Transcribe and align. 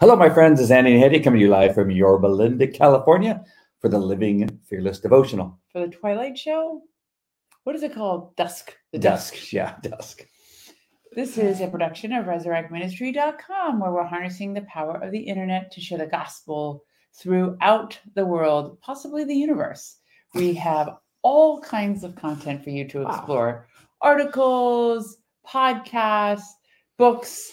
Hello, 0.00 0.14
my 0.14 0.30
friends. 0.30 0.60
It's 0.60 0.70
Andy 0.70 0.94
and 0.94 1.02
Hedieh 1.02 1.24
coming 1.24 1.40
to 1.40 1.44
you 1.46 1.50
live 1.50 1.74
from 1.74 1.90
Yorba 1.90 2.26
Linda, 2.28 2.66
California 2.68 3.44
for 3.80 3.88
the 3.88 3.98
Living 3.98 4.60
Fearless 4.68 5.00
Devotional. 5.00 5.58
For 5.72 5.80
the 5.84 5.92
Twilight 5.92 6.38
Show? 6.38 6.82
What 7.64 7.74
is 7.74 7.82
it 7.82 7.94
called? 7.94 8.36
Dusk. 8.36 8.76
The 8.92 8.98
Dusk. 9.00 9.52
Yeah, 9.52 9.74
dusk. 9.82 10.24
This 11.12 11.36
is 11.36 11.60
a 11.60 11.66
production 11.66 12.12
of 12.12 12.26
resurrectministry.com 12.26 13.80
where 13.80 13.90
we're 13.90 14.04
harnessing 14.04 14.54
the 14.54 14.62
power 14.62 15.02
of 15.02 15.10
the 15.10 15.18
internet 15.18 15.72
to 15.72 15.80
share 15.80 15.98
the 15.98 16.06
gospel 16.06 16.84
throughout 17.20 17.98
the 18.14 18.24
world, 18.24 18.80
possibly 18.80 19.24
the 19.24 19.34
universe. 19.34 19.96
We 20.34 20.54
have 20.54 20.90
all 21.22 21.60
kinds 21.60 22.04
of 22.04 22.14
content 22.14 22.62
for 22.62 22.70
you 22.70 22.86
to 22.88 23.02
Wow. 23.02 23.10
explore 23.10 23.66
articles, 24.00 25.16
podcasts, 25.44 26.46
books, 26.98 27.52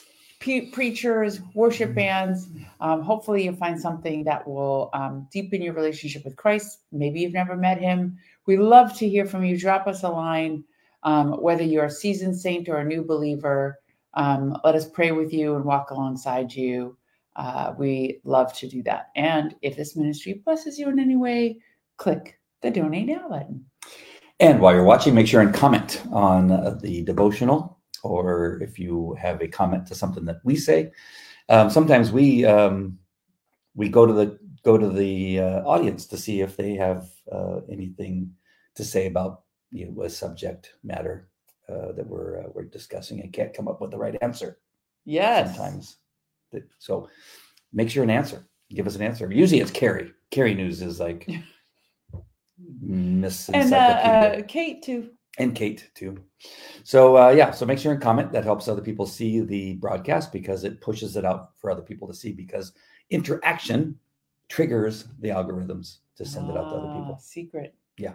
preachers, 0.71 1.41
worship 1.53 1.93
bands. 1.93 2.47
Um, 2.79 3.01
hopefully, 3.01 3.43
you'll 3.43 3.55
find 3.55 3.79
something 3.79 4.23
that 4.23 4.47
will 4.47 4.89
um, 4.93 5.27
deepen 5.31 5.61
your 5.61 5.73
relationship 5.73 6.23
with 6.23 6.35
Christ. 6.35 6.79
Maybe 6.91 7.19
you've 7.19 7.33
never 7.33 7.55
met 7.55 7.79
him. 7.79 8.17
We 8.45 8.57
love 8.57 8.95
to 8.97 9.09
hear 9.09 9.25
from 9.25 9.43
you. 9.43 9.57
Drop 9.57 9.87
us 9.87 10.03
a 10.03 10.09
line, 10.09 10.63
um, 11.03 11.41
whether 11.41 11.63
you're 11.63 11.85
a 11.85 11.91
seasoned 11.91 12.37
saint 12.37 12.69
or 12.69 12.77
a 12.77 12.85
new 12.85 13.03
believer. 13.03 13.79
Um, 14.13 14.57
let 14.63 14.75
us 14.75 14.89
pray 14.89 15.11
with 15.11 15.33
you 15.33 15.55
and 15.55 15.65
walk 15.65 15.91
alongside 15.91 16.53
you. 16.53 16.97
Uh, 17.35 17.73
we 17.77 18.21
love 18.23 18.53
to 18.53 18.67
do 18.67 18.81
that. 18.83 19.09
And 19.15 19.55
if 19.61 19.75
this 19.75 19.95
ministry 19.95 20.41
blesses 20.45 20.79
you 20.79 20.89
in 20.89 20.99
any 20.99 21.17
way, 21.17 21.59
click 21.97 22.39
the 22.61 22.71
donate 22.71 23.07
now 23.07 23.27
button. 23.29 23.65
And 24.39 24.59
while 24.59 24.73
you're 24.73 24.83
watching, 24.83 25.15
make 25.15 25.27
sure 25.27 25.41
and 25.41 25.53
comment 25.53 26.01
on 26.11 26.51
uh, 26.51 26.77
the 26.81 27.03
devotional, 27.03 27.74
or 28.05 28.61
if 28.61 28.79
you 28.79 29.15
have 29.19 29.41
a 29.41 29.47
comment 29.47 29.87
to 29.87 29.95
something 29.95 30.25
that 30.25 30.37
we 30.43 30.55
say. 30.55 30.91
Um, 31.49 31.69
sometimes 31.69 32.11
we 32.11 32.45
um, 32.45 32.97
we 33.75 33.89
go 33.89 34.05
to 34.05 34.13
the 34.13 34.39
go 34.63 34.77
to 34.77 34.89
the 34.89 35.39
uh, 35.39 35.61
audience 35.63 36.05
to 36.07 36.17
see 36.17 36.41
if 36.41 36.57
they 36.57 36.75
have 36.75 37.09
uh, 37.31 37.59
anything 37.69 38.31
to 38.75 38.83
say 38.83 39.07
about 39.07 39.43
you 39.71 39.91
know, 39.91 40.03
a 40.03 40.09
subject 40.09 40.73
matter 40.83 41.29
uh, 41.69 41.91
that 41.93 42.07
we're 42.07 42.39
uh, 42.41 42.49
we're 42.53 42.63
discussing 42.63 43.21
and 43.21 43.33
can't 43.33 43.53
come 43.53 43.67
up 43.67 43.81
with 43.81 43.91
the 43.91 43.97
right 43.97 44.15
answer. 44.21 44.59
Yes. 45.05 45.55
sometimes. 45.55 45.97
So 46.79 47.09
make 47.73 47.89
sure 47.89 48.03
an 48.03 48.09
answer. 48.09 48.47
Give 48.69 48.87
us 48.87 48.95
an 48.95 49.01
answer. 49.01 49.31
Usually 49.31 49.61
it's 49.61 49.71
Carrie. 49.71 50.11
Carrie 50.31 50.55
News 50.55 50.81
is 50.81 50.99
like 50.99 51.29
Miss 52.81 53.49
And 53.49 53.73
uh, 53.73 53.77
uh, 53.77 54.41
Kate, 54.47 54.81
too. 54.81 55.09
And 55.37 55.55
Kate 55.55 55.89
too. 55.93 56.17
So 56.83 57.17
uh, 57.17 57.29
yeah, 57.29 57.51
so 57.51 57.65
make 57.65 57.79
sure 57.79 57.91
and 57.93 58.01
comment. 58.01 58.31
That 58.31 58.43
helps 58.43 58.67
other 58.67 58.81
people 58.81 59.05
see 59.05 59.41
the 59.41 59.75
broadcast 59.75 60.31
because 60.31 60.63
it 60.63 60.81
pushes 60.81 61.15
it 61.15 61.25
out 61.25 61.57
for 61.59 61.69
other 61.69 61.81
people 61.81 62.07
to 62.07 62.13
see 62.13 62.31
because 62.31 62.73
interaction 63.09 63.97
triggers 64.49 65.05
the 65.19 65.29
algorithms 65.29 65.97
to 66.15 66.25
send 66.25 66.49
it 66.49 66.57
out 66.57 66.69
to 66.69 66.75
other 66.75 66.87
Ah, 66.87 66.99
people. 66.99 67.17
Secret. 67.19 67.75
Yeah. 67.97 68.13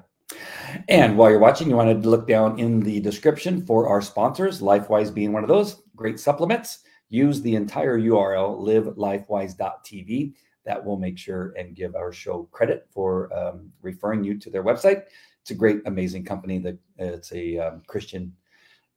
And 0.89 1.19
while 1.19 1.31
you're 1.31 1.41
watching, 1.41 1.69
you 1.69 1.77
want 1.77 2.03
to 2.03 2.09
look 2.09 2.29
down 2.29 2.59
in 2.59 2.81
the 2.81 3.01
description 3.01 3.67
for 3.67 3.89
our 3.89 4.01
sponsors, 4.01 4.61
LifeWise 4.61 5.13
being 5.13 5.33
one 5.33 5.43
of 5.43 5.49
those 5.49 5.83
great 5.97 6.21
supplements. 6.21 6.81
Use 7.09 7.43
the 7.43 7.57
entire 7.57 7.99
URL 7.99 8.61
livelifewise.tv. 8.61 10.35
That 10.65 10.85
will 10.85 10.99
make 10.99 11.19
sure 11.19 11.53
and 11.59 11.75
give 11.75 11.97
our 11.97 12.13
show 12.13 12.45
credit 12.53 12.87
for 12.93 13.37
um, 13.37 13.73
referring 13.83 14.23
you 14.23 14.39
to 14.39 14.51
their 14.51 14.63
website. 14.63 15.05
It's 15.43 15.51
a 15.51 15.55
great, 15.55 15.81
amazing 15.87 16.25
company. 16.25 16.59
That 16.59 16.79
it's 16.99 17.33
a 17.33 17.59
um, 17.59 17.83
Christian 17.87 18.33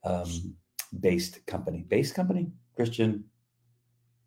um, 0.04 0.54
based 1.00 1.44
company, 1.46 1.84
based 1.88 2.14
company, 2.14 2.50
Christian 2.76 3.24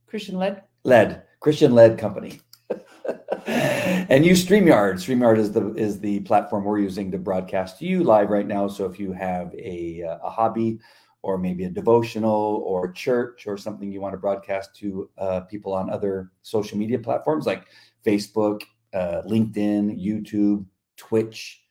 Christian 0.07 0.37
led. 0.37 0.63
led 0.83 1.23
Christian 1.39 1.73
led 1.73 1.97
company. 1.97 2.41
and 3.47 4.25
use 4.25 4.45
StreamYard. 4.45 4.95
StreamYard 4.95 5.37
is 5.37 5.51
the 5.51 5.73
is 5.75 5.99
the 5.99 6.19
platform 6.21 6.63
we're 6.63 6.79
using 6.79 7.11
to 7.11 7.17
broadcast 7.17 7.79
to 7.79 7.85
you 7.85 8.03
live 8.03 8.29
right 8.29 8.47
now. 8.47 8.67
So 8.67 8.85
if 8.85 8.99
you 8.99 9.11
have 9.13 9.53
a 9.53 10.03
uh, 10.03 10.17
a 10.23 10.29
hobby 10.29 10.79
or 11.21 11.37
maybe 11.37 11.65
a 11.65 11.69
devotional 11.69 12.63
or 12.65 12.91
church 12.91 13.47
or 13.47 13.57
something 13.57 13.91
you 13.91 14.01
want 14.01 14.13
to 14.13 14.17
broadcast 14.17 14.75
to 14.77 15.09
uh, 15.17 15.41
people 15.41 15.73
on 15.73 15.89
other 15.89 16.31
social 16.41 16.77
media 16.77 16.99
platforms 16.99 17.45
like 17.45 17.65
Facebook, 18.05 18.61
uh, 18.93 19.21
LinkedIn, 19.27 20.01
YouTube, 20.01 20.65
Twitch, 20.95 21.63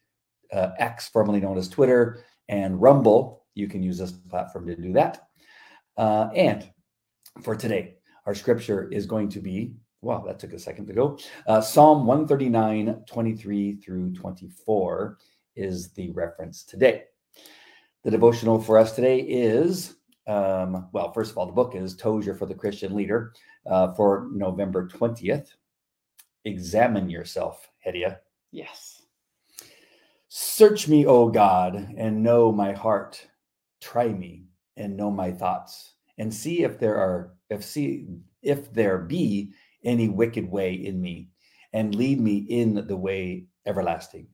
uh, 0.53 0.71
X, 0.79 1.09
formerly 1.09 1.41
known 1.41 1.59
as 1.59 1.69
Twitter, 1.69 2.25
and 2.49 2.81
Rumble, 2.81 3.45
you 3.55 3.69
can 3.69 3.83
use 3.83 3.99
this 3.99 4.13
platform 4.13 4.67
to 4.67 4.77
do 4.77 4.93
that. 4.93 5.29
Uh, 5.97 6.29
and 6.35 6.71
for 7.43 7.57
today, 7.57 7.95
our 8.27 8.35
scripture 8.35 8.89
is 8.91 9.07
going 9.07 9.29
to 9.31 9.41
be, 9.41 9.75
wow, 10.03 10.23
that 10.27 10.39
took 10.39 10.53
a 10.53 10.59
second 10.59 10.87
to 10.87 10.93
go. 10.93 11.19
Uh, 11.47 11.61
Psalm 11.61 12.07
139, 12.07 13.05
23 13.07 13.77
through 13.77 14.13
24 14.13 15.19
is 15.55 15.93
the 15.93 16.11
reference 16.11 16.65
today. 16.65 17.05
The 18.05 18.11
devotional 18.11 18.61
for 18.61 18.79
us 18.79 18.93
today 18.93 19.21
is, 19.21 19.97
um, 20.27 20.89
well, 20.93 21.13
first 21.13 21.31
of 21.31 21.39
all, 21.39 21.47
the 21.47 21.53
book 21.53 21.75
is 21.75 21.97
Tozer 21.97 22.35
for 22.35 22.47
the 22.47 22.55
Christian 22.55 22.95
Leader 22.95 23.33
uh, 23.67 23.93
for 23.95 24.29
November 24.33 24.87
20th. 24.87 25.49
Examine 26.45 27.11
yourself, 27.11 27.69
Hedieh. 27.85 28.19
Yes. 28.53 28.96
Search 30.29 30.89
me, 30.89 31.07
O 31.07 31.29
God, 31.29 31.95
and 31.97 32.23
know 32.23 32.51
my 32.51 32.73
heart. 32.73 33.27
Try 33.81 34.09
me 34.09 34.47
and 34.77 34.97
know 34.97 35.11
my 35.11 35.31
thoughts, 35.31 35.95
and 36.19 36.33
see 36.33 36.63
if 36.65 36.79
there 36.79 36.97
are 36.97 37.35
if 37.49 37.65
see 37.65 38.09
if 38.43 38.73
there 38.73 38.99
be 38.99 39.53
any 39.85 40.09
wicked 40.09 40.51
way 40.51 40.75
in 40.75 41.01
me, 41.01 41.29
and 41.73 41.95
lead 41.95 42.21
me 42.21 42.39
in 42.39 42.87
the 42.87 42.97
way 42.97 43.47
everlasting. 43.67 44.27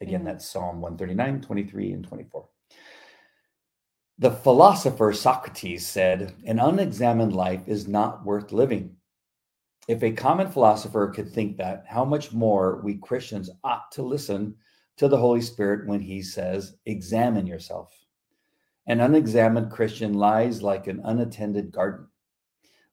Again, 0.00 0.24
that's 0.24 0.48
Psalm 0.48 0.80
139, 0.80 1.40
23, 1.40 1.92
and 1.92 2.04
24. 2.04 2.48
The 4.18 4.30
philosopher 4.32 5.12
Socrates 5.12 5.86
said, 5.86 6.34
An 6.44 6.58
unexamined 6.58 7.34
life 7.34 7.62
is 7.66 7.86
not 7.86 8.24
worth 8.24 8.52
living. 8.52 8.96
If 9.86 10.02
a 10.02 10.12
common 10.12 10.50
philosopher 10.50 11.08
could 11.08 11.30
think 11.30 11.56
that, 11.56 11.84
how 11.86 12.04
much 12.04 12.32
more 12.32 12.80
we 12.82 12.96
Christians 12.96 13.50
ought 13.62 13.90
to 13.92 14.02
listen 14.02 14.56
to 14.96 15.08
the 15.08 15.16
Holy 15.16 15.40
Spirit 15.40 15.86
when 15.86 16.00
he 16.00 16.22
says, 16.22 16.76
Examine 16.86 17.46
yourself. 17.46 17.92
An 18.86 19.00
unexamined 19.00 19.70
Christian 19.70 20.14
lies 20.14 20.62
like 20.62 20.86
an 20.86 21.00
unattended 21.04 21.70
garden. 21.72 22.08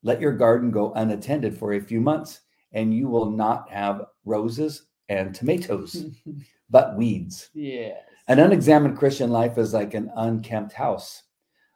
Let 0.03 0.21
your 0.21 0.33
garden 0.33 0.71
go 0.71 0.93
unattended 0.93 1.57
for 1.57 1.73
a 1.73 1.81
few 1.81 1.99
months, 1.99 2.41
and 2.71 2.93
you 2.93 3.07
will 3.07 3.29
not 3.29 3.69
have 3.69 4.05
roses 4.23 4.87
and 5.09 5.33
tomatoes, 5.33 6.05
but 6.69 6.95
weeds. 6.95 7.49
yes. 7.53 7.97
An 8.27 8.37
unexamined 8.37 8.95
Christian 8.95 9.31
life 9.31 9.57
is 9.57 9.73
like 9.73 9.95
an 9.95 10.11
unkempt 10.15 10.71
house. 10.73 11.23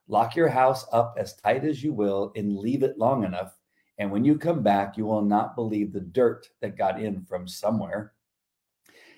Lock 0.08 0.36
your 0.36 0.50
house 0.50 0.86
up 0.92 1.16
as 1.18 1.36
tight 1.38 1.64
as 1.64 1.84
you 1.84 1.94
will 1.94 2.32
and 2.36 2.56
leave 2.56 2.84
it 2.84 3.00
long 3.00 3.24
enough. 3.24 3.58
And 3.98 4.12
when 4.12 4.24
you 4.24 4.38
come 4.38 4.62
back, 4.62 4.96
you 4.96 5.06
will 5.06 5.24
not 5.24 5.56
believe 5.56 5.92
the 5.92 6.02
dirt 6.02 6.48
that 6.62 6.78
got 6.78 7.02
in 7.02 7.24
from 7.24 7.48
somewhere. 7.48 8.14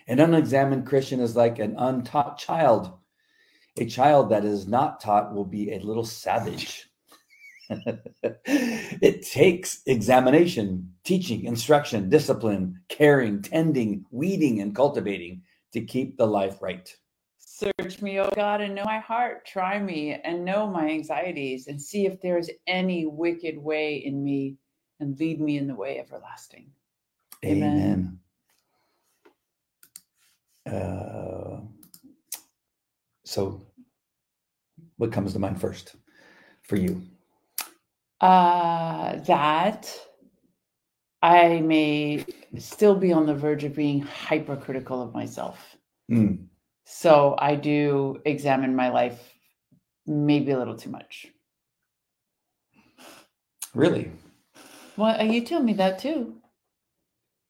An 0.08 0.20
unexamined 0.20 0.86
Christian 0.86 1.20
is 1.20 1.36
like 1.36 1.60
an 1.60 1.76
untaught 1.78 2.38
child. 2.38 2.94
A 3.78 3.86
child 3.86 4.30
that 4.30 4.46
is 4.46 4.68
not 4.68 5.02
taught 5.02 5.34
will 5.34 5.46
be 5.46 5.74
a 5.74 5.80
little 5.80 6.06
savage. 6.06 6.90
it 8.46 9.26
takes 9.26 9.82
examination, 9.88 10.94
teaching, 11.04 11.46
instruction, 11.46 12.10
discipline, 12.10 12.80
caring, 12.90 13.42
tending, 13.42 14.06
weeding, 14.12 14.62
and 14.62 14.76
cultivating 14.76 15.42
to 15.74 15.82
keep 15.82 16.18
the 16.18 16.28
life 16.28 16.62
right. 16.62 16.96
Search 17.40 18.02
me, 18.02 18.20
O 18.20 18.30
God, 18.36 18.62
and 18.62 18.76
know 18.76 18.84
my 18.86 19.00
heart. 19.00 19.46
Try 19.46 19.80
me 19.80 20.14
and 20.14 20.46
know 20.46 20.68
my 20.68 20.90
anxieties, 20.90 21.68
and 21.68 21.82
see 21.82 22.06
if 22.06 22.22
there 22.22 22.38
is 22.38 22.52
any 22.68 23.06
wicked 23.06 23.58
way 23.58 23.96
in 23.96 24.24
me, 24.24 24.58
and 25.00 25.20
lead 25.20 25.42
me 25.42 25.58
in 25.58 25.68
the 25.68 25.76
way 25.76 26.00
everlasting. 26.00 26.70
Amen. 27.44 27.78
Amen. 27.78 28.20
Uh, 30.66 31.60
so, 33.26 33.62
what 34.98 35.12
comes 35.12 35.34
to 35.34 35.40
mind 35.40 35.60
first 35.60 35.96
for 36.64 36.76
you? 36.76 37.02
Uh, 38.22 39.18
that 39.18 39.94
I 41.22 41.60
may 41.62 42.26
still 42.58 42.96
be 42.96 43.12
on 43.14 43.26
the 43.26 43.36
verge 43.36 43.64
of 43.64 43.76
being 43.76 44.02
hypercritical 44.02 45.02
of 45.02 45.14
myself. 45.14 45.76
Mm, 46.12 46.48
So 46.86 47.36
I 47.38 47.56
do 47.56 48.22
examine 48.26 48.76
my 48.76 48.90
life 48.90 49.34
maybe 50.08 50.52
a 50.52 50.58
little 50.58 50.78
too 50.78 50.90
much. 50.90 51.28
really? 53.74 54.12
Well, 54.98 55.20
uh, 55.20 55.24
you 55.24 55.42
tell 55.42 55.62
me 55.62 55.74
that 55.74 56.00
too. 56.00 56.36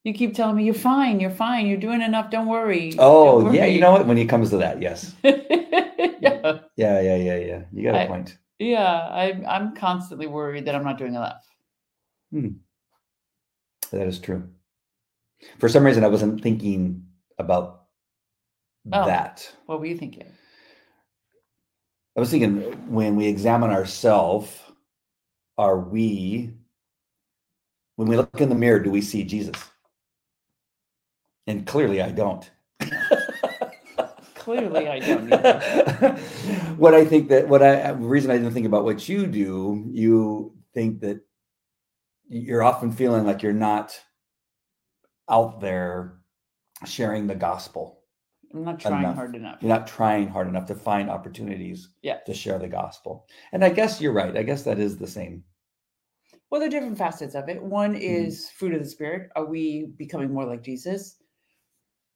You 0.06 0.14
keep 0.14 0.36
telling 0.36 0.56
me 0.56 0.64
you're 0.64 0.74
fine, 0.76 1.20
you're 1.20 1.32
fine, 1.32 1.66
you're 1.66 1.80
doing 1.80 2.02
enough. 2.04 2.30
Don't 2.30 2.46
worry. 2.46 2.94
Oh, 3.00 3.42
don't 3.42 3.56
yeah. 3.56 3.66
You 3.66 3.82
know 3.82 3.92
what? 3.92 4.06
When 4.06 4.20
it 4.20 4.30
comes 4.30 4.52
to 4.52 4.58
that, 4.58 4.80
yes. 4.80 5.16
yeah, 5.24 6.60
Yeah, 6.78 7.02
yeah, 7.02 7.16
yeah, 7.16 7.36
yeah. 7.38 7.62
You 7.74 7.84
got 7.84 7.96
a 7.96 8.04
I- 8.04 8.08
point. 8.08 8.38
yeah. 8.60 9.10
I'm 9.12 9.44
I'm 9.48 9.76
constantly 9.76 10.28
worried 10.28 10.66
that 10.66 10.76
I'm 10.76 10.84
not 10.84 11.00
doing 11.00 11.16
enough. 11.16 11.44
Hmm. 12.32 12.50
That 13.92 14.06
is 14.06 14.20
true. 14.20 14.48
For 15.58 15.68
some 15.70 15.84
reason, 15.84 16.04
I 16.04 16.08
wasn't 16.08 16.42
thinking 16.42 17.08
about 17.40 17.82
Oh. 18.94 19.06
that. 19.08 19.52
What 19.66 19.80
were 19.80 19.88
you 19.88 19.98
thinking? 19.98 20.28
I 22.16 22.20
was 22.20 22.30
thinking 22.30 22.62
when 22.94 23.16
we 23.16 23.26
examine 23.26 23.72
ourselves, 23.72 24.56
are 25.58 25.80
we, 25.80 26.54
when 27.96 28.08
we 28.08 28.16
look 28.16 28.40
in 28.40 28.50
the 28.50 28.56
mirror, 28.56 28.80
do 28.80 28.92
we 28.92 29.02
see 29.02 29.24
Jesus? 29.24 29.56
And 31.48 31.66
clearly, 31.66 32.02
I 32.02 32.12
don't. 32.12 32.50
Clearly, 34.36 34.88
I 34.88 35.00
don't 35.00 35.30
what 36.78 36.94
I 36.94 37.04
think 37.04 37.30
that 37.30 37.48
what 37.48 37.64
I 37.64 37.90
reason 37.92 38.30
I 38.30 38.38
didn't 38.38 38.54
think 38.54 38.68
about 38.68 38.84
what 38.84 39.10
you 39.10 39.26
do, 39.26 39.84
you 39.92 40.54
think 40.74 41.00
that 41.02 41.22
you're 42.28 42.62
often 42.62 42.92
feeling 42.92 43.26
like 43.26 43.42
you're 43.42 43.54
not 43.54 44.00
out 45.30 45.62
there 45.62 46.18
sharing 46.86 47.26
the 47.26 47.34
gospel. 47.36 48.02
I'm 48.54 48.64
not 48.64 48.80
trying 48.80 49.04
Enough. 49.04 49.16
hard 49.16 49.36
enough. 49.36 49.58
You're 49.62 49.70
not 49.70 49.88
trying 49.88 50.28
hard 50.28 50.48
enough 50.48 50.68
to 50.68 50.76
find 50.76 51.10
opportunities 51.10 51.90
Yeah. 52.04 52.20
to 52.28 52.34
share 52.34 52.60
the 52.60 52.68
gospel. 52.68 53.26
And 53.52 53.66
I 53.66 53.70
guess 53.70 54.00
you're 54.00 54.14
right. 54.14 54.38
I 54.38 54.44
guess 54.44 54.62
that 54.64 54.78
is 54.80 54.98
the 54.98 55.08
same. 55.08 55.44
Well, 56.50 56.60
there 56.62 56.68
are 56.68 56.72
different 56.72 56.98
facets 57.00 57.34
of 57.36 57.50
it. 57.50 57.62
One 57.64 57.94
Mm-hmm. 57.96 58.02
is 58.02 58.50
fruit 58.52 58.76
of 58.76 58.84
the 58.84 58.90
spirit. 58.90 59.30
Are 59.36 59.46
we 59.46 59.88
becoming 59.98 60.32
more 60.32 60.46
like 60.46 60.62
Jesus 60.62 61.18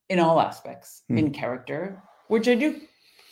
in 0.10 0.20
all 0.20 0.40
aspects, 0.42 1.04
Hmm. 1.08 1.18
in 1.18 1.32
character, 1.32 2.02
which 2.28 2.48
I 2.48 2.56
do 2.56 2.82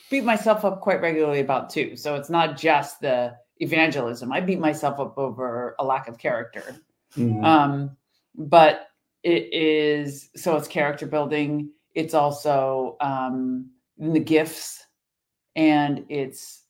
beat 0.09 0.23
myself 0.23 0.63
up 0.63 0.79
quite 0.81 1.01
regularly 1.01 1.41
about 1.41 1.69
too. 1.69 1.95
So 1.97 2.15
it's 2.15 2.29
not 2.29 2.57
just 2.57 3.01
the 3.01 3.35
evangelism. 3.57 4.31
I 4.31 4.39
beat 4.39 4.59
myself 4.59 4.99
up 4.99 5.17
over 5.17 5.75
a 5.79 5.83
lack 5.83 6.07
of 6.07 6.17
character. 6.17 6.77
Mhm. 7.15 7.43
Um, 7.43 7.97
but 8.35 8.87
it 9.23 9.51
is 9.53 10.29
so 10.35 10.55
it's 10.55 10.67
character 10.67 11.07
building. 11.07 11.71
It's 11.95 12.13
also 12.13 12.95
um, 13.01 13.71
the 13.97 14.19
gifts, 14.19 14.85
and 15.55 16.05
it's 16.09 16.63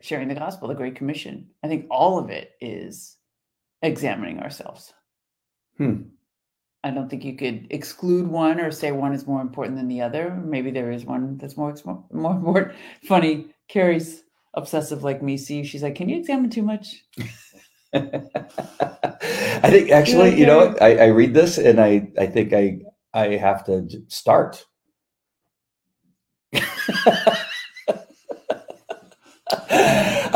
sharing 0.00 0.28
the 0.28 0.34
gospel, 0.34 0.68
the 0.68 0.74
Great 0.74 0.96
Commission. 0.96 1.50
I 1.62 1.68
think 1.68 1.86
all 1.90 2.18
of 2.18 2.30
it 2.30 2.52
is 2.60 3.18
examining 3.82 4.40
ourselves. 4.40 4.94
Hmm. 5.76 6.04
I 6.84 6.90
don't 6.90 7.08
think 7.08 7.24
you 7.24 7.34
could 7.34 7.66
exclude 7.70 8.28
one 8.28 8.60
or 8.60 8.70
say 8.70 8.92
one 8.92 9.14
is 9.14 9.26
more 9.26 9.40
important 9.40 9.78
than 9.78 9.88
the 9.88 10.02
other. 10.02 10.30
Maybe 10.44 10.70
there 10.70 10.92
is 10.92 11.06
one 11.06 11.38
that's 11.38 11.56
more 11.56 11.70
ex- 11.70 11.84
more 11.84 12.04
important. 12.12 12.74
Funny, 13.08 13.46
Carrie's 13.68 14.22
obsessive 14.52 15.02
like 15.02 15.22
me. 15.22 15.38
See, 15.38 15.64
she's 15.64 15.82
like, 15.82 15.94
"Can 15.94 16.10
you 16.10 16.18
examine 16.18 16.50
too 16.50 16.62
much?" 16.62 17.02
I 17.94 19.70
think 19.70 19.90
actually, 19.90 20.38
you 20.38 20.44
know. 20.44 20.76
I, 20.78 20.96
I 20.96 21.06
read 21.06 21.32
this 21.32 21.56
and 21.56 21.80
I, 21.80 22.06
I 22.18 22.26
think 22.26 22.52
I, 22.52 22.80
I 23.14 23.28
have 23.36 23.64
to 23.64 23.88
start. 24.08 24.62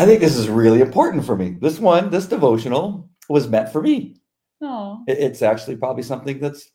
I 0.00 0.04
think 0.06 0.20
this 0.20 0.36
is 0.36 0.48
really 0.48 0.80
important 0.80 1.26
for 1.26 1.36
me. 1.36 1.58
This 1.60 1.78
one, 1.78 2.08
this 2.08 2.26
devotional 2.26 3.10
was 3.28 3.48
meant 3.48 3.70
for 3.70 3.82
me. 3.82 4.17
No, 4.60 5.04
It- 5.06 5.18
It's 5.18 5.42
actually 5.42 5.76
probably 5.76 6.02
something 6.02 6.38
that's 6.40 6.70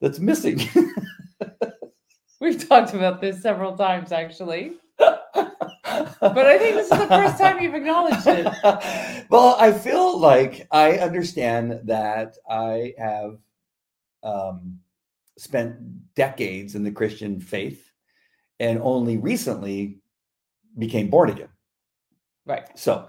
that's 0.00 0.18
missing. 0.20 0.60
we've 2.40 2.68
talked 2.68 2.94
about 2.94 3.20
this 3.20 3.42
several 3.42 3.76
times 3.76 4.12
actually. 4.12 4.72
But 6.20 6.46
I 6.46 6.58
think 6.58 6.74
this 6.76 6.90
is 6.90 6.98
the 6.98 7.06
first 7.06 7.38
time 7.38 7.60
you've 7.60 7.74
acknowledged 7.74 8.26
it. 8.26 8.46
well, 9.30 9.56
I 9.58 9.72
feel 9.72 10.18
like 10.18 10.66
I 10.70 10.98
understand 10.98 11.80
that 11.84 12.36
I 12.48 12.94
have 12.98 13.38
um, 14.22 14.78
spent 15.38 16.14
decades 16.14 16.74
in 16.74 16.82
the 16.82 16.90
Christian 16.90 17.40
faith 17.40 17.90
and 18.60 18.80
only 18.82 19.16
recently 19.16 19.98
became 20.78 21.08
born 21.10 21.30
again. 21.30 21.48
Right. 22.44 22.66
So 22.78 23.08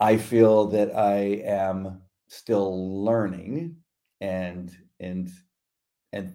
I 0.00 0.16
feel 0.16 0.66
that 0.68 0.96
I 0.96 1.42
am 1.44 2.02
still 2.28 3.04
learning 3.04 3.76
and 4.20 4.76
and 5.00 5.30
and 6.12 6.34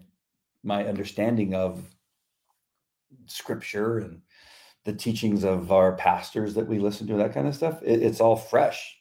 my 0.64 0.86
understanding 0.86 1.54
of 1.54 1.84
scripture 3.26 4.00
and 4.00 4.22
the 4.86 4.94
teachings 4.94 5.44
of 5.44 5.72
our 5.72 5.94
pastors 5.94 6.54
that 6.54 6.68
we 6.68 6.80
listen 6.80 7.08
to 7.08 7.16
that 7.16 7.34
kind 7.34 7.48
of 7.48 7.56
stuff 7.56 7.82
it, 7.84 8.02
it's 8.02 8.22
all 8.22 8.36
fresh 8.36 8.98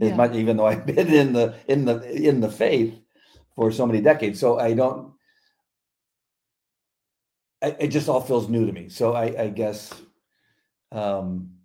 as 0.00 0.10
Yeah. 0.10 0.16
much 0.16 0.34
even 0.34 0.56
though 0.56 0.66
i've 0.66 0.86
been 0.94 1.08
in 1.12 1.32
the 1.32 1.54
in 1.68 1.84
the 1.84 2.02
in 2.10 2.40
the 2.40 2.50
faith 2.50 2.94
for 3.54 3.72
so 3.72 3.86
many 3.86 4.00
decades 4.00 4.38
so 4.38 4.58
i 4.58 4.74
don't 4.74 5.12
I, 7.62 7.68
it 7.80 7.88
just 7.88 8.08
all 8.08 8.20
feels 8.20 8.48
new 8.48 8.66
to 8.66 8.72
me 8.72 8.88
so 8.88 9.14
i 9.14 9.42
i 9.44 9.48
guess 9.48 9.92
um 10.92 11.55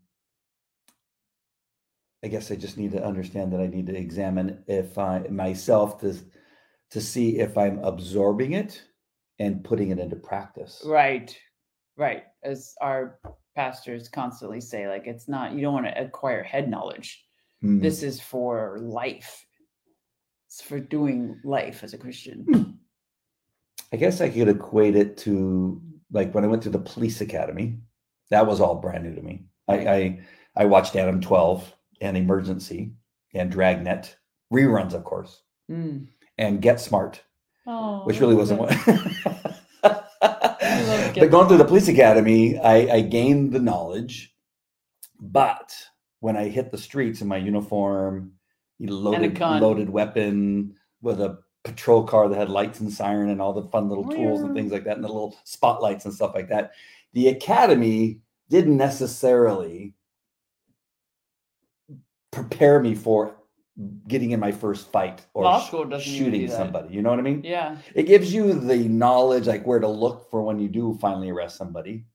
i 2.23 2.27
guess 2.27 2.51
i 2.51 2.56
just 2.56 2.77
need 2.77 2.91
to 2.91 3.03
understand 3.03 3.51
that 3.51 3.59
i 3.59 3.68
need 3.68 3.88
to 3.88 3.95
examine 3.95 4.63
if 4.68 4.97
i 4.97 5.19
myself 5.30 5.99
to 5.99 6.16
to 6.90 7.01
see 7.01 7.40
if 7.40 7.57
i'm 7.57 7.80
absorbing 7.80 8.54
it 8.54 8.81
and 9.40 9.63
putting 9.63 9.90
it 9.90 9.99
into 9.99 10.16
practice 10.16 10.81
Right. 10.85 11.35
Right. 11.97 12.23
As 12.44 12.73
our 12.81 13.19
pastors 13.56 14.07
constantly 14.09 14.61
say, 14.61 14.87
like 14.87 15.07
it's 15.07 15.28
not 15.28 15.54
you 15.54 15.61
don't 15.61 15.73
want 15.73 15.85
to 15.85 16.01
acquire 16.01 16.44
head 16.44 16.69
knowledge. 16.69 17.23
Hmm. 17.61 17.80
This 17.80 18.01
is 18.04 18.19
for 18.19 18.80
life. 18.81 19.45
It's 20.47 20.61
for 20.61 20.80
doing 20.80 21.40
life 21.44 21.83
as 21.83 21.94
a 21.94 21.97
Christian. 21.97 22.80
I 23.94 23.97
guess 23.97 24.21
I 24.21 24.30
could 24.30 24.47
equate 24.47 24.95
it 24.95 25.18
to 25.19 25.81
like 26.11 26.33
when 26.33 26.44
I 26.44 26.47
went 26.47 26.63
to 26.63 26.69
the 26.69 26.80
police 26.80 27.21
academy. 27.21 27.80
That 28.30 28.47
was 28.47 28.61
all 28.61 28.75
brand 28.75 29.04
new 29.04 29.16
to 29.16 29.21
me. 29.21 29.45
I 29.68 29.75
I, 29.75 30.19
I 30.56 30.66
watched 30.66 30.95
Adam 30.95 31.21
Twelve 31.21 31.71
and 32.01 32.17
Emergency 32.17 32.91
and 33.33 33.51
Dragnet 33.51 34.17
reruns, 34.51 34.93
of 34.93 35.03
course, 35.03 35.43
Mm. 35.69 36.07
and 36.37 36.61
Get 36.61 36.81
Smart, 36.81 37.23
Oh, 37.65 38.03
which 38.03 38.19
really 38.19 38.35
wasn't 38.35 38.59
what. 38.59 38.71
but 39.81 41.31
going 41.31 41.47
through 41.47 41.57
the 41.57 41.65
police 41.65 41.87
academy, 41.87 42.57
I, 42.59 42.95
I 42.95 43.01
gained 43.01 43.53
the 43.53 43.59
knowledge, 43.59 44.35
but 45.19 45.73
when 46.19 46.35
I 46.35 46.49
hit 46.49 46.71
the 46.71 46.77
streets 46.77 47.21
in 47.21 47.27
my 47.27 47.37
uniform, 47.37 48.33
loaded 48.79 49.35
loaded 49.61 49.89
weapon 49.89 50.75
with 51.01 51.21
a 51.21 51.39
patrol 51.63 52.03
car 52.03 52.27
that 52.27 52.37
had 52.37 52.49
lights 52.49 52.79
and 52.79 52.91
siren 52.91 53.29
and 53.29 53.41
all 53.41 53.53
the 53.53 53.69
fun 53.69 53.87
little 53.87 54.03
tools 54.09 54.41
and 54.41 54.55
things 54.55 54.71
like 54.71 54.83
that, 54.85 54.95
and 54.95 55.03
the 55.03 55.07
little 55.07 55.35
spotlights 55.43 56.05
and 56.05 56.13
stuff 56.13 56.33
like 56.33 56.49
that. 56.49 56.71
The 57.13 57.27
academy 57.29 58.21
didn't 58.49 58.77
necessarily 58.77 59.93
prepare 62.31 62.80
me 62.80 62.95
for 62.95 63.35
getting 64.07 64.31
in 64.31 64.40
my 64.40 64.52
first 64.52 64.92
fight 64.92 65.26
or 65.33 65.44
sh- 65.59 65.68
school 65.68 65.85
doesn't 65.85 66.07
even 66.11 66.26
shooting 66.26 66.47
somebody. 66.50 66.94
You 66.94 67.02
know 67.02 67.09
what 67.09 67.19
I 67.19 67.23
mean? 67.23 67.42
Yeah. 67.44 67.78
it 67.95 68.04
gives 68.04 68.33
you 68.33 68.54
the 68.54 68.88
knowledge 68.88 69.47
like 69.47 69.66
where 69.66 69.80
to 69.80 69.88
look 69.88 70.30
for 70.30 70.44
when 70.44 70.59
you 70.59 70.68
do 70.68 70.97
finally 71.02 71.30
arrest 71.30 71.57
somebody 71.57 72.06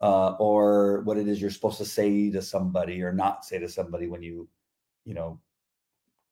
uh, 0.00 0.32
or 0.38 1.00
what 1.02 1.16
it 1.18 1.28
is 1.28 1.40
you're 1.40 1.50
supposed 1.50 1.78
to 1.78 1.84
say 1.84 2.30
to 2.30 2.42
somebody 2.42 3.02
or 3.02 3.12
not 3.12 3.44
say 3.44 3.58
to 3.58 3.68
somebody 3.68 4.06
when 4.06 4.22
you 4.22 4.48
you 5.04 5.14
know 5.14 5.40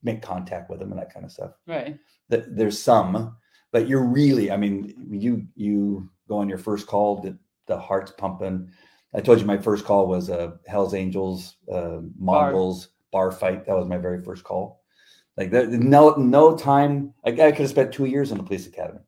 make 0.02 0.22
contact 0.22 0.70
with 0.70 0.78
them 0.78 0.92
and 0.92 1.00
that 1.00 1.12
kind 1.12 1.24
of 1.26 1.32
stuff 1.32 1.52
Right. 1.66 1.98
Th- 2.30 2.44
there's 2.48 2.78
some 2.78 3.36
but 3.72 3.88
you're 3.88 4.04
really 4.04 4.50
i 4.50 4.56
mean 4.56 4.94
you 5.10 5.46
you 5.56 6.08
go 6.28 6.38
on 6.38 6.48
your 6.48 6.58
first 6.58 6.86
call 6.86 7.20
the, 7.20 7.36
the 7.66 7.78
heart's 7.78 8.12
pumping 8.12 8.68
i 9.14 9.20
told 9.20 9.40
you 9.40 9.46
my 9.46 9.58
first 9.58 9.84
call 9.84 10.06
was 10.06 10.28
a 10.28 10.58
hells 10.66 10.94
angels 10.94 11.56
uh, 11.72 11.98
mongols 12.18 12.86
bar 12.86 12.99
fight 13.32 13.66
that 13.66 13.76
was 13.76 13.86
my 13.86 13.98
very 13.98 14.22
first 14.22 14.44
call. 14.44 14.82
Like 15.36 15.50
there, 15.50 15.66
no 15.66 16.14
no 16.14 16.56
time 16.56 17.14
like 17.24 17.38
i 17.38 17.50
could 17.50 17.62
have 17.62 17.70
spent 17.70 17.92
two 17.92 18.04
years 18.04 18.30
in 18.30 18.38
the 18.38 18.44
police 18.44 18.66
academy 18.66 19.00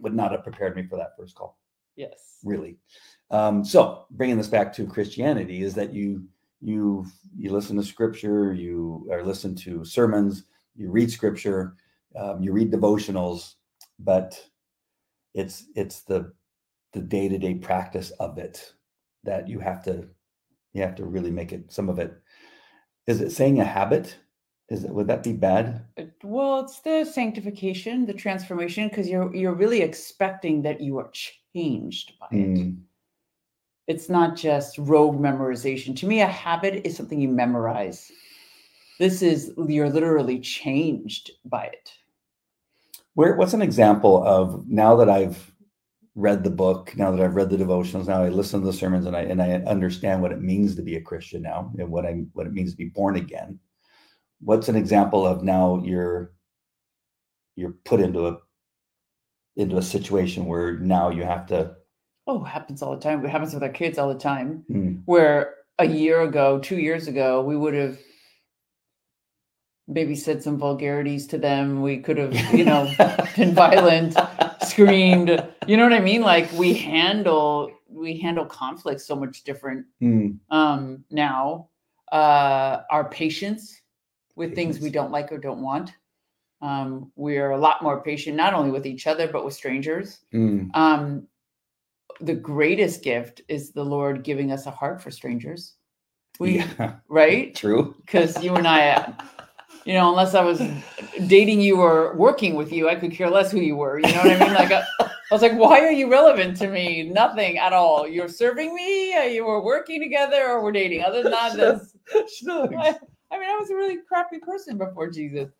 would 0.00 0.14
not 0.14 0.32
have 0.32 0.42
prepared 0.42 0.76
me 0.76 0.86
for 0.86 0.96
that 0.96 1.16
first 1.16 1.34
call. 1.34 1.58
Yes. 1.96 2.38
really. 2.44 2.76
Um, 3.30 3.64
so 3.64 4.06
bringing 4.10 4.36
this 4.36 4.48
back 4.48 4.72
to 4.74 4.86
christianity 4.86 5.62
is 5.62 5.74
that 5.74 5.92
you 5.92 6.24
you 6.60 7.06
you 7.36 7.50
listen 7.52 7.76
to 7.76 7.82
scripture 7.82 8.52
you 8.52 9.06
or 9.10 9.22
listen 9.22 9.54
to 9.54 9.84
sermons 9.84 10.44
you 10.74 10.90
read 10.90 11.10
scripture 11.10 11.76
um, 12.16 12.42
you 12.42 12.52
read 12.52 12.72
devotionals 12.72 13.54
but 13.98 14.40
it's 15.34 15.66
it's 15.74 16.02
the 16.02 16.32
the 16.92 17.00
day-to-day 17.00 17.56
practice 17.56 18.10
of 18.12 18.38
it 18.38 18.72
that 19.24 19.48
you 19.48 19.58
have 19.58 19.82
to 19.84 20.08
you 20.72 20.82
have 20.82 20.94
to 20.94 21.04
really 21.04 21.30
make 21.30 21.52
it 21.52 21.72
some 21.72 21.88
of 21.88 21.98
it 21.98 22.14
is 23.06 23.20
it 23.20 23.30
saying 23.30 23.60
a 23.60 23.64
habit 23.64 24.16
is 24.70 24.84
it 24.84 24.90
would 24.90 25.06
that 25.06 25.22
be 25.22 25.32
bad 25.32 25.84
Well, 26.22 26.60
it's 26.60 26.80
the 26.80 27.04
sanctification, 27.04 28.06
the 28.06 28.14
transformation, 28.14 28.88
because 28.88 29.08
you're 29.08 29.34
you're 29.34 29.54
really 29.54 29.82
expecting 29.82 30.62
that 30.62 30.80
you 30.80 30.98
are 30.98 31.10
changed 31.12 32.12
by 32.18 32.26
it. 32.30 32.58
Mm, 32.58 32.78
It's 33.86 34.08
not 34.08 34.36
just 34.36 34.78
rogue 34.78 35.20
memorization. 35.20 35.94
To 35.96 36.06
me, 36.06 36.22
a 36.22 36.26
habit 36.26 36.86
is 36.86 36.96
something 36.96 37.20
you 37.20 37.28
memorize. 37.28 38.10
This 38.98 39.20
is 39.22 39.52
you're 39.68 39.90
literally 39.90 40.40
changed 40.40 41.32
by 41.44 41.64
it. 41.64 41.92
Where 43.14 43.36
what's 43.36 43.54
an 43.54 43.62
example 43.62 44.24
of 44.24 44.66
now 44.68 44.96
that 44.96 45.10
I've 45.10 45.52
read 46.14 46.44
the 46.44 46.50
book, 46.50 46.96
now 46.96 47.10
that 47.10 47.20
I've 47.20 47.34
read 47.34 47.50
the 47.50 47.56
devotionals, 47.56 48.06
now 48.06 48.22
I 48.22 48.28
listen 48.28 48.60
to 48.60 48.66
the 48.66 48.72
sermons 48.72 49.06
and 49.06 49.16
I 49.16 49.22
and 49.22 49.42
I 49.42 49.52
understand 49.52 50.22
what 50.22 50.32
it 50.32 50.40
means 50.40 50.76
to 50.76 50.82
be 50.82 50.96
a 50.96 51.00
Christian 51.00 51.42
now 51.42 51.72
and 51.78 51.90
what 51.90 52.06
I 52.06 52.24
what 52.32 52.46
it 52.46 52.52
means 52.52 52.70
to 52.72 52.76
be 52.76 52.86
born 52.86 53.16
again. 53.16 53.58
What's 54.40 54.68
an 54.68 54.76
example 54.76 55.26
of 55.26 55.42
now 55.42 55.82
you're 55.84 56.32
you're 57.56 57.74
put 57.84 58.00
into 58.00 58.26
a 58.28 58.38
into 59.56 59.76
a 59.76 59.82
situation 59.82 60.46
where 60.46 60.78
now 60.78 61.10
you 61.10 61.24
have 61.24 61.46
to 61.46 61.76
Oh, 62.26 62.42
happens 62.42 62.80
all 62.80 62.94
the 62.94 63.02
time. 63.02 63.24
It 63.24 63.28
happens 63.28 63.52
with 63.52 63.62
our 63.62 63.68
kids 63.68 63.98
all 63.98 64.08
the 64.08 64.18
time. 64.18 64.64
Hmm. 64.68 64.92
Where 65.04 65.54
a 65.78 65.86
year 65.86 66.22
ago, 66.22 66.58
two 66.58 66.78
years 66.78 67.06
ago, 67.06 67.42
we 67.42 67.56
would 67.56 67.74
have 67.74 67.98
maybe 69.86 70.16
said 70.16 70.42
some 70.42 70.56
vulgarities 70.56 71.26
to 71.28 71.38
them. 71.38 71.82
We 71.82 71.98
could 71.98 72.16
have, 72.16 72.34
you 72.54 72.64
know, 72.64 72.90
been 73.36 73.54
violent, 73.54 74.16
screamed. 74.66 75.28
You 75.66 75.76
know 75.76 75.84
what 75.84 75.92
I 75.92 76.00
mean? 76.00 76.22
Like 76.22 76.50
we 76.52 76.74
handle 76.74 77.70
we 77.88 78.18
handle 78.18 78.44
conflict 78.44 79.00
so 79.00 79.14
much 79.14 79.44
different 79.44 79.86
Hmm. 80.00 80.32
um, 80.50 81.04
now. 81.10 81.68
Uh, 82.12 82.82
our 82.90 83.08
patience 83.08 83.80
with 84.36 84.54
things 84.54 84.78
we 84.78 84.90
don't 84.90 85.10
like 85.10 85.32
or 85.32 85.38
don't 85.38 85.62
want. 85.62 85.92
Um, 86.60 87.10
we're 87.16 87.50
a 87.50 87.58
lot 87.58 87.82
more 87.82 88.02
patient, 88.02 88.36
not 88.36 88.54
only 88.54 88.70
with 88.70 88.86
each 88.86 89.06
other 89.06 89.26
but 89.28 89.44
with 89.44 89.54
strangers. 89.54 90.20
Hmm. 90.32 90.68
Um, 90.74 91.28
the 92.20 92.34
greatest 92.34 93.02
gift 93.02 93.42
is 93.48 93.72
the 93.72 93.84
Lord 93.84 94.22
giving 94.22 94.52
us 94.52 94.66
a 94.66 94.70
heart 94.70 95.02
for 95.02 95.10
strangers. 95.10 95.74
We 96.38 96.58
yeah, 96.58 96.96
right 97.08 97.54
true. 97.54 97.94
because 98.00 98.42
you 98.42 98.54
and 98.54 98.66
I, 98.66 99.12
you 99.84 99.94
know, 99.94 100.08
unless 100.08 100.34
I 100.34 100.42
was 100.42 100.60
dating 101.26 101.60
you 101.60 101.80
or 101.80 102.14
working 102.16 102.54
with 102.54 102.72
you, 102.72 102.88
I 102.88 102.94
could 102.94 103.12
care 103.12 103.30
less 103.30 103.50
who 103.50 103.60
you 103.60 103.76
were. 103.76 103.98
You 103.98 104.08
know 104.08 104.22
what 104.22 104.40
I 104.40 104.44
mean? 104.44 104.54
Like, 104.54 104.72
I, 104.72 104.84
I 105.00 105.10
was 105.30 105.42
like, 105.42 105.54
why 105.54 105.80
are 105.80 105.90
you 105.90 106.10
relevant 106.10 106.56
to 106.58 106.68
me? 106.68 107.02
Nothing 107.02 107.58
at 107.58 107.72
all. 107.72 108.06
You're 108.06 108.28
serving 108.28 108.74
me. 108.74 109.34
You 109.34 109.44
were 109.44 109.62
working 109.62 110.00
together, 110.00 110.46
or 110.48 110.62
we're 110.62 110.72
dating. 110.72 111.02
Other 111.02 111.22
than 111.22 111.32
that, 111.32 111.52
Shucks. 111.56 111.94
I, 112.48 112.96
I 113.30 113.38
mean, 113.38 113.50
I 113.50 113.56
was 113.58 113.70
a 113.70 113.74
really 113.74 113.98
crappy 114.08 114.38
person 114.38 114.78
before 114.78 115.10
Jesus. 115.10 115.50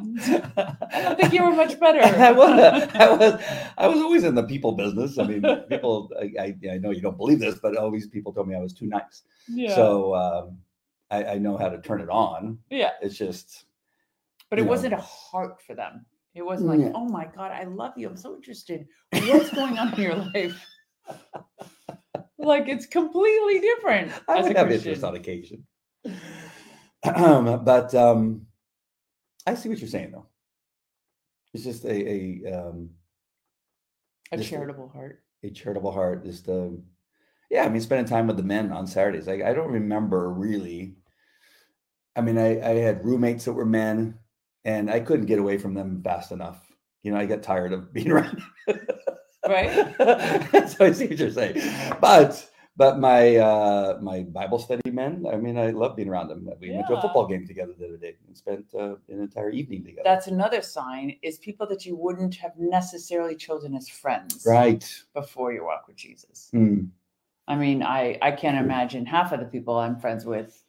I 0.00 1.02
don't 1.02 1.18
think 1.18 1.32
you 1.32 1.44
were 1.44 1.54
much 1.54 1.78
better. 1.80 2.00
I 2.22 2.32
was, 2.32 2.88
I 2.94 3.10
was, 3.10 3.42
I 3.78 3.88
was 3.88 3.98
always 4.00 4.24
in 4.24 4.34
the 4.34 4.44
people 4.44 4.72
business. 4.72 5.18
I 5.18 5.24
mean, 5.24 5.42
people. 5.68 6.10
I, 6.20 6.32
I, 6.40 6.56
I 6.72 6.78
know 6.78 6.90
you 6.90 7.00
don't 7.00 7.16
believe 7.16 7.40
this, 7.40 7.58
but 7.60 7.76
always 7.76 8.06
people 8.06 8.32
told 8.32 8.48
me 8.48 8.54
I 8.54 8.60
was 8.60 8.72
too 8.72 8.86
nice. 8.86 9.22
yeah, 9.48 9.74
So 9.74 10.14
um, 10.14 10.58
I, 11.10 11.24
I 11.24 11.38
know 11.38 11.56
how 11.56 11.68
to 11.68 11.80
turn 11.80 12.00
it 12.00 12.10
on. 12.10 12.58
yeah. 12.70 12.90
It's 13.00 13.16
just 13.16 13.64
But 14.50 14.58
it 14.58 14.62
know. 14.62 14.68
wasn't 14.70 14.94
a 14.94 14.98
heart 14.98 15.60
for 15.62 15.74
them. 15.74 16.04
It 16.34 16.42
wasn't 16.42 16.68
like, 16.70 16.80
Yeah. 16.80 16.92
oh 16.94 17.08
my 17.08 17.26
God, 17.34 17.50
I 17.52 17.64
love 17.64 17.94
you. 17.96 18.08
I'm 18.08 18.16
so 18.16 18.34
interested. 18.34 18.86
What's 19.12 19.50
going 19.50 19.78
on 19.78 19.94
in 19.94 20.00
your 20.00 20.14
life? 20.16 20.64
like 22.38 22.68
it's 22.68 22.86
completely 22.86 23.60
different. 23.60 24.12
I 24.28 24.38
a 24.38 24.42
would 24.42 24.56
have 24.56 24.70
interest 24.70 25.02
on 25.04 25.16
occasion. 25.16 25.66
But 27.02 27.94
um, 27.94 28.46
I 29.46 29.54
see 29.54 29.68
what 29.68 29.78
you're 29.78 29.88
saying, 29.88 30.10
though. 30.12 30.26
It's 31.54 31.64
just 31.64 31.84
a 31.84 31.90
a 32.08 32.52
um, 32.52 32.90
a 34.32 34.36
just 34.36 34.48
a- 34.48 34.52
charitable 34.52 34.88
heart. 34.88 35.22
a 35.42 35.50
charitable 35.50 35.92
heart. 35.92 36.24
Just 36.24 36.48
um, 36.48 36.82
yeah. 37.50 37.64
I 37.64 37.68
mean, 37.68 37.80
spending 37.80 38.06
time 38.06 38.26
with 38.26 38.36
the 38.36 38.42
men 38.42 38.72
on 38.72 38.86
Saturdays. 38.86 39.26
Like 39.26 39.42
I 39.42 39.52
don't 39.52 39.72
remember 39.72 40.30
really. 40.30 40.96
I 42.16 42.20
mean, 42.20 42.38
I, 42.38 42.60
I 42.60 42.74
had 42.74 43.04
roommates 43.04 43.44
that 43.44 43.52
were 43.52 43.64
men, 43.64 44.18
and 44.64 44.90
I 44.90 45.00
couldn't 45.00 45.26
get 45.26 45.38
away 45.38 45.56
from 45.58 45.74
them 45.74 46.02
fast 46.02 46.32
enough. 46.32 46.60
You 47.02 47.12
know, 47.12 47.18
I 47.18 47.26
got 47.26 47.42
tired 47.42 47.72
of 47.72 47.92
being 47.92 48.10
around. 48.10 48.42
Right. 49.46 49.94
so 50.68 50.84
I 50.84 50.92
see 50.92 51.06
what 51.06 51.18
you're 51.18 51.30
saying, 51.30 51.62
but 52.00 52.48
but 52.78 53.00
my 53.00 53.36
uh, 53.36 53.98
my 54.00 54.22
Bible 54.22 54.60
study 54.60 54.88
men. 54.90 55.26
I 55.30 55.36
mean, 55.36 55.58
I 55.58 55.70
love 55.70 55.96
being 55.96 56.08
around 56.08 56.28
them. 56.28 56.48
We 56.60 56.70
went 56.70 56.86
to 56.86 56.96
a 56.96 57.02
football 57.02 57.26
game 57.26 57.44
together 57.44 57.72
the 57.76 57.86
other 57.86 57.96
day 57.96 58.14
and 58.26 58.36
spent 58.36 58.66
uh, 58.72 58.94
an 59.08 59.20
entire 59.20 59.50
evening 59.50 59.84
together. 59.84 60.02
That's 60.04 60.28
another 60.28 60.62
sign 60.62 61.16
is 61.20 61.38
people 61.38 61.66
that 61.68 61.84
you 61.84 61.96
wouldn't 61.96 62.36
have 62.36 62.52
necessarily 62.56 63.34
chosen 63.34 63.74
as 63.74 63.88
friends 63.88 64.44
right. 64.46 64.88
before 65.12 65.52
your 65.52 65.64
walk 65.64 65.88
with 65.88 65.96
Jesus. 65.96 66.50
Hmm. 66.52 66.84
I 67.48 67.56
mean, 67.56 67.82
I 67.82 68.18
I 68.22 68.30
can't 68.32 68.58
imagine 68.64 69.06
half 69.06 69.32
of 69.32 69.40
the 69.40 69.46
people 69.46 69.76
I'm 69.78 69.98
friends 69.98 70.24
with 70.24 70.62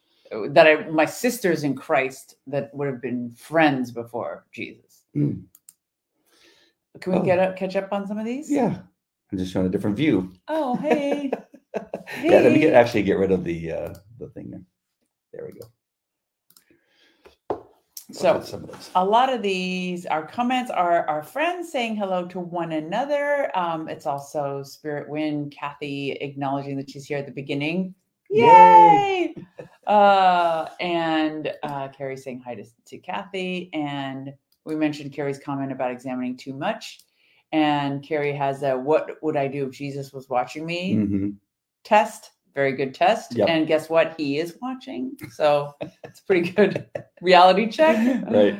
that 0.50 0.66
I 0.66 0.88
my 0.88 1.04
sisters 1.04 1.62
in 1.62 1.74
Christ 1.76 2.36
that 2.46 2.74
would 2.74 2.88
have 2.88 3.00
been 3.02 3.30
friends 3.30 3.92
before 3.92 4.46
Jesus. 4.52 5.04
Hmm. 5.14 5.40
Can 7.00 7.12
we 7.12 7.18
Oh. 7.20 7.22
get 7.22 7.38
up, 7.38 7.56
catch 7.56 7.76
up 7.76 7.92
on 7.92 8.06
some 8.06 8.18
of 8.18 8.24
these? 8.24 8.50
Yeah. 8.50 8.78
I'm 9.30 9.38
just 9.38 9.52
showing 9.52 9.66
a 9.66 9.70
different 9.70 9.96
view. 9.96 10.32
Oh, 10.48 10.74
hey. 10.76 11.30
Yeah, 12.24 12.40
let 12.40 12.52
me 12.52 12.58
get 12.58 12.74
actually 12.74 13.04
get 13.04 13.18
rid 13.18 13.30
of 13.30 13.44
the 13.44 13.70
uh, 13.70 13.94
the 14.18 14.26
thing 14.30 14.50
there. 14.50 14.64
There 15.32 15.46
we 15.46 15.52
go. 15.60 15.66
So- 18.12 18.40
some 18.42 18.64
of 18.64 18.70
those. 18.72 18.90
a 18.94 19.04
lot 19.04 19.32
of 19.32 19.42
these 19.42 20.06
our 20.06 20.26
comments 20.26 20.70
are 20.70 21.06
our 21.08 21.22
friends 21.22 21.70
saying 21.70 21.96
hello 21.96 22.26
to 22.26 22.40
one 22.40 22.72
another. 22.72 23.50
Um, 23.56 23.88
it's 23.88 24.06
also 24.06 24.62
spirit 24.62 25.08
wind 25.08 25.54
kathy 25.56 26.12
acknowledging 26.12 26.76
that 26.78 26.90
she's 26.90 27.06
here 27.06 27.18
at 27.18 27.26
the 27.26 27.32
beginning. 27.32 27.94
Yay, 28.30 28.44
Yay. 28.46 29.34
uh, 29.86 30.68
and 30.80 31.52
uh, 31.62 31.88
carrie 31.88 32.16
saying 32.16 32.40
hi 32.44 32.54
to, 32.54 32.64
to 32.86 32.98
kathy. 32.98 33.70
And 33.72 34.32
we 34.64 34.76
mentioned 34.76 35.12
carrie's 35.12 35.38
comment 35.38 35.72
about 35.72 35.90
examining 35.90 36.36
too 36.36 36.52
much. 36.52 37.00
And 37.52 38.02
carrie 38.02 38.32
has 38.34 38.62
a 38.62 38.76
what 38.78 39.16
would 39.22 39.36
i 39.36 39.48
do 39.48 39.66
if 39.66 39.72
jesus 39.72 40.12
was 40.12 40.28
watching 40.28 40.64
me? 40.64 40.94
Mhm. 40.94 41.34
test 41.82 42.30
very 42.54 42.72
good 42.72 42.94
test 42.94 43.36
Yep. 43.36 43.48
and 43.48 43.66
guess 43.66 43.88
what 43.88 44.14
he 44.16 44.38
is 44.38 44.56
watching 44.60 45.16
so 45.32 45.74
it's 46.04 46.20
a 46.20 46.24
pretty 46.24 46.50
good 46.50 46.86
reality 47.22 47.68
check 47.68 47.96
Right. 48.28 48.58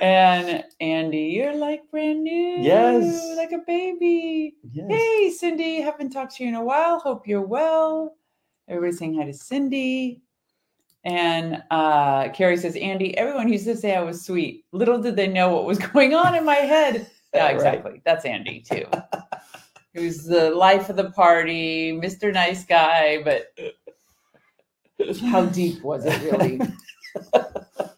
and 0.00 0.64
Andy, 0.80 1.24
you're 1.36 1.56
like 1.56 1.90
brand 1.90 2.22
new. 2.22 2.58
Yes. 2.60 3.34
Like 3.36 3.50
a 3.50 3.58
baby. 3.66 4.54
Yes. 4.70 4.86
Hey, 4.88 5.30
Cindy, 5.30 5.80
haven't 5.80 6.10
talked 6.10 6.36
to 6.36 6.44
you 6.44 6.50
in 6.50 6.54
a 6.54 6.62
while. 6.62 7.00
Hope 7.00 7.26
you're 7.26 7.42
well. 7.42 8.14
Everybody's 8.68 8.98
saying 9.00 9.18
hi 9.18 9.24
to 9.24 9.32
Cindy. 9.32 10.22
And 11.04 11.64
uh, 11.72 12.28
Carrie 12.28 12.56
says, 12.58 12.76
Andy, 12.76 13.18
everyone 13.18 13.48
used 13.52 13.64
to 13.64 13.76
say 13.76 13.96
I 13.96 14.02
was 14.02 14.24
sweet. 14.24 14.66
Little 14.70 14.98
did 15.02 15.16
they 15.16 15.26
know 15.26 15.52
what 15.52 15.64
was 15.64 15.78
going 15.92 16.14
on 16.14 16.36
in 16.36 16.44
my 16.44 16.54
head. 16.54 17.10
Yeah, 17.34 17.46
Right. 17.46 17.54
exactly. 17.56 18.02
That's 18.04 18.24
Andy, 18.24 18.60
too. 18.60 18.84
Who's 19.94 20.24
the 20.24 20.50
life 20.50 20.88
of 20.88 20.96
the 20.96 21.10
party, 21.10 21.92
Mr. 21.92 22.32
Nice 22.32 22.64
Guy, 22.64 23.22
but 23.22 23.52
how 25.26 25.46
deep 25.46 25.82
was 25.82 26.04
it 26.06 26.20
really? 26.22 26.60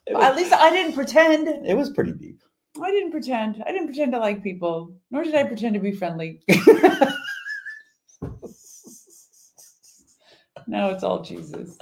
It 0.07 0.17
At 0.17 0.37
least 0.37 0.53
I 0.53 0.71
didn't 0.71 0.95
pretend. 0.95 1.49
it 1.49 1.77
was 1.77 1.91
pretty 1.91 2.13
deep. 2.13 2.43
I 2.83 2.91
didn't 2.91 3.13
pretend. 3.13 3.63
I 3.65 3.73
didn't 3.73 3.87
pretend 3.87 4.13
to 4.13 4.19
like 4.19 4.43
people, 4.43 4.93
nor 5.11 5.23
did 5.25 5.35
I 5.35 5.45
pretend 5.45 5.75
to 5.75 5.81
be 5.81 5.93
friendly. 5.93 6.43
now 10.67 10.91
it's 10.91 11.05
all 11.05 11.23
Jesus. 11.23 11.79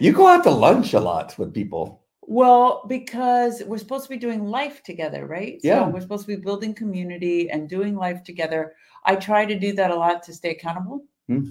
you 0.00 0.12
go 0.12 0.28
out 0.28 0.44
to 0.44 0.50
lunch 0.50 0.92
a 0.92 1.00
lot 1.00 1.36
with 1.38 1.54
people. 1.54 2.01
Well, 2.32 2.84
because 2.88 3.62
we're 3.66 3.76
supposed 3.76 4.04
to 4.04 4.08
be 4.08 4.16
doing 4.16 4.46
life 4.46 4.82
together, 4.82 5.26
right? 5.26 5.60
Yeah. 5.62 5.84
So 5.84 5.90
we're 5.90 6.00
supposed 6.00 6.26
to 6.26 6.34
be 6.34 6.40
building 6.40 6.72
community 6.72 7.50
and 7.50 7.68
doing 7.68 7.94
life 7.94 8.24
together. 8.24 8.72
I 9.04 9.16
try 9.16 9.44
to 9.44 9.58
do 9.58 9.74
that 9.74 9.90
a 9.90 9.94
lot 9.94 10.22
to 10.22 10.32
stay 10.32 10.52
accountable, 10.52 11.04
Hmm. 11.28 11.50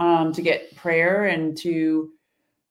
um, 0.00 0.32
to 0.32 0.42
get 0.42 0.74
prayer 0.74 1.26
and 1.26 1.56
to, 1.58 2.10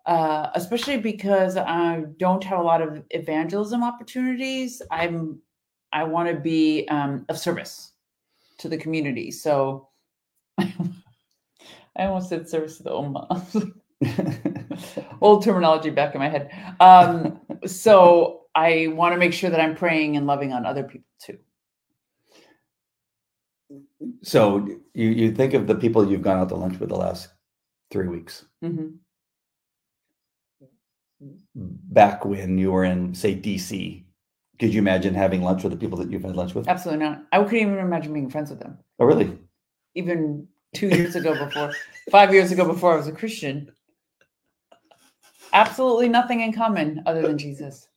uh, 0.06 0.50
especially 0.54 0.98
because 0.98 1.56
I 1.56 2.04
don't 2.18 2.44
have 2.44 2.60
a 2.60 2.64
lot 2.64 2.82
of 2.82 3.06
evangelism 3.12 3.86
opportunities. 3.86 4.82
I'm, 4.92 5.42
I 5.94 6.04
want 6.04 6.28
to 6.28 6.36
be 6.36 6.90
um, 6.90 7.26
of 7.30 7.38
service 7.38 7.94
to 8.58 8.68
the 8.68 8.78
community. 8.78 9.32
So 9.32 9.88
I 10.60 10.68
almost 11.96 12.28
said 12.28 12.50
service 12.50 12.76
to 12.80 12.84
the 12.84 12.92
Ummah. 12.92 13.72
old 15.22 15.44
terminology 15.44 15.90
back 15.90 16.16
in 16.16 16.20
my 16.20 16.30
head. 16.30 16.52
Um, 16.80 17.40
so 17.66 18.46
I 18.56 18.88
want 18.88 19.14
to 19.14 19.18
make 19.20 19.34
sure 19.34 19.50
that 19.50 19.60
I'm 19.60 19.76
praying 19.76 20.18
and 20.18 20.26
loving 20.28 20.54
on 20.54 20.66
other 20.66 20.84
people 20.84 21.08
too. 21.22 21.38
so 24.24 24.66
you 24.94 25.10
you 25.10 25.32
think 25.32 25.54
of 25.54 25.68
the 25.68 25.76
people 25.76 26.10
you've 26.10 26.22
gone 26.22 26.40
out 26.40 26.50
to 26.50 26.56
lunch 26.56 26.80
with 26.80 26.90
the 26.90 26.96
last 26.96 27.30
three 27.92 28.08
weeks. 28.08 28.46
Mhm. 28.64 28.98
Back 31.56 32.24
when 32.24 32.58
you 32.58 32.72
were 32.72 32.86
in, 32.86 33.14
say, 33.14 33.36
DC, 33.36 34.06
could 34.60 34.74
you 34.74 34.80
imagine 34.80 35.14
having 35.14 35.42
lunch 35.42 35.64
with 35.64 35.74
the 35.74 35.78
people 35.78 35.98
that 35.98 36.10
you've 36.10 36.24
had 36.24 36.36
lunch 36.36 36.56
with? 36.56 36.68
Absolutely 36.68 37.06
not. 37.06 37.24
I 37.32 37.44
couldn't 37.44 37.60
even 37.60 37.78
imagine 37.80 38.14
being 38.14 38.30
friends 38.30 38.50
with 38.50 38.60
them. 38.60 38.78
Oh, 39.00 39.06
really? 39.06 39.38
Even 39.96 40.48
two 40.74 40.88
years 40.88 41.16
ago, 41.16 41.34
before 41.46 41.74
five 42.10 42.34
years 42.34 42.52
ago, 42.52 42.66
before 42.66 42.94
I 42.94 42.98
was 42.98 43.08
a 43.08 43.12
Christian. 43.12 43.70
Absolutely 45.54 46.10
nothing 46.10 46.42
in 46.42 46.54
common 46.54 47.02
other 47.06 47.22
than 47.22 47.38
Jesus. 47.38 47.88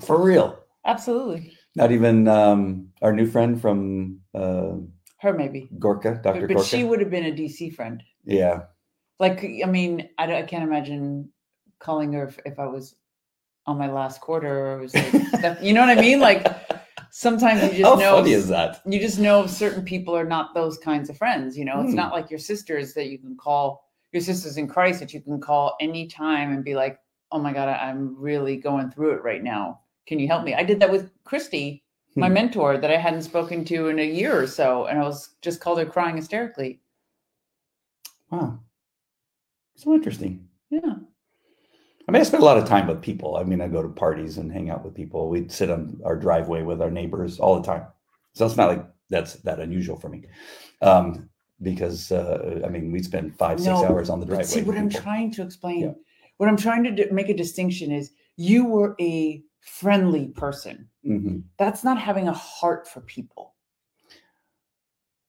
For 0.00 0.20
real. 0.22 0.58
Absolutely. 0.84 1.52
Not 1.76 1.92
even 1.92 2.26
um, 2.28 2.88
our 3.02 3.12
new 3.12 3.26
friend 3.26 3.60
from 3.60 4.20
uh, 4.34 4.76
Her 5.20 5.32
maybe. 5.34 5.68
Gorka, 5.78 6.20
Dr. 6.22 6.40
But, 6.40 6.48
but 6.48 6.54
Gorka. 6.54 6.68
she 6.68 6.84
would 6.84 7.00
have 7.00 7.10
been 7.10 7.26
a 7.26 7.32
DC 7.32 7.74
friend. 7.74 8.02
yeah. 8.24 8.62
Like, 9.20 9.42
I 9.44 9.66
mean, 9.66 10.08
I, 10.16 10.32
I 10.36 10.42
can't 10.42 10.62
imagine 10.62 11.30
calling 11.80 12.12
her 12.12 12.28
if, 12.28 12.38
if 12.46 12.58
I 12.60 12.66
was 12.66 12.94
on 13.66 13.76
my 13.76 13.90
last 13.90 14.20
quarter 14.20 14.66
or 14.74 14.78
was 14.78 14.94
like, 14.94 15.58
you 15.60 15.72
know 15.72 15.80
what 15.84 15.98
I 15.98 16.00
mean? 16.00 16.20
Like, 16.20 16.46
sometimes 17.10 17.62
you 17.64 17.70
just 17.70 17.82
How 17.82 17.96
know 17.96 18.16
funny 18.18 18.32
is 18.32 18.46
that? 18.48 18.80
you 18.86 19.00
just 19.00 19.18
know 19.18 19.44
certain 19.48 19.84
people 19.84 20.16
are 20.16 20.24
not 20.24 20.54
those 20.54 20.78
kinds 20.78 21.10
of 21.10 21.16
friends. 21.18 21.58
You 21.58 21.64
know, 21.64 21.80
it's 21.80 21.90
Hmm. 21.90 21.96
not 21.96 22.12
like 22.12 22.30
your 22.30 22.38
sisters 22.38 22.94
that 22.94 23.08
you 23.08 23.18
can 23.18 23.36
call 23.36 23.87
your 24.12 24.22
sisters 24.22 24.56
in 24.56 24.68
Christ 24.68 25.00
that 25.00 25.12
you 25.12 25.20
can 25.20 25.40
call 25.40 25.76
anytime 25.80 26.52
and 26.52 26.64
be 26.64 26.74
like, 26.74 26.98
oh 27.30 27.38
my 27.38 27.52
God, 27.52 27.68
I'm 27.68 28.16
really 28.18 28.56
going 28.56 28.90
through 28.90 29.12
it 29.12 29.22
right 29.22 29.42
now. 29.42 29.80
Can 30.06 30.18
you 30.18 30.26
help 30.26 30.44
me? 30.44 30.54
I 30.54 30.62
did 30.62 30.80
that 30.80 30.90
with 30.90 31.10
Christy, 31.24 31.84
my 32.16 32.28
Hmm. 32.28 32.34
mentor 32.34 32.78
that 32.78 32.90
I 32.90 32.96
hadn't 32.96 33.22
spoken 33.22 33.64
to 33.66 33.88
in 33.88 33.98
a 33.98 34.06
year 34.06 34.40
or 34.40 34.46
so. 34.46 34.86
And 34.86 34.98
I 34.98 35.02
was 35.02 35.36
just 35.42 35.60
called 35.60 35.78
her 35.78 35.86
crying 35.86 36.16
hysterically. 36.16 36.80
Wow. 38.30 38.60
So 39.76 39.94
interesting. 39.94 40.48
Yeah. 40.70 40.96
I 42.08 42.10
mean, 42.10 42.20
I 42.20 42.24
spend 42.24 42.42
a 42.42 42.46
lot 42.46 42.56
of 42.56 42.66
time 42.66 42.86
with 42.86 43.02
people. 43.02 43.36
I 43.36 43.44
mean, 43.44 43.60
I 43.60 43.68
go 43.68 43.82
to 43.82 43.88
parties 43.88 44.38
and 44.38 44.50
hang 44.50 44.70
out 44.70 44.82
with 44.82 44.94
people. 44.94 45.28
We'd 45.28 45.52
sit 45.52 45.70
on 45.70 46.00
our 46.04 46.16
driveway 46.16 46.62
with 46.62 46.80
our 46.80 46.90
neighbors 46.90 47.38
all 47.38 47.60
the 47.60 47.66
time. 47.66 47.86
So 48.34 48.46
it's 48.46 48.56
not 48.56 48.68
like 48.68 48.86
that's 49.10 49.34
that 49.34 49.60
unusual 49.60 49.96
for 49.98 50.08
me. 50.08 50.24
Um, 50.80 51.28
because 51.62 52.12
uh, 52.12 52.60
I 52.64 52.68
mean, 52.68 52.92
we 52.92 53.02
spend 53.02 53.36
five, 53.36 53.58
six 53.58 53.68
No, 53.68 53.84
hours 53.84 54.10
on 54.10 54.20
the 54.20 54.26
driveway. 54.26 54.44
See, 54.44 54.62
what 54.62 54.76
I'm 54.76 54.90
trying 54.90 55.30
to 55.32 55.42
explain, 55.42 55.80
Yeah. 55.80 55.92
what 56.36 56.48
I'm 56.48 56.56
trying 56.56 56.84
to 56.84 56.90
do, 56.90 57.08
make 57.10 57.28
a 57.28 57.34
distinction 57.34 57.90
is 57.90 58.12
you 58.36 58.64
were 58.64 58.94
a 59.00 59.42
friendly 59.60 60.28
person. 60.28 60.88
Mhm. 61.04 61.42
That's 61.58 61.82
not 61.84 61.98
having 61.98 62.28
a 62.28 62.32
heart 62.32 62.86
for 62.86 63.00
people. 63.00 63.54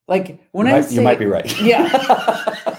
Like 0.07 0.41
when 0.51 0.65
you, 0.67 0.73
I 0.73 0.77
might, 0.77 0.85
say, 0.85 0.95
you 0.95 1.01
might 1.01 1.19
be 1.19 1.25
right. 1.25 1.61
Yeah. 1.61 1.87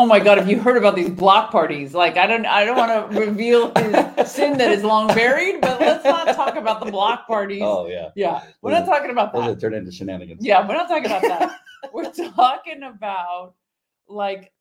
oh 0.00 0.06
my 0.06 0.18
god, 0.18 0.38
have 0.38 0.48
you 0.48 0.58
heard 0.58 0.78
about 0.78 0.96
these 0.96 1.10
block 1.10 1.50
parties? 1.52 1.92
Like 1.94 2.16
I 2.16 2.26
don't, 2.26 2.46
I 2.46 2.64
don't 2.64 2.76
want 2.76 3.12
to 3.12 3.20
reveal 3.26 3.70
his 4.16 4.30
sin 4.30 4.56
that 4.56 4.72
is 4.72 4.82
long 4.82 5.08
buried, 5.08 5.60
but 5.60 5.78
let's 5.78 6.04
not 6.04 6.34
talk 6.34 6.56
about 6.56 6.82
the 6.82 6.90
block 6.90 7.26
parties. 7.26 7.60
oh 7.62 7.86
yeah, 7.86 8.08
yeah, 8.16 8.42
we're 8.62 8.72
not 8.72 8.86
talking 8.86 9.10
about 9.10 9.32
that 9.34 9.60
turn 9.60 9.74
into 9.74 9.92
shenanigans. 9.92 10.42
Yeah, 10.44 10.66
we're 10.66 10.74
not 10.74 10.88
talking 10.88 11.04
about 11.06 11.22
that. 11.22 11.60
we're 11.92 12.10
talking 12.10 12.82
about 12.84 13.54
like 14.08 14.52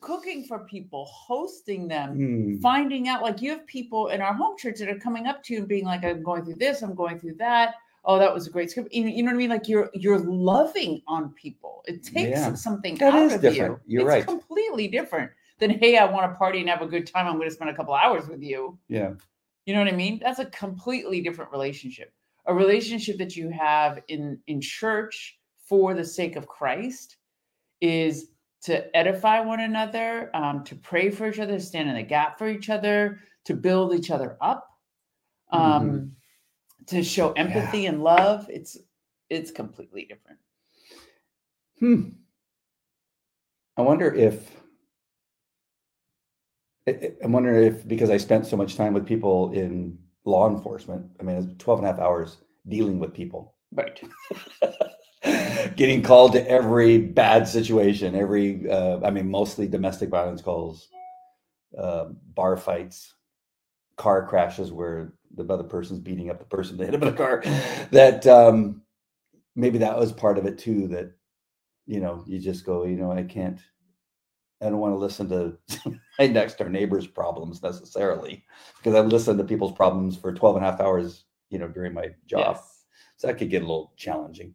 cooking 0.00 0.44
for 0.44 0.58
people, 0.66 1.06
hosting 1.06 1.88
them, 1.88 2.10
Hmm. 2.16 2.56
finding 2.60 3.08
out 3.08 3.22
like 3.22 3.40
you 3.40 3.50
have 3.52 3.66
people 3.66 4.08
in 4.08 4.20
our 4.20 4.34
home 4.34 4.56
church 4.58 4.78
that 4.80 4.88
are 4.88 4.98
coming 4.98 5.26
up 5.26 5.42
to 5.44 5.54
you 5.54 5.60
and 5.60 5.68
being 5.68 5.86
like, 5.86 6.04
I'm 6.04 6.22
going 6.22 6.44
through 6.44 6.56
this, 6.56 6.82
I'm 6.82 6.94
going 6.94 7.18
through 7.20 7.36
that. 7.38 7.74
Oh, 8.04 8.18
that 8.18 8.34
was 8.34 8.46
a 8.46 8.50
great 8.50 8.70
script. 8.70 8.92
You 8.92 9.22
know 9.22 9.30
what 9.30 9.34
I 9.34 9.38
mean? 9.38 9.50
Like 9.50 9.68
you're 9.68 9.88
you're 9.94 10.18
loving 10.18 11.02
on 11.06 11.32
people. 11.34 11.84
It 11.86 12.02
takes 12.02 12.30
Yeah. 12.30 12.54
something 12.54 12.96
That 12.96 13.14
out 13.14 13.22
is 13.26 13.34
of 13.34 13.40
different. 13.42 13.80
you. 13.86 14.00
You're 14.00 14.08
it's 14.10 14.16
right. 14.16 14.26
completely 14.26 14.88
different 14.88 15.30
than 15.58 15.70
hey, 15.70 15.96
I 15.98 16.04
want 16.04 16.30
to 16.32 16.36
party 16.36 16.60
and 16.60 16.68
have 16.68 16.82
a 16.82 16.86
good 16.86 17.06
time. 17.06 17.26
I'm 17.26 17.36
going 17.36 17.48
to 17.48 17.54
spend 17.54 17.70
a 17.70 17.74
couple 17.74 17.94
hours 17.94 18.26
with 18.28 18.42
you. 18.42 18.76
Yeah. 18.88 19.12
You 19.66 19.74
know 19.74 19.80
what 19.80 19.88
I 19.92 19.96
mean? 19.96 20.18
That's 20.20 20.40
a 20.40 20.46
completely 20.46 21.20
different 21.20 21.52
relationship. 21.52 22.12
A 22.46 22.54
relationship 22.54 23.18
that 23.18 23.36
you 23.36 23.50
have 23.50 24.00
in 24.08 24.38
in 24.48 24.60
church 24.60 25.38
for 25.68 25.94
the 25.94 26.04
sake 26.04 26.34
of 26.34 26.48
Christ 26.48 27.16
is 27.80 28.30
to 28.62 28.94
edify 28.96 29.40
one 29.40 29.60
another, 29.60 30.30
um, 30.34 30.62
to 30.64 30.74
pray 30.74 31.10
for 31.10 31.28
each 31.28 31.38
other, 31.38 31.58
stand 31.60 31.88
in 31.88 31.94
the 31.96 32.02
gap 32.02 32.38
for 32.38 32.48
each 32.48 32.68
other, 32.70 33.20
to 33.44 33.54
build 33.54 33.92
each 33.94 34.10
other 34.10 34.36
up, 34.40 34.68
um, 35.50 36.12
to 36.86 37.02
show 37.02 37.32
empathy 37.32 37.86
and 37.86 38.02
love. 38.02 38.46
It's 38.48 38.76
it's 39.30 39.50
completely 39.50 40.04
different. 40.04 40.38
Hmm. 41.78 42.08
I 43.76 43.82
wonder 43.82 44.12
if 44.12 44.50
I'm 46.86 47.32
wondering 47.32 47.64
if 47.72 47.86
because 47.86 48.10
I 48.10 48.16
spent 48.16 48.46
so 48.46 48.56
much 48.56 48.76
time 48.76 48.92
with 48.92 49.06
people 49.06 49.52
in 49.52 49.98
law 50.24 50.48
enforcement, 50.48 51.06
I 51.20 51.22
mean, 51.22 51.36
it's 51.36 51.62
12 51.62 51.80
and 51.80 51.88
a 51.88 51.92
half 51.92 52.00
hours 52.00 52.38
dealing 52.68 52.98
with 52.98 53.12
people, 53.12 53.54
Right. 53.72 54.00
getting 55.76 56.02
called 56.02 56.32
to 56.32 56.48
every 56.48 56.98
bad 56.98 57.46
situation, 57.46 58.14
every, 58.14 58.68
uh, 58.68 59.00
I 59.04 59.10
mean, 59.10 59.30
mostly 59.30 59.68
domestic 59.68 60.08
violence 60.08 60.42
calls, 60.42 60.88
uh, 61.78 62.06
bar 62.34 62.56
fights, 62.56 63.14
car 63.96 64.26
crashes 64.26 64.72
where 64.72 65.12
the 65.34 65.44
other 65.52 65.64
person's 65.64 66.00
beating 66.00 66.30
up 66.30 66.38
the 66.38 66.44
person 66.44 66.76
that 66.76 66.86
hit 66.86 66.94
him 66.94 67.02
in 67.02 67.08
a 67.08 67.16
car. 67.16 67.42
That 67.90 68.26
um, 68.26 68.82
maybe 69.56 69.78
that 69.78 69.98
was 69.98 70.12
part 70.12 70.38
of 70.38 70.46
it 70.46 70.58
too. 70.58 70.88
That 70.88 71.12
you 71.86 72.00
know, 72.00 72.22
you 72.26 72.38
just 72.38 72.64
go, 72.64 72.84
you 72.84 72.96
know, 72.96 73.12
I 73.12 73.22
can't, 73.22 73.60
I 74.60 74.66
don't 74.66 74.78
want 74.78 74.94
to 74.94 74.98
listen 74.98 75.28
to 75.30 75.58
my 76.18 76.26
next 76.26 76.58
door 76.58 76.68
neighbor's 76.68 77.06
problems 77.06 77.62
necessarily 77.62 78.44
because 78.78 78.94
I've 78.94 79.08
listened 79.08 79.38
to 79.38 79.44
people's 79.44 79.72
problems 79.72 80.16
for 80.16 80.32
12 80.32 80.56
and 80.56 80.64
a 80.64 80.70
half 80.70 80.80
hours, 80.80 81.24
you 81.50 81.58
know, 81.58 81.68
during 81.68 81.94
my 81.94 82.08
job. 82.26 82.56
Yes. 82.56 82.84
So 83.16 83.26
that 83.26 83.38
could 83.38 83.50
get 83.50 83.62
a 83.62 83.66
little 83.66 83.92
challenging. 83.96 84.54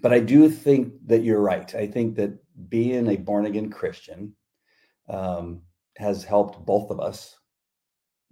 But 0.00 0.12
I 0.12 0.20
do 0.20 0.48
think 0.48 0.94
that 1.06 1.22
you're 1.22 1.40
right. 1.40 1.72
I 1.74 1.86
think 1.86 2.16
that 2.16 2.32
being 2.68 3.08
a 3.08 3.16
born 3.16 3.46
again 3.46 3.70
Christian 3.70 4.34
um, 5.08 5.62
has 5.96 6.24
helped 6.24 6.64
both 6.64 6.90
of 6.90 7.00
us 7.00 7.36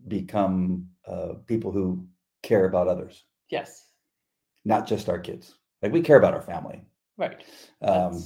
become 0.09 0.89
uh, 1.07 1.35
people 1.47 1.73
who 1.73 2.07
care 2.43 2.65
about 2.67 2.89
others, 2.89 3.25
Yes. 3.51 3.87
not 4.65 4.87
just 4.87 5.09
our 5.09 5.19
kids. 5.19 5.55
Like 5.83 5.93
we 5.93 6.01
care 6.03 6.17
about 6.17 6.35
our 6.35 6.43
family. 6.43 6.83
Right. 7.19 7.43
Um, 7.83 8.23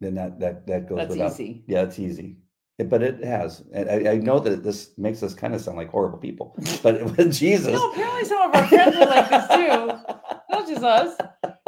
then 0.00 0.14
that 0.16 0.40
that 0.40 0.66
that 0.66 0.88
goes 0.88 0.98
that's 0.98 1.10
without. 1.10 1.32
easy. 1.32 1.64
Yeah, 1.66 1.82
it's 1.82 1.98
easy. 1.98 2.36
It- 2.78 2.88
but 2.90 3.02
it 3.02 3.22
has. 3.24 3.62
And 3.72 3.88
I, 3.88 4.12
I 4.12 4.16
know 4.16 4.38
that 4.40 4.62
this 4.64 4.90
makes 4.98 5.22
us 5.22 5.32
kind 5.34 5.54
of 5.54 5.60
sound 5.60 5.76
like 5.76 5.90
horrible 5.90 6.18
people. 6.18 6.56
But 6.82 7.02
with 7.16 7.32
Jesus, 7.32 7.72
No, 7.74 7.90
apparently 7.92 8.24
some 8.24 8.48
of 8.50 8.54
our 8.54 8.66
friends 8.68 8.96
are 8.96 9.06
like 9.06 9.30
this 9.30 9.48
too. 9.48 10.14
Not 10.50 10.68
just 10.68 10.82
us. 10.82 11.16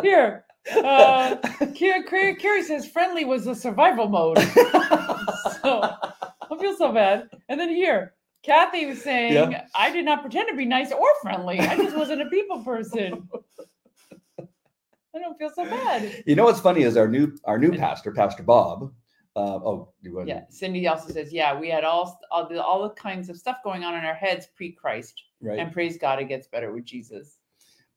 Here, 0.02 0.44
uh, 0.82 1.36
Carrie, 1.74 2.62
says 2.64 2.88
friendly 2.88 3.24
was 3.24 3.46
a 3.46 3.54
survival 3.54 4.08
mode. 4.08 4.38
So 5.62 5.80
I 5.82 6.58
feel 6.60 6.76
so 6.76 6.92
bad. 6.92 7.28
And 7.48 7.58
then 7.58 7.68
here, 7.70 8.14
Kathy 8.46 8.86
was 8.86 9.02
saying, 9.02 9.32
Yeah. 9.32 9.66
I 9.74 9.90
did 9.90 10.04
not 10.04 10.22
pretend 10.22 10.48
to 10.48 10.56
be 10.56 10.64
nice 10.64 10.92
or 10.92 11.08
friendly. 11.20 11.58
I 11.58 11.76
just 11.76 11.96
wasn't 11.96 12.22
a 12.22 12.26
people 12.26 12.62
person. 12.62 13.28
I 14.38 15.18
don't 15.18 15.36
feel 15.36 15.50
so 15.54 15.64
bad. 15.64 16.22
you 16.26 16.36
know 16.36 16.44
what's 16.44 16.60
funny 16.60 16.82
is 16.82 16.96
our 16.96 17.08
new 17.08 17.36
our 17.44 17.58
new 17.58 17.72
pastor, 17.72 18.12
Pastor 18.12 18.42
Bob. 18.42 18.92
Uh, 19.34 19.56
oh, 19.56 19.92
you 20.00 20.14
want 20.14 20.28
Yeah. 20.28 20.44
Cindy 20.48 20.86
also 20.86 21.12
says, 21.12 21.32
yeah, 21.32 21.58
we 21.58 21.68
had 21.68 21.84
all 21.84 22.18
all 22.30 22.48
the, 22.48 22.62
all 22.62 22.82
the 22.82 22.90
kinds 22.90 23.28
of 23.28 23.36
stuff 23.36 23.58
going 23.64 23.82
on 23.82 23.94
in 23.94 24.04
our 24.04 24.14
heads 24.14 24.46
pre-Christ, 24.54 25.20
right. 25.40 25.58
and 25.58 25.72
praise 25.72 25.98
God, 25.98 26.20
it 26.20 26.28
gets 26.28 26.46
better 26.46 26.72
with 26.72 26.84
Jesus. 26.84 27.38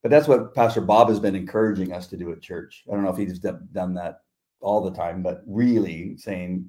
But 0.02 0.10
that's 0.10 0.28
what 0.28 0.54
Pastor 0.54 0.80
Bob 0.80 1.08
has 1.08 1.20
been 1.20 1.36
encouraging 1.36 1.92
us 1.92 2.06
to 2.08 2.16
do 2.16 2.32
at 2.32 2.40
church. 2.40 2.84
I 2.90 2.94
don't 2.94 3.04
know 3.04 3.10
if 3.10 3.18
he's 3.18 3.38
done, 3.38 3.68
done 3.72 3.94
that 3.94 4.22
all 4.60 4.82
the 4.82 4.90
time, 4.96 5.22
but 5.22 5.42
really 5.46 6.16
saying 6.16 6.68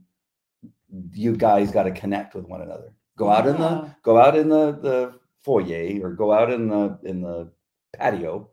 you 1.14 1.36
guys 1.36 1.72
got 1.72 1.84
to 1.84 1.92
connect 1.92 2.36
with 2.36 2.46
one 2.46 2.62
another. 2.62 2.94
Go 3.18 3.30
out 3.30 3.48
in 3.48 3.58
the 3.58 3.94
go 4.04 4.18
out 4.20 4.38
in 4.38 4.50
the 4.50 4.72
the 4.72 5.14
foyer 5.44 6.00
or 6.04 6.12
go 6.14 6.32
out 6.32 6.52
in 6.52 6.70
the 6.70 6.98
in 7.04 7.22
the 7.22 7.52
patio 7.94 8.50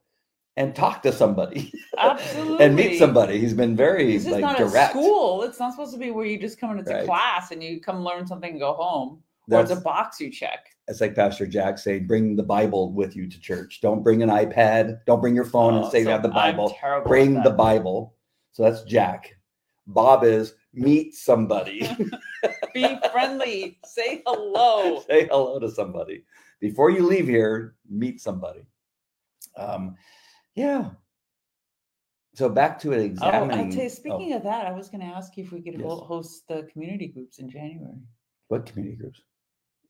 and 0.57 0.75
talk 0.75 1.03
to 1.03 1.13
somebody 1.13 1.73
Absolutely. 1.97 2.65
and 2.65 2.75
meet 2.75 2.99
somebody. 2.99 3.39
He's 3.39 3.55
been 3.55 3.77
very 3.77 4.15
This 4.15 4.27
is 4.27 4.33
like 4.33 4.41
not 4.41 4.59
direct. 4.59 4.95
a 4.97 4.99
school. 4.99 5.43
It's 5.45 5.61
not 5.61 5.73
supposed 5.73 5.93
to 5.93 5.99
be 5.99 6.11
where 6.11 6.27
you 6.27 6.39
just 6.39 6.59
come 6.59 6.77
into 6.77 6.91
Right. 6.93 7.05
class 7.07 7.53
and 7.53 7.63
you 7.63 7.81
come 7.81 8.03
learn 8.03 8.27
something 8.27 8.51
and 8.51 8.59
go 8.61 8.73
home. 8.75 9.23
Or 9.51 9.61
it's 9.63 9.71
a 9.71 9.77
box 9.77 10.21
you 10.21 10.31
check. 10.31 10.67
it's 10.89 11.01
like 11.01 11.15
Pastor 11.15 11.47
Jack 11.47 11.79
saying, 11.79 12.07
bring 12.07 12.37
the 12.37 12.43
Bible 12.43 12.93
with 12.93 13.17
you 13.17 13.27
to 13.31 13.41
church. 13.41 13.81
Don't 13.81 14.03
bring 14.03 14.23
an 14.23 14.29
iPad. 14.29 14.99
Don't 15.07 15.21
bring 15.23 15.35
your 15.35 15.45
phone 15.47 15.75
and 15.75 15.85
Oh, 15.87 15.91
say 15.91 16.01
you 16.03 16.09
have 16.09 16.23
the 16.23 16.29
Bible. 16.29 16.77
bring 17.07 17.41
the. 17.43 17.51
Bible. 17.51 18.15
So 18.53 18.65
that's 18.65 18.83
Jack. 18.83 19.35
Bob 19.87 20.23
is 20.25 20.55
meet 20.79 21.15
somebody. 21.15 21.89
Be 22.75 22.99
friendly. 23.13 23.79
Say 23.85 24.23
hello. 24.27 25.01
Say 25.09 25.27
hello 25.27 25.59
to 25.59 25.71
somebody. 25.71 26.25
Before 26.61 26.91
you 26.91 27.07
leave 27.07 27.27
here, 27.27 27.75
meet 27.89 28.21
somebody. 28.21 28.67
Um, 29.57 29.97
yeah. 30.55 30.91
So 32.35 32.49
back 32.49 32.79
to 32.81 32.93
it 32.93 32.99
Oh, 32.99 33.05
examining. 33.05 33.71
Tell 33.71 33.81
you, 33.81 33.87
oh, 33.87 33.89
speaking 33.89 34.33
of 34.35 34.45
that, 34.45 34.67
I 34.67 34.73
was 34.73 34.89
going 34.89 35.01
to 35.01 35.07
ask 35.07 35.37
you 35.37 35.45
if 35.45 35.53
we 35.53 35.61
could 35.63 35.75
Yes. 35.81 35.83
host 35.83 36.47
the 36.49 36.69
community 36.73 37.09
groups 37.09 37.39
in 37.39 37.49
January. 37.51 37.99
what 38.49 38.67
community 38.67 38.97
groups? 38.97 39.21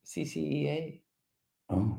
CCEA, 0.06 1.00
Oh. 1.70 1.98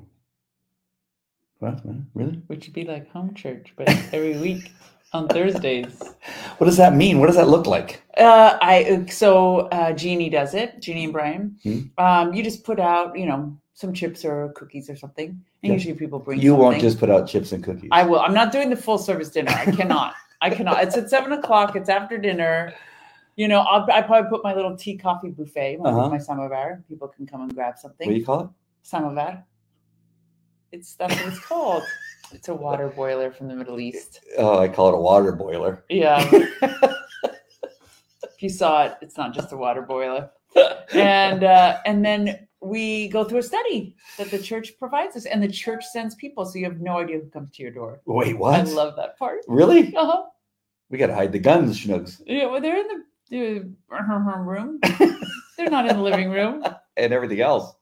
What? 1.60 1.86
man? 1.86 2.08
Really? 2.16 2.42
which 2.48 2.66
would 2.66 2.74
be 2.74 2.86
like 2.86 3.10
home 3.12 3.34
church, 3.36 3.74
but 3.78 3.88
every 4.14 4.38
week 4.40 4.72
on 5.14 5.28
Thursdays. 5.28 6.02
What 6.58 6.66
does 6.66 6.78
that 6.78 6.94
mean? 6.96 7.20
What 7.20 7.28
does 7.28 7.36
that 7.36 7.48
look 7.48 7.66
like? 7.66 8.02
Uh, 8.18 8.58
I 8.62 9.06
so 9.10 9.68
uh, 9.72 9.94
Jeannie 9.94 10.30
does 10.30 10.54
it. 10.54 10.80
Jeannie 10.82 11.06
and 11.06 11.14
Brian. 11.14 11.58
Hmm. 11.64 11.80
Um, 11.98 12.34
you 12.34 12.44
just 12.44 12.64
put 12.64 12.80
out, 12.80 13.18
you 13.18 13.26
know, 13.26 13.58
some 13.74 13.94
chips 13.94 14.26
or 14.26 14.52
cookies 14.56 14.90
or 14.90 14.96
something, 14.96 15.30
And 15.30 15.40
Yeah. 15.62 15.74
usually 15.74 15.94
people 15.96 16.20
bring. 16.20 16.40
You 16.42 16.56
won't 16.56 16.80
just 16.82 17.00
put 17.00 17.10
out 17.10 17.28
chips 17.28 17.52
and 17.54 17.64
cookies. 17.64 17.90
I 17.92 18.04
will. 18.04 18.20
I'm 18.20 18.34
not 18.34 18.52
doing 18.52 18.70
the 18.70 18.76
full 18.76 18.98
service 18.98 19.30
dinner. 19.30 19.52
I 19.52 19.72
cannot. 19.72 20.14
I 20.42 20.50
cannot. 20.50 20.84
It's 20.84 20.98
at 20.98 21.10
seven 21.10 21.32
o'clock. 21.34 21.76
It's 21.76 21.90
after 21.90 22.18
dinner. 22.18 22.74
You 23.36 23.48
know, 23.48 23.60
I'll 23.62 23.90
I 23.90 24.02
probably 24.02 24.30
put 24.30 24.44
my 24.44 24.54
little 24.54 24.76
tea 24.76 24.98
coffee 24.98 25.30
buffet, 25.30 25.80
Uh-huh. 25.84 26.10
my 26.10 26.18
samovar. 26.18 26.84
People 26.90 27.08
can 27.08 27.26
come 27.26 27.42
and 27.42 27.56
grab 27.56 27.78
something. 27.80 28.08
what 28.08 28.14
do 28.14 28.20
you 28.20 28.26
call 28.26 28.42
it? 28.42 28.50
samovar. 28.84 29.44
It's 30.72 30.96
that's 30.96 31.16
what 31.16 31.28
it's 31.28 31.40
called. 31.40 31.84
It's 32.32 32.48
a 32.48 32.54
water 32.54 32.90
boiler 32.90 33.32
from 33.32 33.48
the 33.48 33.56
Middle 33.56 33.80
East. 33.80 34.20
Oh, 34.38 34.60
I 34.60 34.68
call 34.68 34.90
it 34.90 34.96
a 34.96 35.02
water 35.02 35.32
boiler. 35.32 35.84
Yeah. 35.90 36.28
if 38.24 38.42
you 38.44 38.50
saw 38.50 38.86
it, 38.86 38.98
it's 39.02 39.18
not 39.18 39.34
just 39.34 39.52
a 39.52 39.58
water 39.58 39.82
boiler. 39.82 40.30
And 40.92 41.44
uh, 41.44 41.78
and 41.86 42.04
then 42.04 42.48
we 42.62 43.10
go 43.10 43.24
through 43.24 43.38
a 43.38 43.44
study 43.44 43.96
that 44.18 44.32
the 44.32 44.40
church 44.40 44.74
provides 44.80 45.16
us, 45.16 45.26
and 45.26 45.42
the 45.42 45.48
church 45.48 45.86
sends 45.86 46.16
people, 46.16 46.46
so 46.46 46.58
you 46.58 46.66
have 46.66 46.82
no 46.82 46.98
idea 46.98 47.20
who 47.20 47.30
comes 47.30 47.56
to 47.56 47.62
your 47.62 47.72
door. 47.72 48.02
Wait, 48.06 48.36
what? 48.36 48.60
I 48.60 48.64
love 48.64 48.96
that 48.96 49.16
part. 49.20 49.42
really? 49.48 49.96
Uh-huh. 49.96 50.24
We 50.90 50.98
got 50.98 51.08
to 51.08 51.16
hide 51.16 51.32
the 51.32 51.38
guns, 51.38 51.80
Schnooks. 51.80 52.22
Yeah, 52.26 52.48
well, 52.48 52.60
they're 52.60 52.80
in 52.80 52.88
the, 52.88 53.04
the 53.30 54.36
room. 54.40 54.80
They're 55.58 55.70
not 55.70 55.88
in 55.88 55.96
the 55.96 56.02
living 56.02 56.32
room. 56.32 56.64
and 56.98 57.14
everything 57.14 57.42
else. 57.42 57.76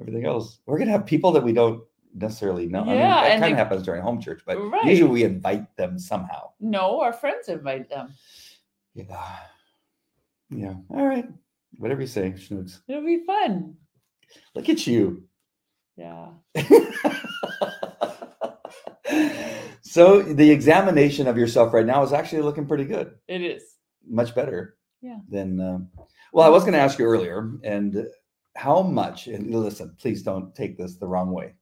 Everything 0.00 0.26
else. 0.26 0.60
We're 0.66 0.78
gonna 0.78 0.92
have 0.92 1.06
people 1.06 1.32
that 1.32 1.42
we 1.42 1.52
don't 1.52 1.82
necessarily 2.14 2.66
know. 2.66 2.82
I 2.82 2.86
mean, 2.86 2.96
Yeah, 2.96 3.22
that 3.22 3.40
kind 3.40 3.52
of 3.52 3.58
happens 3.58 3.82
during 3.84 4.02
home 4.02 4.20
church, 4.20 4.42
but 4.46 4.58
Right. 4.58 4.84
usually 4.84 5.10
we 5.10 5.24
invite 5.24 5.74
them 5.76 5.98
somehow. 5.98 6.50
No, 6.60 7.00
our 7.00 7.12
friends 7.12 7.48
invite 7.48 7.88
them. 7.88 8.12
Yeah. 8.94 9.36
Yeah. 10.50 10.74
All 10.90 11.06
right. 11.06 11.26
Whatever 11.78 12.02
you 12.02 12.06
say, 12.06 12.32
Schnooks. 12.32 12.80
It'll 12.88 13.04
be 13.04 13.24
fun. 13.24 13.76
Look 14.54 14.68
at 14.68 14.86
you. 14.86 15.24
Yeah. 15.96 16.28
so 19.82 20.22
the 20.22 20.50
examination 20.50 21.26
of 21.26 21.36
yourself 21.36 21.72
right 21.72 21.86
now 21.86 22.02
is 22.02 22.12
actually 22.12 22.42
looking 22.42 22.66
pretty 22.66 22.84
good. 22.84 23.14
It 23.28 23.42
is. 23.42 23.62
Much 24.06 24.34
better. 24.34 24.76
Yeah. 25.00 25.18
Than 25.28 25.60
um, 25.60 25.88
well, 26.32 26.46
I 26.46 26.50
was 26.50 26.62
going 26.62 26.74
to 26.74 26.78
ask 26.78 26.98
you 26.98 27.04
earlier, 27.04 27.52
and 27.64 28.06
how 28.56 28.82
much? 28.82 29.26
And 29.26 29.54
listen, 29.54 29.94
please 29.98 30.22
don't 30.22 30.54
take 30.54 30.78
this 30.78 30.96
the 30.96 31.06
wrong 31.06 31.30
way. 31.32 31.54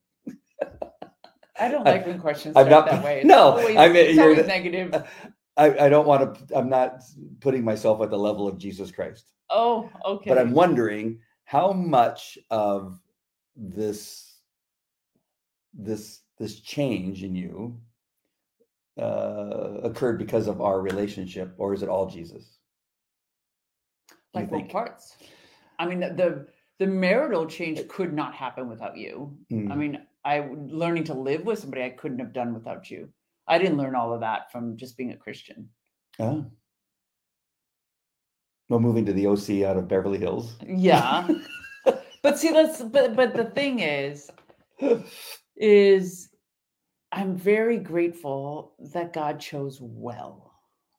I 1.59 1.67
don't 1.69 1.87
I- 1.87 1.91
like 1.91 2.07
when 2.07 2.19
questions 2.19 2.55
I'm 2.57 2.69
not- 2.69 2.85
that 2.89 3.03
way. 3.03 3.19
It's 3.19 3.27
no, 3.27 3.51
always, 3.51 3.77
I 3.77 3.87
mean, 3.89 4.15
you're 4.15 4.35
the- 4.35 4.43
negative. 4.43 5.03
I, 5.57 5.85
I 5.85 5.89
don't 5.89 6.07
want 6.07 6.47
to. 6.47 6.57
I'm 6.57 6.69
not 6.69 7.01
putting 7.41 7.63
myself 7.63 8.01
at 8.01 8.09
the 8.09 8.17
level 8.17 8.47
of 8.47 8.57
Jesus 8.57 8.89
Christ, 8.89 9.31
Oh, 9.49 9.89
okay. 10.05 10.29
but 10.29 10.37
I'm 10.37 10.53
wondering 10.53 11.19
how 11.43 11.71
much 11.73 12.37
of 12.49 12.99
this 13.55 14.37
this 15.73 16.21
this 16.39 16.59
change 16.61 17.23
in 17.23 17.35
you 17.35 17.79
uh, 18.99 19.79
occurred 19.83 20.17
because 20.17 20.47
of 20.47 20.61
our 20.61 20.81
relationship, 20.81 21.53
or 21.57 21.73
is 21.73 21.83
it 21.83 21.89
all 21.89 22.07
Jesus? 22.07 22.57
Like 24.33 24.49
what 24.51 24.69
parts? 24.69 25.17
I 25.79 25.85
mean, 25.85 25.99
the, 25.99 26.09
the 26.13 26.47
the 26.79 26.87
marital 26.87 27.45
change 27.45 27.85
could 27.89 28.13
not 28.13 28.33
happen 28.33 28.69
without 28.69 28.97
you. 28.97 29.37
I 29.51 29.53
Mm, 29.53 29.77
mean, 29.77 30.01
I 30.23 30.47
learning 30.53 31.05
to 31.05 31.13
live 31.13 31.45
with 31.45 31.59
somebody 31.59 31.83
I 31.83 31.89
couldn't 31.89 32.19
have 32.19 32.33
done 32.33 32.53
without 32.53 32.91
you. 32.91 33.09
I 33.47 33.57
didn't 33.57 33.77
learn 33.77 33.95
all 33.95 34.13
of 34.13 34.21
that 34.21 34.51
from 34.51 34.77
just 34.77 34.97
being 34.97 35.11
a 35.11 35.17
Christian. 35.17 35.69
ah. 36.19 36.43
Well, 38.69 38.79
moving 38.79 39.05
to 39.05 39.13
the 39.13 39.27
OC 39.27 39.63
out 39.67 39.75
of 39.75 39.89
Beverly 39.89 40.17
Hills. 40.17 40.55
Yeah. 40.65 41.27
but 42.21 42.39
see, 42.39 42.51
that's 42.51 42.81
but 42.81 43.17
but 43.17 43.33
the 43.35 43.45
thing 43.45 43.79
is, 43.79 44.31
is 45.57 46.29
I'm 47.11 47.35
very 47.35 47.77
grateful 47.77 48.73
that 48.93 49.11
God 49.11 49.41
chose 49.41 49.79
well 49.81 50.53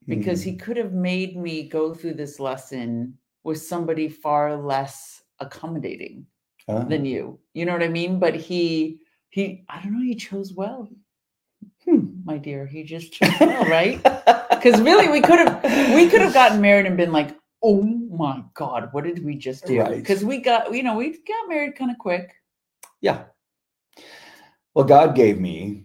because 0.06 0.42
Mm, 0.42 0.44
he 0.44 0.56
could 0.56 0.76
have 0.76 0.92
made 0.92 1.36
me 1.36 1.68
go 1.68 1.94
through 1.94 2.14
this 2.14 2.38
lesson 2.38 3.16
with 3.44 3.62
somebody 3.62 4.08
far 4.08 4.56
less 4.56 5.22
accommodating 5.40 6.26
ah. 6.68 6.84
than 6.84 7.04
you. 7.04 7.38
You 7.54 7.64
know 7.64 7.72
what 7.72 7.82
I 7.82 7.88
mean? 7.88 8.18
But 8.18 8.34
he 8.34 8.98
he 9.32 9.64
I 9.68 9.82
don't 9.82 9.94
know, 9.94 10.04
he 10.04 10.14
chose 10.14 10.52
well. 10.52 10.88
Hmm. 11.84 12.06
My 12.24 12.38
dear, 12.38 12.66
he 12.66 12.84
just 12.84 13.12
chose 13.12 13.32
well, 13.40 13.64
right? 13.64 14.00
Because 14.50 14.80
really 14.80 15.08
we 15.08 15.20
could 15.20 15.40
have 15.40 15.64
we 15.94 16.08
could 16.08 16.20
have 16.20 16.34
gotten 16.34 16.60
married 16.60 16.86
and 16.86 16.96
been 16.96 17.12
like, 17.12 17.36
oh 17.62 17.82
my 17.82 18.44
God, 18.54 18.90
what 18.92 19.04
did 19.04 19.24
we 19.24 19.34
just 19.36 19.66
do? 19.66 19.80
Right. 19.80 19.96
Because 19.96 20.24
we 20.24 20.38
got, 20.38 20.72
you 20.72 20.82
know, 20.82 20.96
we 20.96 21.10
got 21.10 21.48
married 21.48 21.74
kind 21.74 21.90
of 21.90 21.98
quick. 21.98 22.32
Yeah. 23.00 23.24
Well, 24.74 24.84
God 24.84 25.16
gave 25.16 25.40
me 25.40 25.84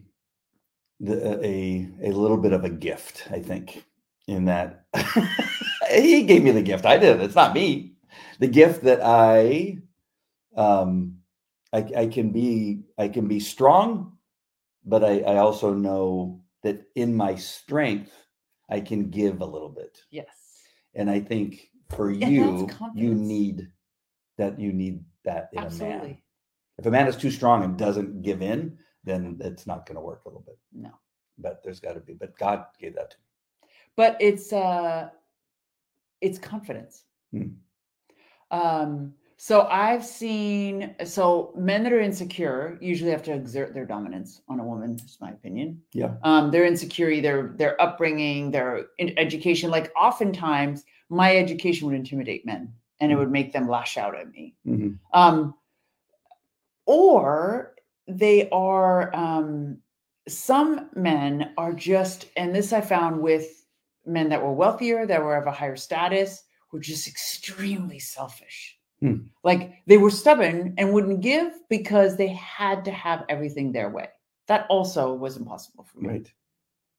the, 1.00 1.44
a 1.44 1.90
a 2.04 2.12
little 2.12 2.38
bit 2.38 2.54
of 2.54 2.64
a 2.64 2.70
gift, 2.70 3.28
I 3.32 3.40
think, 3.40 3.84
in 4.28 4.46
that 4.46 4.86
He 5.92 6.24
gave 6.24 6.44
me 6.44 6.52
the 6.52 6.62
gift. 6.62 6.86
I 6.86 6.98
did. 6.98 7.22
It's 7.22 7.36
not 7.36 7.54
me. 7.54 7.94
The 8.40 8.48
gift 8.48 8.84
that 8.84 9.00
I, 9.02 9.78
um, 10.56 11.17
I, 11.74 11.86
I 11.96 12.08
can 12.08 12.32
be 12.32 12.84
I 12.98 13.08
can 13.08 13.28
be 13.28 13.40
strong, 13.40 14.18
but 14.86 15.04
I, 15.04 15.20
I 15.20 15.38
also 15.38 15.74
know 15.74 16.42
that 16.64 16.84
in 16.96 17.14
my 17.16 17.36
strength 17.36 18.12
I 18.70 18.80
can 18.80 19.10
give 19.10 19.42
a 19.42 19.46
little 19.46 19.70
bit, 19.70 19.98
Yes. 20.12 20.28
and 20.96 21.10
I 21.10 21.20
think 21.20 21.70
for 21.90 22.10
And 22.10 22.22
you, 22.22 22.70
you 22.96 23.14
need 23.14 23.72
that. 24.38 24.60
You 24.60 24.74
need 24.74 25.04
that 25.24 25.50
in 25.54 25.64
a 25.64 25.70
man. 25.72 26.18
If 26.78 26.86
a 26.86 26.92
man 26.92 27.08
is 27.08 27.16
too 27.16 27.32
strong 27.32 27.64
and 27.64 27.78
doesn't 27.78 28.22
give 28.22 28.42
in, 28.42 28.78
then 29.04 29.38
it's 29.42 29.66
not 29.66 29.86
going 29.86 29.96
to 29.96 30.02
work 30.02 30.24
a 30.26 30.30
little 30.30 30.44
bit. 30.46 30.58
No. 30.74 30.92
But 31.38 31.62
there's 31.64 31.80
got 31.80 31.94
to 31.94 32.02
be. 32.02 32.14
But 32.14 32.38
God 32.38 32.66
gave 32.80 32.94
that 32.96 33.12
to 33.12 33.18
me. 33.18 33.70
But 33.96 34.18
it's 34.20 34.54
uh 34.54 35.10
it's 36.22 36.38
confidence. 36.38 37.04
Hmm. 37.32 37.48
Um 38.52 39.14
so 39.40 39.68
I've 39.68 40.04
seen 40.04 40.96
so 41.06 41.54
men 41.56 41.84
that 41.84 41.94
are 41.94 42.00
insecure 42.02 42.78
usually 42.82 43.12
have 43.12 43.22
to 43.24 43.34
exert 43.34 43.74
their 43.74 43.86
dominance 43.86 44.42
on 44.50 44.60
a 44.60 44.64
woman, 44.64 44.96
that's 44.98 45.22
my 45.22 45.30
opinion. 45.30 45.80
Yeah. 45.94 46.16
Um, 46.24 46.50
their 46.52 46.66
insecurity, 46.66 47.22
their 47.22 47.50
their 47.56 47.80
upbringing, 47.82 48.50
their 48.52 48.88
education. 49.00 49.70
Like 49.70 49.92
oftentimes 49.96 50.84
my 51.10 51.38
education 51.38 51.88
would 51.88 51.96
intimidate 51.96 52.46
men 52.46 52.74
and 53.00 53.12
it 53.12 53.16
Mhm. 53.16 53.20
would 53.20 53.32
make 53.32 53.54
them 53.54 53.68
lash 53.70 53.96
out 53.98 54.16
at 54.16 54.30
me. 54.32 54.56
me. 54.66 54.96
um, 55.14 55.54
or 56.86 57.76
they 58.08 58.50
are 58.50 59.14
um, 59.16 59.78
some 60.28 60.90
men 60.96 61.54
are 61.58 61.74
just 61.74 62.26
and 62.38 62.54
this 62.56 62.74
i 62.74 62.82
found 62.82 63.22
with 63.22 63.66
men 64.06 64.30
that 64.30 64.42
were 64.42 64.54
wealthier 64.54 65.06
that 65.06 65.22
were 65.22 65.36
of 65.38 65.48
a 65.48 65.52
higher 65.52 65.76
status 65.76 66.44
were 66.72 66.80
just 66.80 67.08
extremely 67.08 68.00
selfish 68.00 68.77
Hmm. 69.00 69.28
like 69.44 69.76
they 69.86 69.98
were 69.98 70.10
stubborn 70.10 70.74
and 70.78 70.92
wouldn't 70.92 71.22
give 71.22 71.54
because 71.70 72.18
they 72.18 72.30
had 72.30 72.84
to 72.86 72.92
have 72.92 73.26
everything 73.30 73.72
their 73.72 73.90
way. 73.92 74.10
That 74.48 74.66
also 74.70 75.14
was 75.14 75.38
impossible 75.38 75.84
for 75.84 76.00
me. 76.00 76.10
Right. 76.10 76.32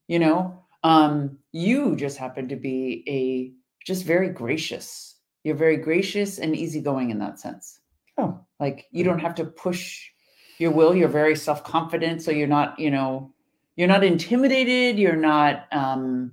you 0.06 0.18
know? 0.20 0.62
Um 0.84 1.38
you 1.50 1.96
just 1.96 2.16
happen 2.16 2.48
to 2.48 2.56
be 2.56 3.02
a 3.08 3.52
just 3.84 4.04
very 4.04 4.28
gracious. 4.28 5.16
You're 5.42 5.56
very 5.56 5.76
gracious 5.76 6.38
and 6.38 6.54
easygoing 6.54 7.11
in 7.11 7.18
that 7.18 7.40
sense. 7.40 7.80
Oh. 8.16 8.38
like 8.61 8.87
you 8.92 9.02
don't 9.02 9.20
have 9.20 9.34
to 9.37 9.44
push 9.44 10.08
your 10.58 10.70
will. 10.70 10.94
You're 10.94 11.08
very 11.08 11.34
self-confident 11.37 12.22
so 12.22 12.30
you're 12.30 12.46
not 12.46 12.78
you 12.78 12.90
know 12.92 13.32
you're 13.74 13.88
not 13.88 14.04
intimidated. 14.04 14.98
You're 15.00 15.16
not 15.16 15.66
um 15.72 16.32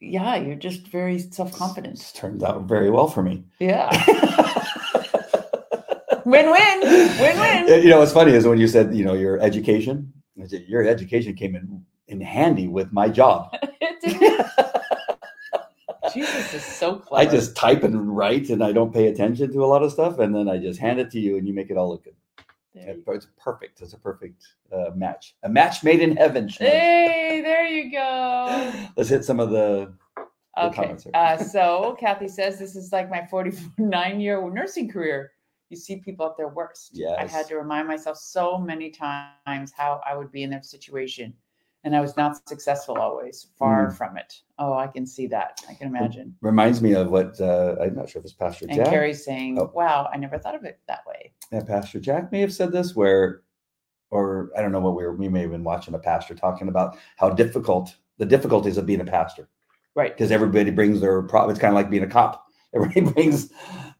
yeah 0.00 0.36
you're 0.36 0.54
just 0.56 0.86
very 0.88 1.18
self-confident 1.18 1.98
This 1.98 2.12
turns 2.12 2.42
out 2.42 2.62
very 2.62 2.90
well 2.90 3.08
for 3.08 3.22
me. 3.22 3.44
yeah 3.58 3.90
win-win 6.24 6.80
win-win 7.20 7.82
You 7.82 7.90
know, 7.90 7.98
what's 8.00 8.12
funny 8.12 8.32
is 8.32 8.46
when 8.46 8.58
you 8.58 8.68
said, 8.68 8.94
you 8.94 9.04
know, 9.04 9.14
your 9.14 9.40
education, 9.40 10.12
I 10.42 10.46
said, 10.46 10.64
your 10.68 10.86
education 10.86 11.34
came 11.34 11.54
in 11.56 11.84
in 12.08 12.20
handy 12.20 12.68
with 12.68 12.92
my 12.92 13.08
job. 13.08 13.54
jesus 16.14 16.54
is 16.54 16.64
so 16.64 16.96
clever. 16.96 17.28
I 17.28 17.30
just 17.30 17.56
type 17.56 17.82
and 17.82 18.16
write, 18.16 18.50
and 18.50 18.62
I 18.62 18.72
don't 18.72 18.92
pay 18.92 19.08
attention 19.08 19.52
to 19.52 19.64
a 19.64 19.66
lot 19.66 19.82
of 19.82 19.92
stuff, 19.92 20.18
and 20.18 20.34
then 20.34 20.48
I 20.48 20.58
just 20.58 20.78
hand 20.78 21.00
it 21.00 21.10
to 21.12 21.20
you, 21.20 21.36
and 21.36 21.46
you 21.46 21.54
make 21.54 21.70
it 21.70 21.76
all 21.76 21.88
look 21.90 22.04
good. 22.04 22.14
It's 22.86 23.26
perfect. 23.38 23.80
It's 23.82 23.92
a 23.92 23.98
perfect 23.98 24.46
uh, 24.72 24.90
match. 24.94 25.36
A 25.42 25.48
match 25.48 25.82
made 25.82 26.00
in 26.00 26.16
heaven. 26.16 26.48
Hey, 26.48 27.40
there 27.42 27.66
you 27.66 27.90
go. 27.90 28.72
Let's 28.96 29.08
hit 29.08 29.24
some 29.24 29.40
of 29.40 29.50
the. 29.50 29.92
The 30.56 30.66
Okay. 30.66 30.96
Uh, 31.12 31.36
so 31.36 31.96
Kathy 32.00 32.28
says 32.28 32.58
this 32.58 32.76
is 32.76 32.90
like 32.90 33.10
my 33.10 33.26
49 33.26 34.20
year 34.20 34.50
nursing 34.50 34.88
career. 34.90 35.32
You 35.68 35.76
see 35.76 35.96
people 35.96 36.24
at 36.26 36.36
their 36.36 36.48
worst. 36.48 36.98
I 37.18 37.26
had 37.26 37.46
to 37.48 37.56
remind 37.56 37.88
myself 37.88 38.16
so 38.16 38.56
many 38.56 38.90
times 38.90 39.72
how 39.76 40.00
I 40.08 40.16
would 40.16 40.32
be 40.32 40.44
in 40.44 40.50
their 40.50 40.62
situation. 40.62 41.34
And 41.86 41.94
I 41.94 42.00
was 42.00 42.16
not 42.16 42.46
successful 42.48 42.98
always, 42.98 43.46
far 43.56 43.86
Mm. 43.86 43.96
from 43.96 44.16
it. 44.16 44.40
Oh, 44.58 44.72
I 44.74 44.88
can 44.88 45.06
see 45.06 45.28
that. 45.28 45.60
I 45.70 45.74
can 45.74 45.86
imagine. 45.86 46.34
It 46.42 46.44
Reminds 46.44 46.82
me 46.82 46.94
of 46.94 47.12
what 47.12 47.40
uh, 47.40 47.76
I'm 47.80 47.94
not 47.94 48.08
sure 48.10 48.18
if 48.18 48.24
it's 48.26 48.34
Pastor 48.34 48.66
Jack. 48.66 48.76
And 48.76 48.84
Jack. 48.84 48.92
Carrie's 48.92 49.24
saying, 49.24 49.60
Oh. 49.60 49.70
wow, 49.72 50.08
I 50.12 50.16
never 50.16 50.36
thought 50.36 50.56
of 50.56 50.64
it 50.64 50.80
that 50.88 51.06
way. 51.06 51.32
Yeah, 51.52 51.62
Pastor 51.62 52.00
Jack 52.00 52.32
may 52.32 52.40
have 52.40 52.52
said 52.52 52.72
this, 52.72 52.96
where 52.96 53.42
or 54.10 54.50
I 54.56 54.62
don't 54.62 54.72
know 54.72 54.80
what 54.80 54.96
we 54.96 55.04
were. 55.04 55.14
We 55.14 55.28
may 55.28 55.42
have 55.42 55.52
been 55.52 55.62
watching 55.62 55.94
a 55.94 55.98
pastor 56.00 56.34
talking 56.34 56.66
about 56.66 56.96
how 57.18 57.30
difficult 57.30 57.94
the 58.18 58.26
difficulties 58.26 58.78
of 58.78 58.86
being 58.86 59.00
a 59.00 59.04
pastor 59.04 59.48
Right. 59.94 60.12
because 60.12 60.32
everybody 60.32 60.70
brings 60.72 61.00
their 61.00 61.22
problem. 61.22 61.50
It's 61.52 61.60
kind 61.60 61.70
of 61.72 61.76
like 61.76 61.88
being 61.90 62.02
a 62.02 62.08
cop. 62.08 62.46
Everybody 62.74 63.12
brings 63.12 63.50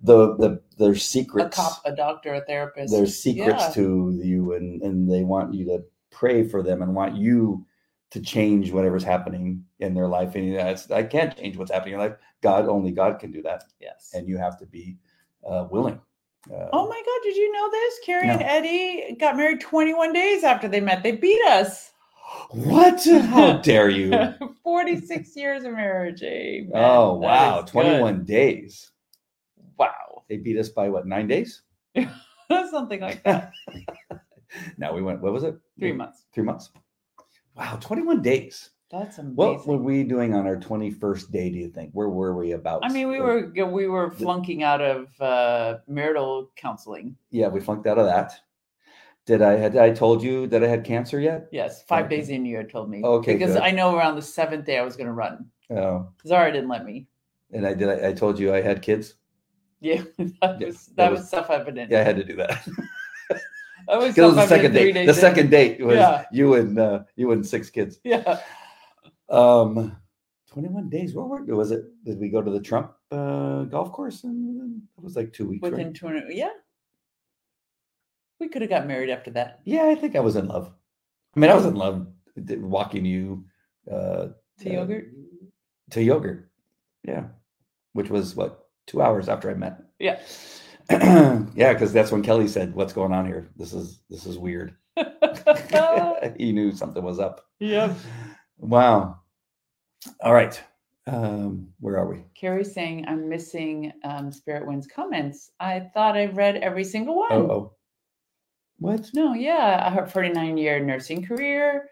the 0.02 0.34
the 0.38 0.60
their 0.76 0.96
secrets. 0.96 1.56
A 1.56 1.60
cop, 1.62 1.82
a 1.84 1.94
doctor, 1.94 2.34
a 2.34 2.40
therapist. 2.40 2.92
their 2.92 3.06
secrets 3.06 3.62
Yeah. 3.62 3.70
to 3.74 4.20
you, 4.22 4.54
and 4.54 4.82
and 4.82 5.08
they 5.08 5.22
want 5.22 5.54
you 5.54 5.64
to 5.66 5.84
pray 6.10 6.42
for 6.42 6.62
them 6.64 6.82
and 6.82 6.94
want 6.96 7.14
you 7.16 7.64
to 8.10 8.20
change 8.20 8.70
whatever's 8.72 9.04
happening 9.04 9.64
in 9.80 9.94
their 9.94 10.08
life. 10.08 10.34
And 10.34 10.54
that's 10.56 10.90
I 10.90 11.02
can't 11.02 11.36
change 11.36 11.56
what's 11.56 11.70
happening 11.70 11.94
in 11.94 12.00
your 12.00 12.08
life. 12.08 12.18
God 12.42 12.68
only 12.68 12.92
God 12.92 13.18
can 13.18 13.32
do 13.32 13.42
that, 13.42 13.64
Yes. 13.80 14.12
and 14.14 14.28
you 14.28 14.36
have 14.38 14.58
to 14.60 14.66
be 14.66 14.96
uh, 15.48 15.66
willing. 15.70 16.00
Uh, 16.50 16.68
Oh 16.72 16.88
my 16.88 17.02
God, 17.04 17.20
did 17.24 17.36
you 17.36 17.52
know 17.52 17.70
this? 17.70 17.94
Carrie 18.04 18.28
and 18.28 18.42
Eddie 18.42 19.16
got 19.18 19.36
married 19.36 19.60
21 19.60 20.12
days 20.12 20.44
after 20.44 20.68
they 20.68 20.80
met. 20.80 21.02
They 21.02 21.12
beat 21.12 21.44
us. 21.46 21.92
What? 22.50 23.04
How 23.04 23.58
dare 23.62 23.88
you? 23.88 24.12
46 24.62 25.36
years 25.36 25.64
of 25.64 25.72
marriage. 25.72 26.22
Amen. 26.22 26.70
Oh 26.74 27.14
wow, 27.14 27.58
is 27.58 27.64
good. 27.64 27.70
21 27.72 28.24
days. 28.24 28.92
Wow. 29.78 30.24
They 30.28 30.36
beat 30.36 30.58
us 30.58 30.68
by 30.68 30.88
what, 30.88 31.06
nine 31.06 31.26
days? 31.28 31.62
Something 32.70 33.00
like 33.00 33.22
that. 33.24 33.52
No, 34.78 34.92
we 34.94 35.02
went, 35.02 35.20
what 35.20 35.32
was 35.32 35.42
it? 35.42 35.56
Three 35.78 35.92
months. 35.92 36.24
Three 36.32 36.44
months. 36.44 36.70
Wow, 37.56 37.76
21 37.80 38.22
days. 38.22 38.70
That's 38.90 39.18
amazing. 39.18 39.34
What 39.36 39.66
were 39.66 39.76
we 39.78 40.04
doing 40.04 40.34
on 40.34 40.46
our 40.46 40.56
21st 40.56 41.30
day, 41.32 41.50
do 41.50 41.58
you 41.58 41.68
think? 41.68 41.90
Where 41.92 42.08
were 42.08 42.36
we 42.36 42.52
about? 42.52 42.84
I 42.84 42.88
mean, 42.92 43.08
we 43.08 43.18
were 43.20 43.50
we 43.66 43.88
were 43.88 44.10
flunking 44.12 44.62
out 44.62 44.80
of 44.80 45.20
uh, 45.20 45.78
marital 45.88 46.50
counseling. 46.54 47.16
Yeah, 47.30 47.48
we 47.48 47.58
flunked 47.60 47.86
out 47.88 47.98
of 47.98 48.06
that. 48.06 48.34
Did 49.24 49.42
I 49.42 49.56
had 49.56 49.76
I 49.76 49.90
told 49.90 50.22
you 50.22 50.46
that 50.46 50.62
I 50.62 50.68
had 50.68 50.84
cancer 50.84 51.18
yet? 51.18 51.48
Yes, 51.50 51.82
five 51.82 52.04
Okay. 52.06 52.16
days 52.18 52.28
in 52.28 52.46
you 52.46 52.58
had 52.58 52.70
told 52.70 52.88
me. 52.88 53.02
Okay, 53.02 53.32
because 53.32 53.54
good. 53.54 53.62
I 53.62 53.72
know 53.72 53.96
around 53.96 54.14
the 54.14 54.22
seventh 54.22 54.64
day 54.66 54.78
I 54.78 54.82
was 54.82 54.94
going 54.94 55.08
to 55.08 55.12
run. 55.12 55.46
Oh, 55.70 56.08
Zara 56.24 56.52
didn't 56.52 56.68
let 56.68 56.84
me. 56.84 57.08
and 57.52 57.66
I 57.66 57.74
did. 57.74 57.88
I, 57.88 58.10
I 58.10 58.12
told 58.12 58.38
you 58.38 58.54
I 58.54 58.60
had 58.60 58.82
kids. 58.82 59.14
Yeah, 59.80 60.02
that 60.18 60.60
Yeah, 60.60 60.66
was 60.68 60.86
that 60.86 60.96
that 60.96 61.10
was- 61.10 61.20
was 61.22 61.28
self 61.30 61.50
evident. 61.50 61.90
Yeah, 61.90 62.00
I 62.00 62.04
had 62.04 62.16
to 62.16 62.24
do 62.24 62.36
that. 62.36 62.64
that 63.88 63.98
was 63.98 64.16
it 64.18 64.22
was 64.22 64.34
the 64.34 64.46
second 64.46 64.72
date. 64.72 65.06
The 65.06 65.14
second 65.14 65.50
date 65.50 65.80
was 65.84 65.96
Yeah. 65.96 66.24
you 66.32 66.54
and 66.54 66.78
uh, 66.78 67.00
you 67.16 67.32
and 67.32 67.46
six 67.46 67.70
kids. 67.70 67.98
Yeah, 68.04 68.40
Um, 69.28 69.96
21 70.48 70.88
days. 70.88 71.14
What 71.14 71.28
were, 71.28 71.42
was 71.44 71.70
it? 71.70 71.84
Did 72.04 72.18
we 72.18 72.28
go 72.28 72.40
to 72.42 72.50
the 72.50 72.60
Trump 72.60 72.92
uh, 73.10 73.64
golf 73.64 73.92
course? 73.92 74.24
And 74.24 74.82
it 74.96 75.02
was 75.04 75.16
like 75.16 75.32
two 75.32 75.46
weeks. 75.48 75.62
within 75.62 75.92
two. 75.92 76.06
hundred- 76.06 76.32
Yeah, 76.32 76.50
we 78.40 78.48
could 78.48 78.62
have 78.62 78.70
got 78.70 78.86
married 78.86 79.10
after 79.10 79.30
that. 79.32 79.60
Yeah, 79.64 79.84
I 79.86 79.94
think 79.94 80.16
I 80.16 80.20
was 80.20 80.36
in 80.36 80.48
love. 80.48 80.72
I 81.36 81.40
mean, 81.40 81.50
I 81.50 81.54
was 81.54 81.66
in 81.66 81.74
love 81.74 82.06
walking 82.36 83.04
you 83.04 83.44
uh, 83.90 84.28
To 84.60 84.68
uh, 84.70 84.72
yogurt. 84.72 85.08
To 85.90 86.02
yogurt. 86.02 86.50
Yeah. 87.04 87.24
Which 87.92 88.10
was 88.10 88.34
what, 88.34 88.66
two 88.86 89.02
hours 89.02 89.28
after 89.28 89.50
I 89.50 89.54
met. 89.54 89.82
Yeah. 89.98 90.18
yeah, 91.54 91.72
because 91.72 91.92
that's 91.92 92.12
when 92.12 92.22
Kelly 92.22 92.48
said, 92.48 92.74
What's 92.74 92.92
going 92.92 93.12
on 93.12 93.26
here? 93.26 93.48
This 93.56 93.72
is 93.72 94.00
this 94.08 94.26
is 94.26 94.38
weird. 94.38 94.74
he 96.38 96.52
knew 96.52 96.72
something 96.72 97.02
was 97.02 97.18
up. 97.18 97.46
yep. 97.58 97.96
Wow. 98.58 99.20
All 100.22 100.32
right. 100.32 100.60
Um, 101.08 101.68
where 101.80 101.98
are 101.98 102.08
we? 102.08 102.24
Carrie's 102.34 102.72
saying 102.72 103.04
I'm 103.06 103.28
missing 103.28 103.92
um, 104.04 104.32
Spirit 104.32 104.66
Wind's 104.66 104.86
comments. 104.86 105.50
I 105.60 105.90
thought 105.94 106.16
I 106.16 106.26
read 106.26 106.56
every 106.56 106.84
single 106.84 107.16
one. 107.16 107.28
Oh, 107.30 107.50
oh. 107.50 107.72
What? 108.78 109.08
No, 109.14 109.32
yeah, 109.32 109.88
her 109.90 110.06
49 110.06 110.58
year 110.58 110.80
nursing 110.80 111.24
career. 111.24 111.88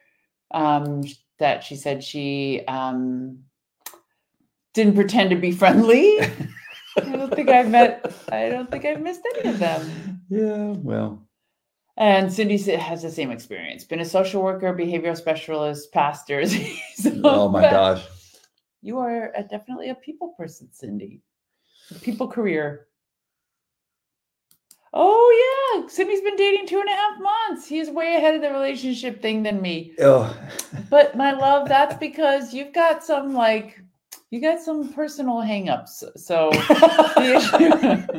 Um, 0.51 1.03
that 1.39 1.65
she 1.65 1.77
said 1.77 2.05
she 2.05 2.63
um, 2.69 3.41
didn't 4.73 4.95
pretend 4.95 5.31
to 5.31 5.37
be 5.37 5.53
friendly. 5.53 6.19
I 6.97 7.17
don't 7.17 7.35
think 7.35 7.49
I've 7.49 7.71
met. 7.71 8.13
I 8.31 8.49
don't 8.49 8.71
think 8.71 8.85
I've 8.85 9.01
missed 9.01 9.23
any 9.35 9.51
of 9.51 9.59
them. 9.59 10.21
Yeah, 10.29 10.73
well. 10.83 11.27
And 11.97 12.33
Cindy 12.33 12.59
has 12.59 13.03
the 13.03 13.11
same 13.11 13.31
experience. 13.31 13.85
Been 13.85 14.01
a 14.01 14.05
social 14.05 14.43
worker, 14.43 14.75
behavioral 14.75 15.17
specialist, 15.17 15.93
pastor. 15.93 16.45
So 16.97 17.21
Oh 17.25 17.49
my 17.49 17.63
gosh. 17.63 18.07
You 18.83 18.99
are 18.99 19.33
a, 19.35 19.43
definitely 19.43 19.91
a 19.91 19.95
people 19.95 20.35
person, 20.37 20.69
Cindy. 20.73 21.23
A 21.91 21.99
people 21.99 22.29
career. 22.29 22.87
Oh 24.93 25.75
yeah, 25.75 25.89
Cindy's 25.89 26.21
been 26.21 26.37
dating 26.37 26.67
two 26.67 26.79
and 26.79 26.89
a 26.89 26.93
half 26.93 27.21
months. 27.21 27.67
He's 27.67 27.91
way 27.91 28.15
ahead 28.15 28.37
of 28.37 28.43
the 28.43 28.51
relationship 28.51 29.21
thing 29.21 29.43
than 29.43 29.61
me. 29.61 29.93
Oh. 30.01 30.37
But 30.89 31.17
my 31.17 31.33
love, 31.33 31.69
that's 31.69 31.97
because 31.97 32.55
you've 32.55 32.73
got 32.73 33.03
some 33.03 33.35
like 33.35 33.81
you 34.35 34.41
got 34.41 34.61
some 34.61 34.93
personal 34.93 35.37
hangups. 35.37 36.03
So 36.19 36.51
the 36.51 38.19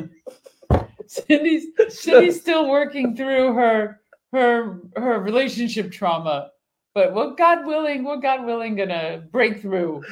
issue- 0.70 0.80
Cindy's 1.06 1.66
Cindy's 1.88 2.40
still 2.40 2.70
working 2.70 3.14
through 3.14 3.52
her 3.52 4.00
her 4.32 4.80
her 4.96 5.20
relationship 5.20 5.92
trauma. 5.92 6.50
But 6.94 7.12
what 7.12 7.36
God 7.36 7.66
willing, 7.66 8.02
what 8.02 8.22
God 8.22 8.46
willing 8.46 8.76
gonna 8.76 9.24
break 9.30 9.60
through. 9.60 10.02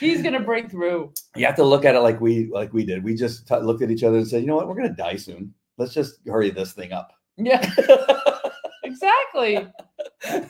He's 0.00 0.22
gonna 0.22 0.40
break 0.40 0.72
through. 0.72 1.12
you 1.36 1.46
have 1.46 1.54
to 1.54 1.62
look 1.64 1.84
at 1.84 1.94
it 1.94 2.00
like 2.00 2.20
we 2.20 2.50
like 2.50 2.72
we 2.72 2.84
did. 2.84 3.04
We 3.04 3.14
just 3.14 3.46
t- 3.46 3.56
looked 3.56 3.82
at 3.82 3.92
each 3.92 4.02
other 4.02 4.16
and 4.18 4.26
said, 4.26 4.40
you 4.40 4.48
know 4.48 4.56
what, 4.56 4.66
we're 4.66 4.74
gonna 4.74 4.92
die 4.92 5.14
soon. 5.16 5.54
Let's 5.78 5.94
just 5.94 6.18
hurry 6.26 6.50
this 6.50 6.72
thing 6.72 6.92
up. 6.92 7.12
Yeah, 7.36 7.64
exactly. 8.82 9.68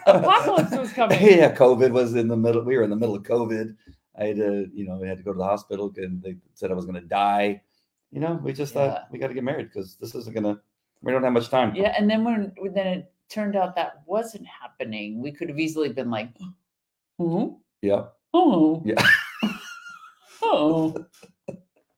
Apocalypse 0.07 0.75
was 0.75 0.93
coming. 0.95 1.19
yeah, 1.23 1.55
COVID 1.55 1.91
was 1.91 2.15
in 2.15 2.29
the 2.29 2.37
middle. 2.39 2.65
We 2.65 2.79
were 2.79 2.85
in 2.85 2.91
the 2.91 2.97
middle 2.97 3.15
of 3.15 3.23
COVID. 3.23 3.77
I 4.19 4.25
had 4.27 4.37
to, 4.37 4.69
you 4.73 4.87
know, 4.87 5.03
I 5.03 5.07
had 5.09 5.19
to 5.19 5.25
go 5.25 5.33
to 5.33 5.39
the 5.39 5.45
hospital 5.45 5.93
and 5.97 6.23
they 6.23 6.37
said 6.55 6.71
I 6.71 6.75
was 6.75 6.87
gonna 6.87 7.01
die. 7.01 7.63
You 8.11 8.21
know, 8.21 8.35
we 8.43 8.53
just 8.53 8.75
Yeah. 8.75 8.91
thought 8.91 9.09
we 9.11 9.19
got 9.19 9.29
to 9.29 9.35
get 9.35 9.43
married 9.45 9.69
because 9.73 9.97
this 9.97 10.15
isn't 10.15 10.35
gonna. 10.35 10.61
We 11.03 11.13
don't 11.13 11.23
have 11.25 11.33
much 11.33 11.49
time. 11.51 11.75
Yeah, 11.75 11.95
and 11.99 12.09
then 12.09 12.25
when 12.25 12.53
then 12.73 12.87
it 12.87 13.13
turned 13.29 13.57
out 13.57 13.75
that 13.77 14.03
wasn't 14.07 14.47
happening, 14.47 15.21
we 15.21 15.33
could 15.33 15.49
have 15.49 15.59
easily 15.59 15.89
been 15.93 16.11
like, 16.11 16.31
oh, 17.19 17.61
Yeah. 17.83 18.05
oh, 18.33 18.83
Yeah. 18.85 19.05
oh. 20.43 20.95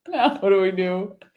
Now 0.08 0.38
what 0.40 0.50
do 0.50 0.60
we 0.62 0.70
do? 0.70 1.16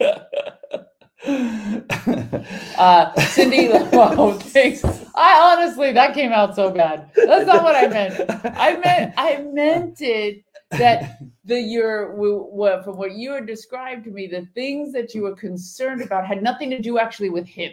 Uh, 2.78 3.12
Cindy, 3.20 3.68
wow, 3.68 4.32
thanks. 4.40 4.82
I 5.14 5.54
honestly, 5.58 5.92
that 5.92 6.14
came 6.14 6.32
out 6.32 6.56
so 6.56 6.70
bad. 6.70 7.10
That's 7.14 7.46
not 7.46 7.62
what 7.62 7.76
I 7.76 7.88
meant. 7.88 8.30
I 8.56 8.76
meant, 8.78 9.14
I 9.18 9.42
meant 9.42 10.00
it 10.00 10.44
that 10.70 11.18
the 11.44 11.60
your 11.60 12.14
what 12.14 12.84
from 12.84 12.96
what 12.96 13.12
you 13.12 13.32
had 13.32 13.46
described 13.46 14.04
to 14.04 14.10
me, 14.10 14.28
the 14.28 14.46
things 14.54 14.92
that 14.92 15.14
you 15.14 15.22
were 15.22 15.34
concerned 15.34 16.00
about 16.00 16.26
had 16.26 16.42
nothing 16.42 16.70
to 16.70 16.80
do 16.80 16.98
actually 16.98 17.28
with 17.28 17.46
him. 17.46 17.72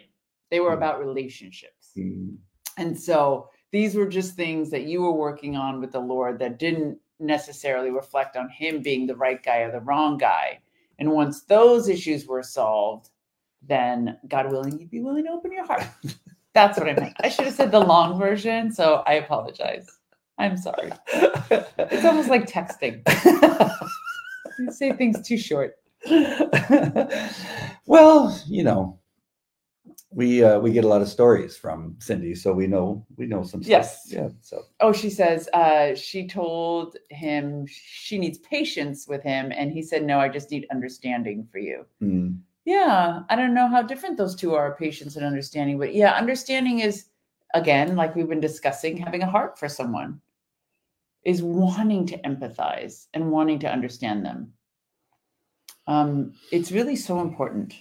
They 0.52 0.60
were 0.60 0.74
about 0.74 1.00
relationships. 1.00 1.92
Mm, 1.98 2.36
And 2.78 3.00
so 3.00 3.50
these 3.72 3.96
were 3.96 4.08
just 4.08 4.36
things 4.36 4.70
that 4.72 4.84
you 4.84 5.02
were 5.02 5.14
working 5.14 5.56
on 5.56 5.80
with 5.80 5.92
the 5.92 6.00
Lord 6.00 6.40
that 6.40 6.60
didn't 6.60 7.00
necessarily 7.20 7.92
reflect 7.92 8.36
on 8.36 8.50
him 8.50 8.82
being 8.82 9.08
the 9.08 9.16
right 9.16 9.42
guy 9.42 9.60
or 9.60 9.72
the 9.72 9.80
wrong 9.82 10.18
guy. 10.18 10.60
And 11.00 11.12
once 11.12 11.44
those 11.44 11.88
issues 11.88 12.26
were 12.26 12.44
solved, 12.44 13.10
then 13.68 14.18
God 14.28 14.52
willing, 14.52 14.80
you'd 14.80 14.92
be 14.92 15.02
willing 15.02 15.26
to 15.26 15.32
open 15.32 15.52
your 15.52 15.66
heart. 15.66 15.84
That's 16.54 16.78
what 16.80 16.90
I 16.90 16.94
meant. 16.94 17.14
I 17.20 17.30
should 17.30 17.46
have 17.46 17.54
said 17.54 17.72
the 17.72 17.80
long 17.80 18.18
version. 18.18 18.72
So 18.72 19.04
I 19.06 19.14
apologize. 19.16 19.88
I'm 20.40 20.58
sorry. 20.58 20.92
It's 21.14 22.06
almost 22.06 22.30
like 22.30 22.46
texting. 22.48 23.02
You 24.60 24.72
say 24.72 24.92
things 24.94 25.22
too 25.22 25.38
short. 25.38 25.76
well, 27.86 28.42
you 28.48 28.64
know, 28.64 29.00
we 30.10 30.44
uh, 30.44 30.60
we 30.60 30.72
get 30.72 30.84
a 30.84 30.88
lot 30.88 31.02
of 31.02 31.08
stories 31.10 31.56
from 31.58 31.96
Cindy, 32.00 32.34
so 32.34 32.54
we 32.54 32.66
know 32.66 33.06
we 33.18 33.28
know 33.28 33.44
some 33.44 33.62
stuff. 33.62 33.70
Yes. 33.70 34.08
Yeah. 34.08 34.30
So 34.42 34.64
Oh, 34.80 34.92
she 34.94 35.10
says 35.12 35.48
uh, 35.54 35.94
she 35.96 36.28
told 36.28 36.98
him 37.10 37.66
she 37.68 38.18
needs 38.18 38.40
patience 38.40 39.08
with 39.08 39.22
him. 39.22 39.52
And 39.56 39.72
he 39.72 39.84
said, 39.84 40.04
No, 40.04 40.20
I 40.20 40.30
just 40.30 40.50
need 40.50 40.66
understanding 40.72 41.48
for 41.52 41.60
you. 41.60 41.86
mm, 42.02 42.36
Yeah, 42.68 43.22
I 43.30 43.36
don't 43.38 43.54
know 43.54 43.70
how 43.70 43.82
different 43.82 44.18
those 44.18 44.36
two 44.36 44.54
are, 44.54 44.76
patience 44.76 45.16
and 45.16 45.26
understanding, 45.26 45.80
but 45.80 45.96
yeah, 45.96 46.14
understanding 46.16 46.80
is 46.82 47.06
again, 47.54 47.96
like 47.96 48.14
we've 48.14 48.28
been 48.28 48.42
discussing, 48.42 48.98
having 48.98 49.24
a 49.24 49.32
heart 49.32 49.58
for 49.58 49.70
someone 49.70 50.20
is 51.24 51.42
wanting 51.42 52.06
to 52.08 52.18
empathize 52.24 53.08
and 53.14 53.32
wanting 53.32 53.60
to 53.60 53.72
understand 53.72 54.26
them. 54.26 54.52
Um, 55.88 56.34
it's 56.52 56.74
really 56.74 56.98
so 56.98 57.22
important. 57.22 57.74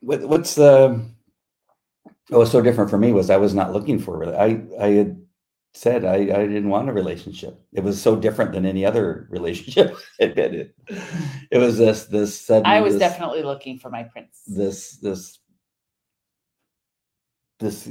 what, 0.00 0.28
what's 0.28 0.54
the 0.56 1.04
what 2.28 2.38
was 2.38 2.50
so 2.50 2.60
different 2.60 2.90
for 2.90 2.98
me 2.98 3.12
was 3.12 3.30
I 3.30 3.38
was 3.38 3.54
not 3.54 3.72
looking 3.72 3.98
for 3.98 4.22
it. 4.24 4.34
I 4.34 4.62
I 4.78 4.88
had 4.88 5.25
said 5.76 6.04
I 6.04 6.14
I 6.14 6.46
didn't 6.46 6.70
want 6.70 6.88
a 6.88 6.92
relationship. 6.92 7.60
It 7.72 7.84
was 7.84 8.00
so 8.00 8.16
different 8.16 8.52
than 8.52 8.64
any 8.66 8.84
other 8.84 9.26
relationship. 9.30 9.96
it, 10.18 10.36
it, 10.38 10.74
it 11.50 11.58
was 11.58 11.76
this 11.78 12.04
this 12.06 12.40
sudden. 12.40 12.66
I 12.66 12.80
was 12.80 12.94
this- 12.94 13.00
definitely 13.00 13.42
looking 13.42 13.78
for 13.78 13.90
my 13.90 14.02
prince. 14.04 14.42
this 14.46 14.96
this 14.98 15.38
this 17.60 17.88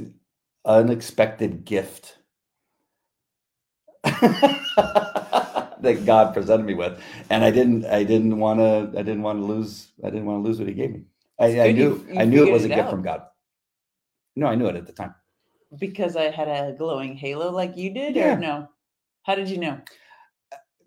unexpected 0.64 1.64
gift 1.64 2.18
that 4.04 6.02
God 6.06 6.32
presented 6.34 6.66
me 6.66 6.74
with, 6.74 7.00
and 7.30 7.44
I 7.44 7.50
didn't. 7.50 7.84
I 7.86 8.02
didn't 8.04 8.38
want 8.38 8.60
to. 8.60 8.98
I 8.98 9.02
didn't 9.02 9.22
want 9.22 9.40
to 9.40 9.44
lose. 9.44 9.88
I 10.04 10.10
didn't 10.10 10.26
want 10.26 10.42
to 10.42 10.48
lose 10.48 10.58
what 10.58 10.68
He 10.68 10.74
gave 10.74 10.92
me. 10.92 11.02
I, 11.38 11.46
I 11.46 11.72
good 11.72 11.76
you- 11.76 11.88
knew. 12.06 12.14
you 12.14 12.20
I 12.20 12.24
knew 12.24 12.46
it 12.46 12.52
was 12.52 12.64
a 12.64 12.68
gift 12.68 12.80
out. 12.80 12.90
from 12.90 13.02
God. 13.02 13.22
No, 14.36 14.46
I 14.46 14.54
knew 14.54 14.66
it 14.66 14.76
at 14.76 14.86
the 14.86 14.92
time. 14.92 15.14
Because 15.78 16.16
I 16.16 16.30
had 16.30 16.48
a 16.48 16.74
glowing 16.76 17.16
halo 17.16 17.50
like 17.50 17.76
you 17.76 17.90
did, 17.92 18.14
Yeah. 18.16 18.34
or 18.36 18.38
no? 18.38 18.68
How 19.22 19.34
did 19.34 19.48
you 19.48 19.58
know? 19.58 19.80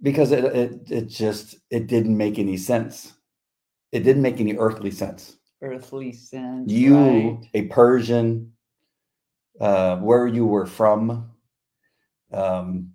because 0.02 0.32
it, 0.32 0.46
it 0.46 0.90
it 0.90 1.06
just 1.08 1.58
it 1.70 1.88
didn't 1.88 2.16
make 2.16 2.40
any 2.40 2.56
sense. 2.56 3.14
It 3.92 4.00
didn't 4.02 4.22
make 4.22 4.40
any 4.40 4.56
earthly 4.56 4.92
sense. 4.92 5.36
Earthly 5.62 6.14
sense. 6.14 6.72
You, 6.72 6.98
right. 6.98 7.50
a 7.54 7.64
Persian, 7.64 8.54
uh, 9.60 9.98
where 9.98 10.26
you 10.26 10.46
were 10.46 10.66
from, 10.66 11.32
um, 12.32 12.94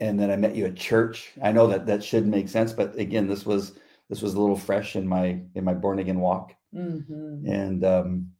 and 0.00 0.18
then 0.18 0.32
I 0.32 0.36
met 0.36 0.56
you 0.56 0.66
at 0.66 0.74
church. 0.74 1.30
I 1.40 1.52
know 1.52 1.68
that 1.68 1.86
that 1.86 2.02
should 2.02 2.26
make 2.26 2.48
sense, 2.48 2.72
but 2.72 2.96
again, 2.98 3.28
this 3.28 3.46
was 3.46 3.78
this 4.08 4.20
was 4.20 4.34
a 4.34 4.40
little 4.40 4.56
fresh 4.56 4.96
in 4.96 5.06
my 5.06 5.40
in 5.54 5.62
my 5.62 5.74
born 5.74 6.00
again 6.00 6.18
walk, 6.18 6.54
Mhm. 6.74 7.48
and 7.48 7.84
um, 7.84 8.32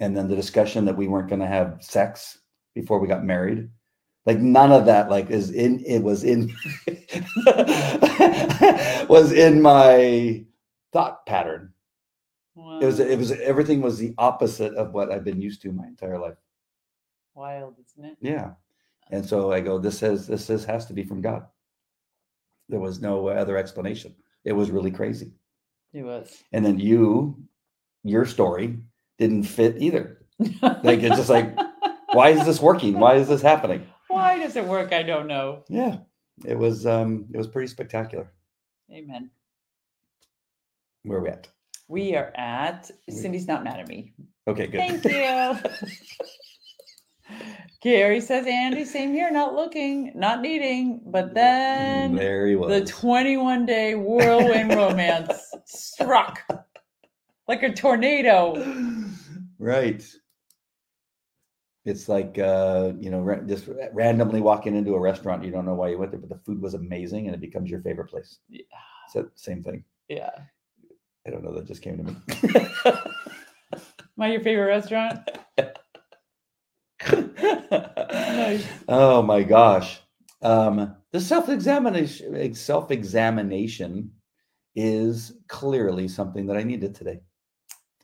and 0.00 0.16
then 0.16 0.28
the 0.28 0.36
discussion 0.36 0.84
that 0.84 0.96
we 0.96 1.08
weren't 1.08 1.28
going 1.28 1.40
to 1.40 1.46
have 1.46 1.82
sex 1.82 2.38
before 2.74 2.98
we 2.98 3.08
got 3.08 3.24
married. 3.24 3.68
Like 4.26 4.38
none 4.38 4.72
of 4.72 4.84
that 4.86 5.10
like 5.10 5.30
is 5.30 5.50
in 5.50 5.82
it 5.86 6.02
was 6.02 6.22
in 6.22 6.54
was 9.08 9.32
in 9.32 9.62
my 9.62 10.44
thought 10.92 11.24
pattern. 11.24 11.72
It 12.56 12.84
was 12.84 13.00
it 13.00 13.18
was 13.18 13.32
everything 13.32 13.80
was 13.80 13.98
the 13.98 14.14
opposite 14.18 14.74
of 14.74 14.92
what 14.92 15.10
i've 15.10 15.24
been 15.24 15.40
used 15.40 15.62
to 15.62 15.72
my 15.72 15.86
entire 15.86 16.18
life. 16.18 16.36
Wild, 17.34 17.76
isn't 17.78 18.04
it? 18.04 18.18
yeah. 18.20 18.50
And 19.10 19.24
so 19.24 19.50
i 19.50 19.60
go 19.60 19.78
this 19.78 19.98
says 19.98 20.26
this 20.26 20.44
says 20.44 20.64
has 20.64 20.84
to 20.86 20.92
be 20.92 21.04
from 21.04 21.22
god. 21.22 21.46
There 22.68 22.80
was 22.80 23.00
no 23.00 23.28
other 23.28 23.56
explanation. 23.56 24.14
It 24.44 24.52
was 24.52 24.70
really 24.70 24.90
crazy. 24.90 25.32
It 25.94 26.02
was. 26.02 26.42
and 26.52 26.66
then 26.66 26.78
you 26.78 27.34
your 28.04 28.26
story 28.26 28.78
didn't 29.18 29.42
fit 29.44 29.76
either 29.82 30.18
like 30.62 31.00
it's 31.02 31.16
just 31.16 31.28
like 31.28 31.56
why 32.12 32.28
is 32.30 32.44
this 32.46 32.60
working 32.60 32.98
why 32.98 33.14
is 33.16 33.28
this 33.28 33.42
happening 33.42 33.86
Why 34.08 34.38
does 34.38 34.56
it 34.56 34.64
work? 34.64 34.92
I 34.92 35.02
don't 35.02 35.26
know. 35.26 35.64
yeah 35.68 35.98
it 36.44 36.56
was 36.56 36.86
um 36.86 37.26
it 37.32 37.36
was 37.36 37.46
pretty 37.48 37.66
spectacular 37.68 38.30
Amen. 38.92 39.30
where 41.02 41.18
are 41.18 41.22
we 41.22 41.28
at 41.28 41.48
We 41.88 42.14
are 42.16 42.32
at 42.36 42.90
Cindy's 43.10 43.46
not 43.48 43.64
mad 43.64 43.80
at 43.80 43.88
me. 43.88 44.12
okay 44.46 44.66
good 44.68 44.78
Thank 44.80 45.04
you. 45.04 45.58
Gary 47.82 48.20
says, 48.20 48.46
Andy, 48.46 48.84
same 48.84 49.12
here, 49.12 49.30
not 49.30 49.54
looking, 49.54 50.12
not 50.14 50.40
needing, 50.40 51.00
but 51.06 51.32
then 51.34 52.14
there 52.16 52.46
he 52.46 52.56
was 52.56 52.70
the 52.70 52.84
21 52.84 53.66
day 53.66 53.94
whirlwind 53.94 54.74
romance 54.74 55.30
struck 55.66 56.40
like 57.48 57.62
a 57.62 57.72
tornado. 57.72 58.54
right 59.58 60.04
it's 61.84 62.08
like 62.08 62.38
uh 62.38 62.92
you 63.00 63.10
know 63.10 63.20
ra- 63.20 63.40
just 63.46 63.68
randomly 63.92 64.40
walking 64.40 64.76
into 64.76 64.94
a 64.94 65.00
restaurant 65.00 65.42
you 65.44 65.50
don't 65.50 65.64
know 65.64 65.74
why 65.74 65.88
you 65.88 65.96
went 65.98 66.10
there 66.12 66.20
but 66.20 66.28
the 66.28 66.38
food 66.44 66.60
was 66.60 66.74
amazing 66.74 67.26
and 67.26 67.34
it 67.34 67.40
becomes 67.40 67.70
your 67.70 67.80
favorite 67.80 68.08
place 68.08 68.38
Yeah. 68.48 68.62
so 69.10 69.28
same 69.34 69.62
thing 69.64 69.82
Yeah. 70.08 70.30
i 71.26 71.30
don't 71.30 71.42
know 71.42 71.54
that 71.54 71.66
just 71.66 71.82
came 71.82 71.96
to 71.98 72.04
me 72.04 72.14
Am 74.20 74.22
I 74.22 74.32
your 74.32 74.40
favorite 74.40 74.66
restaurant? 74.66 75.20
oh 78.88 79.22
my 79.22 79.42
gosh 79.44 80.00
um 80.42 80.94
the 81.12 81.20
self-examination 81.20 82.54
self-examination 82.54 84.10
is 84.76 85.32
clearly 85.48 86.06
something 86.08 86.46
that 86.46 86.56
i 86.56 86.62
needed 86.62 86.94
today 86.94 87.20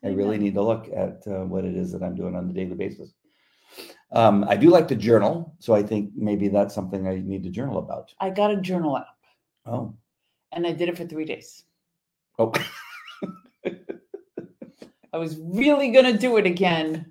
i 0.05 0.09
really 0.09 0.39
need 0.39 0.55
to 0.55 0.63
look 0.63 0.89
at 0.95 1.23
uh, 1.27 1.45
what 1.53 1.65
it 1.65 1.75
is 1.75 1.93
that 1.93 2.03
i'm 2.03 2.15
doing 2.15 2.35
on 2.37 2.51
a 2.51 2.53
daily 2.53 2.75
basis. 2.75 3.13
Um 4.13 4.45
i 4.49 4.57
do 4.57 4.69
like 4.71 4.87
to 4.89 4.97
journal 4.97 5.55
so 5.59 5.75
i 5.75 5.83
think 5.83 6.11
maybe 6.15 6.49
that's 6.49 6.75
something 6.75 7.09
i 7.09 7.17
need 7.33 7.43
to 7.45 7.51
journal 7.51 7.79
about. 7.79 8.13
I 8.21 8.31
got 8.31 8.51
a 8.53 8.61
journal 8.61 8.97
app. 8.97 9.17
Oh. 9.67 9.95
And 10.53 10.67
I 10.67 10.73
did 10.73 10.89
it 10.89 10.97
for 10.97 11.05
three 11.07 11.25
days. 11.25 11.65
oh. 12.39 12.53
I 15.13 15.17
was 15.17 15.37
really 15.41 15.91
going 15.91 16.11
to 16.13 16.19
do 16.19 16.37
it 16.39 16.47
again. 16.47 17.11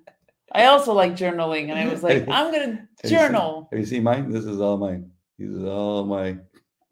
I 0.52 0.66
also 0.66 0.92
like 0.92 1.12
journaling 1.16 1.70
and 1.70 1.78
I 1.78 1.88
was 1.88 2.02
like, 2.02 2.28
I'm 2.28 2.52
going 2.52 2.70
to 2.70 2.72
you 3.02 3.08
seen- 3.08 3.18
journal. 3.18 3.68
have 3.70 3.80
you 3.80 3.86
seen 3.86 4.02
mine? 4.02 4.30
This 4.30 4.44
is 4.44 4.60
all 4.60 4.76
mine. 4.76 5.10
This 5.38 5.50
is 5.50 5.64
all 5.64 6.04
my 6.04 6.36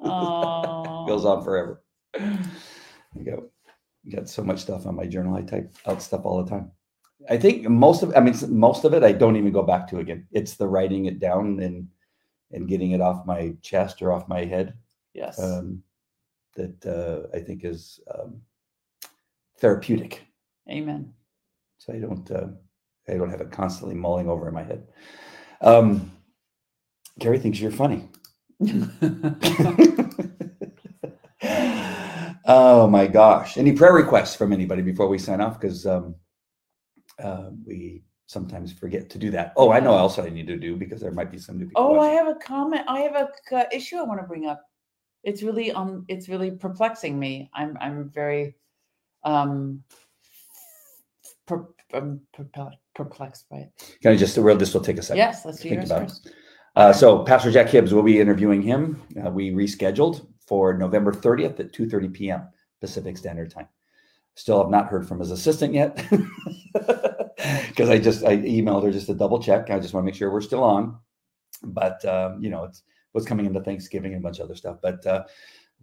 Oh. 0.01 1.05
goes 1.11 1.25
on 1.25 1.45
forever. 1.45 1.83
I 2.19 3.23
got, 3.25 3.41
got 4.11 4.29
so 4.29 4.43
much 4.43 4.61
stuff 4.61 4.87
on 4.87 4.97
my 4.97 5.07
journal. 5.07 5.37
I 5.37 5.43
type 5.43 5.73
out 5.87 6.03
stuff 6.03 6.25
all 6.25 6.43
the 6.43 6.51
time. 6.51 6.71
I 7.31 7.37
think 7.37 7.69
most 7.69 8.03
of, 8.03 8.15
I 8.17 8.21
mean, 8.21 8.35
most 8.49 8.85
of 8.85 8.95
it, 8.95 9.05
I 9.05 9.13
don't 9.13 9.37
even 9.37 9.53
go 9.53 9.63
back 9.63 9.89
to 9.89 9.99
again. 9.99 10.27
It's 10.33 10.55
the 10.55 10.67
writing 10.67 11.07
it 11.07 11.21
down 11.21 11.61
and 11.61 11.89
and 12.51 12.69
getting 12.69 12.91
it 12.91 13.01
off 13.01 13.25
my 13.27 13.55
chest 13.63 14.03
or 14.03 14.13
off 14.13 14.29
my 14.29 14.45
head 14.45 14.75
Yes. 15.15 15.39
um, 15.39 15.83
that 16.55 16.85
uh, 16.87 17.35
I 17.37 17.41
think 17.41 17.65
is 17.65 18.01
um, 18.15 18.41
therapeutic. 19.59 20.27
Amen. 20.69 21.13
So 21.79 21.93
I 21.95 21.99
don't, 21.99 22.31
uh, 22.31 22.49
I 23.09 23.15
don't 23.15 23.31
have 23.31 23.41
it 23.41 23.51
constantly 23.51 23.95
mulling 23.95 24.29
over 24.29 24.49
in 24.49 24.55
my 24.55 24.63
head. 24.63 24.87
Um, 25.61 26.13
Gary 27.19 27.39
thinks 27.39 27.59
you're 27.61 27.71
funny. 27.71 28.09
oh 32.47 32.87
my 32.89 33.07
gosh. 33.07 33.57
Any 33.57 33.73
prayer 33.73 33.93
requests 33.93 34.35
from 34.35 34.53
anybody 34.53 34.83
before 34.83 35.09
we 35.09 35.19
sign 35.19 35.41
off? 35.41 35.61
Because 35.61 35.87
um, 35.87 36.15
uh, 37.19 37.51
we 37.67 38.03
sometimes 38.27 38.73
forget 38.73 39.11
to 39.11 39.19
do 39.19 39.31
that. 39.31 39.53
Oh, 39.57 39.71
I 39.71 39.81
know 39.81 39.97
else 39.97 40.19
I 40.19 40.29
need 40.29 40.47
to 40.47 40.57
do 40.57 40.77
because 40.77 41.01
there 41.01 41.13
might 41.13 41.31
be 41.31 41.39
some 41.39 41.59
new 41.59 41.67
people. 41.67 41.83
Oh, 41.83 42.01
I 42.01 42.09
have 42.09 42.29
a 42.29 42.35
comment. 42.35 42.85
I 42.89 43.01
have 43.01 43.15
a 43.15 43.29
c- 43.49 43.77
issue 43.77 43.97
I 43.97 44.03
want 44.03 44.21
to 44.21 44.27
bring 44.27 44.47
up. 44.47 44.63
It's 45.23 45.43
really 45.43 45.71
um, 45.73 46.05
it's 46.09 46.29
really 46.29 46.51
perplexing 46.51 47.19
me. 47.19 47.51
I'm 47.55 47.77
I'm 47.81 48.11
very 48.11 48.57
um, 49.25 49.85
per, 51.47 51.69
um 51.95 52.21
perple- 52.33 52.79
perplexed 52.95 53.49
by 53.49 53.59
it. 53.59 53.99
Can 54.03 54.13
I 54.13 54.17
just, 54.17 54.37
well, 54.37 54.57
this 54.57 54.75
will 54.75 54.81
take 54.81 54.99
a 54.99 55.03
second. 55.03 55.19
Yes, 55.19 55.45
let's 55.45 55.59
do 55.59 55.69
think 55.69 55.81
yours 55.81 55.91
about 55.91 56.03
it. 56.03 56.09
first. 56.09 56.31
Uh, 56.75 56.93
so 56.93 57.23
Pastor 57.25 57.53
Jack 57.53 57.69
Hibbs 57.69 57.93
we'll 57.93 58.03
be 58.03 58.19
interviewing 58.19 58.63
him. 58.63 59.03
Uh, 59.25 59.31
we 59.31 59.51
rescheduled 59.51 60.27
for 60.53 60.75
November 60.75 61.13
30th 61.13 61.59
at 61.61 61.73
2:30 61.73 62.13
p.m. 62.13 62.43
Pacific 62.79 63.17
Standard 63.17 63.51
Time. 63.51 63.69
Still 64.35 64.61
have 64.61 64.71
not 64.71 64.89
heard 64.89 65.09
from 65.09 65.19
his 65.19 65.31
assistant 65.31 65.73
yet 65.73 65.97
because 66.75 67.89
I 67.89 67.99
just 67.99 68.23
I 68.23 68.37
emailed 68.37 68.83
her 68.83 68.91
just 68.91 69.07
to 69.07 69.15
double 69.15 69.43
check. 69.43 69.71
I 69.71 69.81
just 69.81 69.95
want 69.95 70.05
to 70.05 70.07
make 70.07 70.15
sure 70.15 70.31
we're 70.31 70.43
still 70.43 70.63
on. 70.63 70.99
But 71.63 72.05
um, 72.05 72.45
you 72.45 72.51
know, 72.51 72.65
it's 72.65 72.83
what's 73.13 73.27
coming 73.27 73.47
into 73.47 73.63
Thanksgiving 73.63 74.13
and 74.13 74.21
a 74.21 74.23
bunch 74.23 74.41
of 74.41 74.45
other 74.45 74.55
stuff. 74.55 74.77
But 74.83 75.07
uh, 75.07 75.25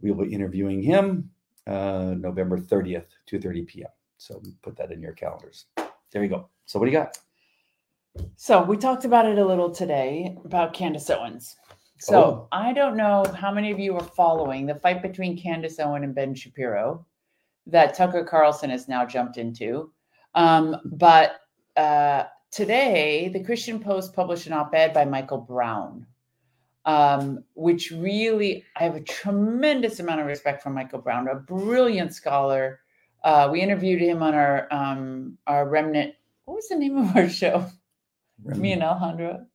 we'll 0.01 0.13
be 0.13 0.31
interviewing 0.31 0.83
him 0.83 1.31
uh, 1.65 2.13
November 2.15 2.59
30th, 2.59 3.07
2:30 3.27 3.65
p.m. 3.65 3.89
So 4.17 4.39
put 4.61 4.77
that 4.77 4.91
in 4.91 5.01
your 5.01 5.13
calendars. 5.13 5.65
There 6.11 6.21
you 6.21 6.29
go. 6.29 6.47
So 6.67 6.77
what 6.77 6.85
do 6.85 6.91
you 6.91 6.97
got? 6.99 7.17
So 8.35 8.61
we 8.61 8.77
talked 8.77 9.03
about 9.03 9.25
it 9.25 9.39
a 9.39 9.45
little 9.47 9.71
today 9.71 10.37
about 10.45 10.73
Candace 10.73 11.09
Owens. 11.09 11.55
So 11.99 12.21
Oh. 12.23 12.47
I 12.51 12.73
don't 12.73 12.95
know 12.95 13.25
how 13.35 13.51
many 13.51 13.71
of 13.71 13.79
you 13.79 13.95
are 13.95 14.03
following 14.03 14.65
the 14.65 14.75
fight 14.75 15.01
between 15.01 15.37
Candace 15.37 15.79
Owen 15.79 16.03
and 16.03 16.15
Ben 16.15 16.33
Shapiro 16.33 17.05
that 17.67 17.93
Tucker 17.93 18.23
Carlson 18.23 18.69
has 18.69 18.87
now 18.87 19.05
jumped 19.05 19.37
into. 19.37 19.91
Um, 20.33 20.77
but 20.85 21.41
uh, 21.75 22.23
today, 22.51 23.29
the 23.29 23.43
Christian 23.43 23.79
Post 23.79 24.13
published 24.13 24.47
an 24.47 24.53
op-ed 24.53 24.93
by 24.93 25.05
Michael 25.05 25.39
Brown, 25.39 26.05
um, 26.85 27.43
which 27.53 27.91
really 27.91 28.63
I 28.77 28.83
have 28.83 28.95
a 28.95 29.01
tremendous 29.01 29.99
amount 29.99 30.21
of 30.21 30.27
respect 30.27 30.63
for 30.63 30.69
Michael 30.69 30.99
Brown, 30.99 31.27
a 31.27 31.35
brilliant 31.35 32.13
scholar. 32.13 32.79
Uh, 33.23 33.49
we 33.51 33.61
interviewed 33.61 34.01
him 34.01 34.23
on 34.23 34.33
our 34.33 34.67
um, 34.71 35.37
our 35.47 35.67
remnant. 35.67 36.15
What 36.45 36.55
was 36.55 36.69
the 36.69 36.77
name 36.77 36.97
of 36.97 37.15
our 37.15 37.27
show? 37.29 37.65
Me 38.43 38.71
and 38.71 38.81
Alejandro. 38.83 39.45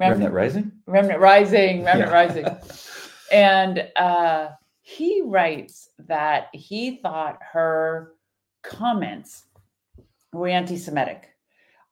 Remnant 0.00 0.32
Rising. 0.34 0.72
Remnant 0.86 1.20
Rising, 1.20 1.84
Remnant 1.84 2.10
Yeah. 2.10 2.14
Rising. 2.14 2.46
And 3.32 3.86
uh, 3.94 4.48
he 4.82 5.22
writes 5.24 5.88
that 6.08 6.48
he 6.52 6.96
thought 6.96 7.38
her 7.52 8.14
comments 8.64 9.44
were 10.32 10.48
anti 10.48 10.76
Semitic. 10.76 11.28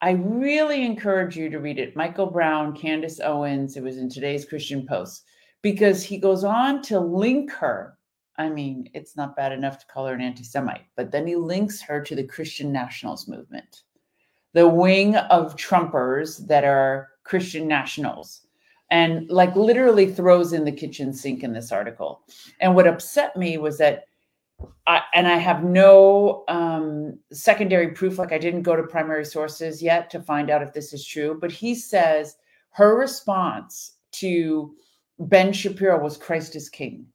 I 0.03 0.11
really 0.13 0.85
encourage 0.85 1.37
you 1.37 1.49
to 1.51 1.61
read 1.61 1.79
it. 1.79 1.95
Michael 1.95 2.27
Brown, 2.27 2.75
Candace 2.75 3.21
Owens, 3.21 3.77
it 3.77 3.85
was 3.85 3.99
in 3.99 4.09
today's 4.09 4.45
Christian 4.45 4.85
Post, 4.85 5.25
because 5.63 6.03
he 6.03 6.19
goes 6.19 6.43
on 6.43 6.83
to 6.83 6.99
link 6.99 7.53
her. 7.53 7.97
I 8.37 8.49
mean, 8.49 8.89
it's 8.95 9.17
not 9.17 9.37
bad 9.37 9.53
enough 9.53 9.79
to 9.79 9.87
call 9.87 10.07
her 10.07 10.15
an 10.15 10.21
anti 10.21 10.43
Semite, 10.43 10.87
but 10.97 11.13
then 11.13 11.25
he 11.27 11.37
links 11.37 11.81
her 11.83 12.01
to 12.03 12.17
the 12.17 12.25
Christian 12.27 12.73
nationalist 12.73 13.29
movement. 13.29 13.83
the 14.55 14.67
wing 14.67 15.15
of 15.15 15.55
Trumpers 15.55 16.47
that 16.49 16.65
are 16.65 17.11
Christian 17.29 17.68
nationals 17.68 18.43
and 18.91 19.29
like 19.29 19.55
literally 19.55 20.11
throws 20.11 20.53
in 20.53 20.64
the 20.64 20.72
kitchen 20.72 21.12
sink 21.12 21.43
in 21.43 21.53
this 21.53 21.70
article. 21.70 22.22
And 22.61 22.74
what 22.74 22.87
upset 22.87 23.37
me 23.37 23.59
was 23.59 23.76
that 23.79 24.07
I, 24.87 25.03
and 25.14 25.29
I 25.29 25.37
have 25.37 25.62
no 25.62 26.45
um, 26.49 27.18
secondary 27.31 27.89
proof, 27.89 28.18
like 28.18 28.33
I 28.33 28.39
didn't 28.39 28.62
go 28.62 28.74
to 28.74 28.83
primary 28.83 29.24
sources 29.24 29.83
yet 29.83 30.11
to 30.11 30.20
find 30.20 30.51
out 30.51 30.62
if 30.62 30.72
this 30.72 30.93
is 30.93 31.07
true, 31.07 31.39
but 31.41 31.53
he 31.53 31.74
says 31.74 32.37
her 32.70 32.99
response 32.99 33.99
to 34.12 34.74
Ben 35.18 35.53
Shapiro 35.53 36.03
was 36.03 36.16
Christ 36.16 36.57
is 36.57 36.68
King. 36.68 37.07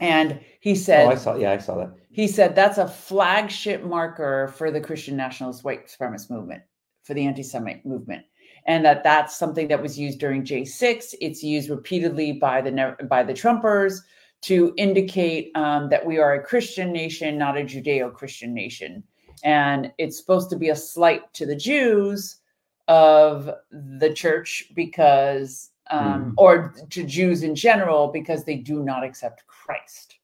And 0.00 0.40
he 0.60 0.74
said, 0.74 1.06
Oh, 1.06 1.10
I 1.10 1.14
saw. 1.14 1.36
Yeah, 1.36 1.52
I 1.52 1.58
saw 1.58 1.76
that. 1.76 1.94
he 2.10 2.26
said 2.26 2.56
that's 2.56 2.78
a 2.78 2.88
flagship 2.88 3.84
marker 3.84 4.48
for 4.48 4.72
the 4.72 4.80
Christian 4.80 5.16
nationalist 5.16 5.62
white 5.62 5.86
supremacist 5.86 6.30
movement, 6.30 6.64
for 7.04 7.14
the 7.14 7.24
anti-Semite 7.24 7.86
movement, 7.86 8.24
and 8.66 8.84
that 8.84 9.04
that's 9.04 9.36
something 9.36 9.68
that 9.68 9.82
was 9.82 9.98
used 9.98 10.18
during 10.18 10.42
J6. 10.42 11.14
It's 11.20 11.42
used 11.42 11.68
repeatedly 11.70 12.32
by 12.32 12.60
the 12.60 12.96
by 13.08 13.22
the 13.22 13.34
Trumpers 13.34 14.00
to 14.42 14.74
indicate 14.76 15.50
um, 15.54 15.88
that 15.88 16.04
we 16.04 16.18
are 16.18 16.34
a 16.34 16.42
Christian 16.42 16.92
nation, 16.92 17.38
not 17.38 17.56
a 17.56 17.62
Judeo-Christian 17.62 18.52
nation, 18.52 19.02
and 19.42 19.90
it's 19.98 20.18
supposed 20.18 20.50
to 20.50 20.56
be 20.56 20.68
a 20.68 20.76
slight 20.76 21.32
to 21.34 21.46
the 21.46 21.56
Jews 21.56 22.36
of 22.86 23.50
the 23.70 24.12
church 24.12 24.70
because, 24.74 25.70
um, 25.90 26.02
Mhm. 26.02 26.34
or 26.36 26.74
to 26.90 27.04
Jews 27.04 27.42
in 27.42 27.54
general 27.54 28.08
because 28.08 28.44
they 28.44 28.56
do 28.56 28.82
not 28.82 29.02
accept 29.02 29.46
Christ. 29.46 30.18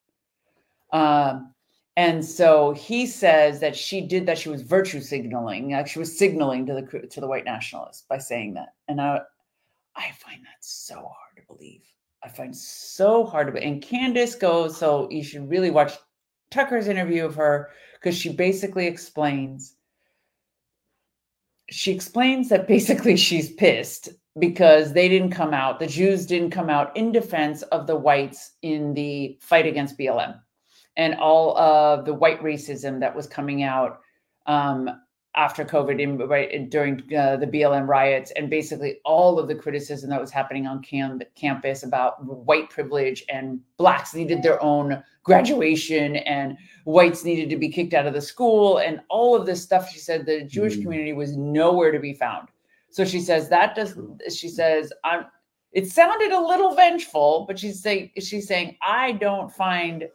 Um, 0.93 1.55
and 1.97 2.25
so 2.25 2.73
he 2.73 3.07
says 3.07 3.61
that 3.61 3.75
she 3.77 4.01
did 4.01 4.27
that. 4.27 4.39
She 4.39 4.49
was 4.49 4.63
virtue 4.63 5.01
signaling. 5.01 5.73
Like 5.73 5.89
she 5.89 5.99
was 5.99 6.17
signaling 6.17 6.67
to 6.67 6.75
the 6.75 7.07
to 7.09 7.21
the 7.21 7.27
white 7.27 7.45
nationalists 7.45 8.05
by 8.09 8.19
saying 8.19 8.55
that. 8.55 8.75
And 8.89 9.01
I, 9.01 9.21
I 9.97 10.13
find 10.13 10.45
that 10.45 10.61
so 10.61 10.95
hard 10.95 11.37
to 11.37 11.43
believe. 11.47 11.83
I 12.23 12.29
find 12.29 12.57
so 12.57 13.25
hard 13.25 13.49
to. 13.49 13.53
believe. 13.53 13.67
And 13.67 13.83
Candace 13.83 14.35
goes. 14.35 14.77
So 14.77 15.11
you 15.11 15.25
should 15.25 15.49
really 15.51 15.71
watch 15.71 15.93
Tucker's 16.51 16.89
interview 16.89 17.25
of 17.25 17.35
her 17.35 17.71
because 17.95 18.17
she 18.17 18.33
basically 18.33 18.87
explains. 18.87 19.75
She 21.71 21.93
explains 21.93 22.49
that 22.51 22.69
basically 22.69 23.17
she's 23.17 23.53
pissed 23.53 24.11
because 24.39 24.93
they 24.93 25.09
didn't 25.09 25.33
come 25.33 25.53
out. 25.53 25.81
The 25.81 25.87
Jews 25.89 26.25
didn't 26.25 26.51
come 26.51 26.71
out 26.71 26.97
in 26.97 27.11
defense 27.11 27.63
of 27.63 27.89
the 27.89 27.97
whites 27.97 28.53
in 28.63 28.95
the 28.95 29.37
fight 29.41 29.67
against 29.67 29.99
BLM 29.99 30.41
and 30.97 31.15
all 31.17 31.57
of 31.57 32.05
the 32.05 32.15
white 32.15 32.41
racism 32.43 33.01
that 33.01 33.15
was 33.15 33.27
coming 33.27 33.63
out 33.63 34.01
um, 34.47 34.91
after 35.37 35.65
COVID, 35.65 36.01
in, 36.01 36.19
right 36.19 36.69
during 36.71 37.01
uh, 37.17 37.37
the 37.37 37.47
BLM 37.47 37.87
riots, 37.87 38.33
and 38.33 38.51
basically 38.51 38.99
all 39.05 39.39
of 39.39 39.47
the 39.47 39.55
criticism 39.55 40.11
that 40.11 40.21
was 40.21 40.33
happening 40.33 40.67
on 40.67 40.83
cam- 40.83 41.21
campus 41.37 41.85
about 41.85 42.23
white 42.25 42.69
privilege 42.69 43.25
and 43.29 43.61
blacks 43.77 44.13
needed 44.13 44.43
their 44.43 44.61
own 44.63 45.03
graduation 45.23 46.17
and 46.17 46.57
whites 46.85 47.25
needed 47.25 47.49
to 47.49 47.57
be 47.57 47.69
kicked 47.69 47.95
out 47.95 48.07
of 48.07 48.15
the 48.15 48.21
school 48.21 48.79
and 48.79 49.01
all 49.09 49.37
of 49.37 49.47
this 49.47 49.63
stuff. 49.63 49.89
She 49.89 50.01
said 50.01 50.27
the 50.27 50.43
Jewish 50.43 50.77
Mm. 50.77 50.83
community 50.83 51.13
was 51.13 51.37
nowhere 51.37 51.93
to 51.93 52.01
be 52.01 52.13
found. 52.15 52.49
So 52.91 53.05
she 53.05 53.21
says 53.21 53.49
that 53.51 53.77
does. 53.77 53.97
She 54.37 54.49
says 54.49 54.93
I'm. 55.05 55.27
It 55.73 55.87
sounded 55.87 56.33
a 56.33 56.41
little 56.41 56.75
vengeful, 56.75 57.45
but 57.47 57.57
she's 57.57 57.81
saying 57.81 58.11
she's 58.19 58.49
saying 58.49 58.77
I 58.83 59.13
don't 59.13 59.53
find 59.53 60.09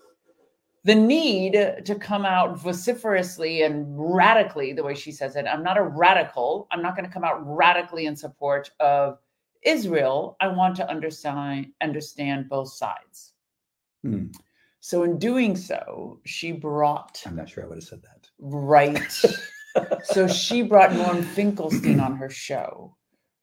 the 0.85 0.93
need 0.95 1.53
to 1.83 1.95
come 1.95 2.25
out 2.25 2.57
vociferously 2.59 3.63
and 3.63 3.85
radically 4.15 4.71
the 4.71 4.83
way 4.83 4.93
she 4.95 5.11
says 5.11 5.35
it 5.35 5.45
i'm 5.51 5.63
not 5.63 5.77
a 5.77 5.81
radical 5.83 6.67
i'm 6.71 6.81
not 6.81 6.95
going 6.95 7.05
to 7.07 7.11
come 7.13 7.23
out 7.23 7.39
radically 7.45 8.05
in 8.05 8.15
support 8.15 8.69
of 8.79 9.17
israel 9.63 10.37
i 10.41 10.47
want 10.47 10.75
to 10.75 10.87
understand 10.89 11.67
understand 11.81 12.47
both 12.47 12.71
sides 12.71 13.33
Hmm. 14.03 14.27
so 14.79 15.01
in 15.01 15.17
doing 15.17 15.55
so 15.55 16.19
she 16.25 16.51
brought 16.51 17.19
I'm 17.25 17.35
not 17.35 17.49
sure 17.49 17.63
I 17.63 17.67
would 17.67 17.77
have 17.79 17.83
said 17.83 18.03
that. 18.03 18.29
right 18.39 19.11
so 20.03 20.27
she 20.27 20.61
brought 20.61 20.93
norm 20.93 21.23
finkelstein 21.23 21.99
on 21.99 22.15
her 22.15 22.29
show 22.29 22.95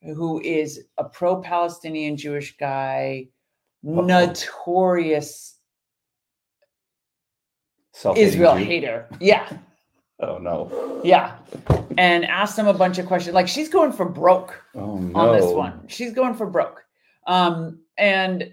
who 0.02 0.40
is 0.42 0.84
a 0.98 1.04
pro-palestinian 1.04 2.16
jewish 2.16 2.56
guy 2.58 3.26
Uh-oh. 3.84 4.02
notorious 4.02 5.58
israel 8.16 8.56
Jew. 8.58 8.64
hater 8.64 9.08
yeah 9.20 9.48
Oh 10.24 10.38
no. 10.38 11.00
Yeah. 11.02 11.36
And 11.98 12.24
asked 12.24 12.56
him 12.56 12.68
a 12.68 12.74
bunch 12.74 12.98
of 12.98 13.06
questions. 13.06 13.34
Like 13.34 13.48
she's 13.48 13.68
going 13.68 13.90
for 13.90 14.08
broke 14.08 14.62
Oh 14.72 14.96
no. 14.98 15.18
on 15.18 15.36
this 15.36 15.50
one. 15.50 15.80
She's 15.88 16.12
going 16.12 16.34
for 16.34 16.46
broke. 16.46 16.84
Um, 17.26 17.80
and 17.98 18.52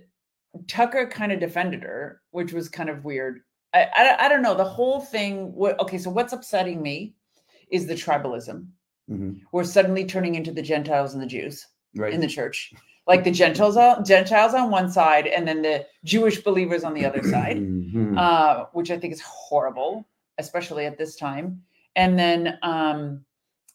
Tucker 0.67 1.05
kind 1.05 1.31
of 1.31 1.39
defended 1.39 1.83
her, 1.83 2.21
which 2.31 2.53
was 2.53 2.69
kind 2.69 2.89
of 2.89 3.03
weird. 3.05 3.41
I, 3.71 3.85
I, 3.95 4.25
I 4.25 4.29
don't 4.29 4.41
know. 4.41 4.55
The 4.55 4.63
whole 4.65 4.99
thing. 4.99 5.53
What, 5.53 5.79
okay, 5.79 5.99
so 5.99 6.09
what's 6.09 6.33
upsetting 6.33 6.81
me 6.81 7.13
is 7.71 7.85
the 7.85 7.93
tribalism. 7.93 8.65
Mhm. 9.07 9.41
We're 9.51 9.63
suddenly 9.63 10.05
turning 10.05 10.33
into 10.33 10.51
the 10.51 10.63
Gentiles 10.63 11.13
and 11.13 11.21
the 11.21 11.27
Jews 11.27 11.67
Right. 11.95 12.13
in 12.13 12.19
the 12.19 12.27
church. 12.27 12.73
Like 13.09 13.23
the 13.23 13.31
Gentiles, 13.31 13.75
on, 13.75 14.05
Gentiles 14.05 14.53
on 14.53 14.69
one 14.69 14.89
side, 14.91 15.25
and 15.27 15.47
then 15.47 15.61
the 15.63 15.85
Jewish 16.03 16.41
believers 16.43 16.83
on 16.83 16.93
the 16.93 17.05
other 17.05 17.23
side 17.35 17.57
Mhm. 17.57 18.17
uh, 18.17 18.65
which 18.73 18.91
I 18.91 18.97
think 18.99 19.11
is 19.13 19.21
horrible, 19.21 20.07
especially 20.37 20.85
at 20.85 20.97
this 20.97 21.15
time. 21.15 21.61
And 21.95 22.17
then 22.17 22.59
um, 22.61 23.25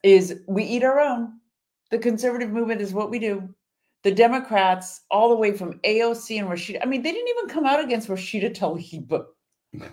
is 0.05 0.41
we 0.47 0.63
eat 0.65 0.85
our 0.85 1.01
own. 1.01 1.41
The 1.91 1.99
conservative 1.99 2.51
movement 2.51 2.81
is 2.81 2.95
what 2.95 3.11
we 3.11 3.19
do. 3.19 3.37
The 4.05 4.13
Democrats, 4.13 5.01
all 5.11 5.29
the 5.31 5.37
way 5.37 5.51
from 5.57 5.81
AOC 5.81 6.39
and 6.39 6.49
Rashida, 6.49 6.79
I 6.83 6.87
mean, 6.87 7.03
they 7.03 7.11
didn't 7.13 7.29
even 7.37 7.49
come 7.49 7.67
out 7.67 7.83
against 7.83 8.09
Rashida 8.09 8.55
Tlaib. 8.55 9.27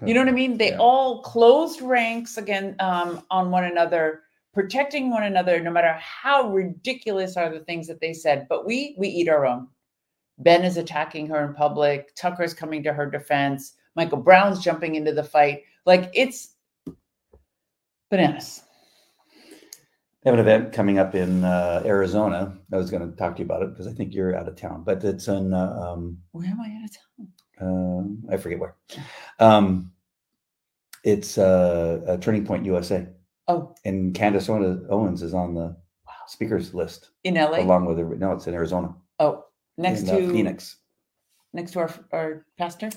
You 0.06 0.14
know 0.14 0.20
what 0.22 0.30
I 0.30 0.32
mean? 0.44 0.58
They 0.58 0.70
Yeah. 0.72 0.78
all 0.78 1.22
closed 1.24 1.82
ranks 1.82 2.38
again 2.38 2.76
um, 2.80 3.24
on 3.32 3.50
one 3.50 3.64
another, 3.64 4.22
protecting 4.54 5.10
one 5.10 5.24
another, 5.24 5.60
no 5.60 5.72
matter 5.72 5.98
how 6.00 6.50
ridiculous 6.52 7.38
are 7.38 7.50
the 7.50 7.62
things 7.62 7.88
that 7.88 8.02
they 8.02 8.14
said. 8.14 8.48
But 8.50 8.66
we 8.66 8.96
we 8.98 9.08
eat 9.08 9.30
our 9.30 9.46
own. 9.46 9.68
Ben 10.40 10.64
is 10.64 10.78
attacking 10.78 11.28
her 11.28 11.46
in 11.46 11.54
public. 11.54 12.16
Tucker's 12.16 12.54
coming 12.54 12.84
to 12.84 12.94
her 12.94 13.10
defense. 13.10 13.74
Michael 13.96 14.18
Brown's 14.18 14.64
jumping 14.64 14.96
into 14.96 15.14
the 15.14 15.24
fight. 15.24 15.64
Like 15.86 16.10
it's 16.14 16.56
bananas. 18.10 18.64
I 20.24 20.30
have 20.30 20.36
an 20.36 20.40
event 20.40 20.72
coming 20.72 21.00
up 21.00 21.16
in 21.16 21.44
uh, 21.44 21.82
Arizona. 21.84 22.56
I 22.72 22.78
was 22.78 22.92
going 22.92 23.10
to 23.10 23.18
talk 23.18 23.36
to 23.36 23.40
you 23.40 23.46
about 23.46 23.64
it 23.64 23.72
because 23.72 23.88
I 23.88 23.92
think 23.92 24.14
you're 24.14 24.36
out 24.36 24.48
of 24.48 24.56
town, 24.56 24.84
but 24.84 25.04
it's 25.04 25.28
in 25.28 25.52
uh, 25.52 25.94
um, 25.94 26.20
Where 26.32 26.48
am 26.48 26.62
I 26.62 26.66
out 26.66 26.84
of 26.84 26.92
town? 26.92 27.32
um, 27.60 28.24
I 28.30 28.38
forget 28.38 28.60
where. 28.60 28.76
Um, 29.40 29.92
it's 31.04 31.40
uh, 31.40 32.02
a 32.06 32.18
Turning 32.20 32.46
Point 32.46 32.66
USA, 32.66 33.08
Oh, 33.52 33.76
and 33.86 34.14
Candace 34.16 34.48
Owens 34.50 35.22
is 35.22 35.34
on 35.34 35.54
the 35.54 35.76
Wow. 36.08 36.14
speakers 36.28 36.74
list 36.74 37.10
in 37.24 37.36
LA. 37.36 37.60
along 37.60 37.86
with 37.86 37.98
her. 37.98 38.16
No, 38.16 38.32
it's 38.32 38.48
in 38.48 38.54
Arizona. 38.54 38.96
oh, 39.20 39.46
next 39.78 40.04
in, 40.04 40.10
uh, 40.10 40.18
to 40.18 40.32
Phoenix. 40.32 40.78
Next 41.54 41.72
to 41.74 41.80
our 41.80 41.92
our 42.14 42.46
pastor. 42.58 42.90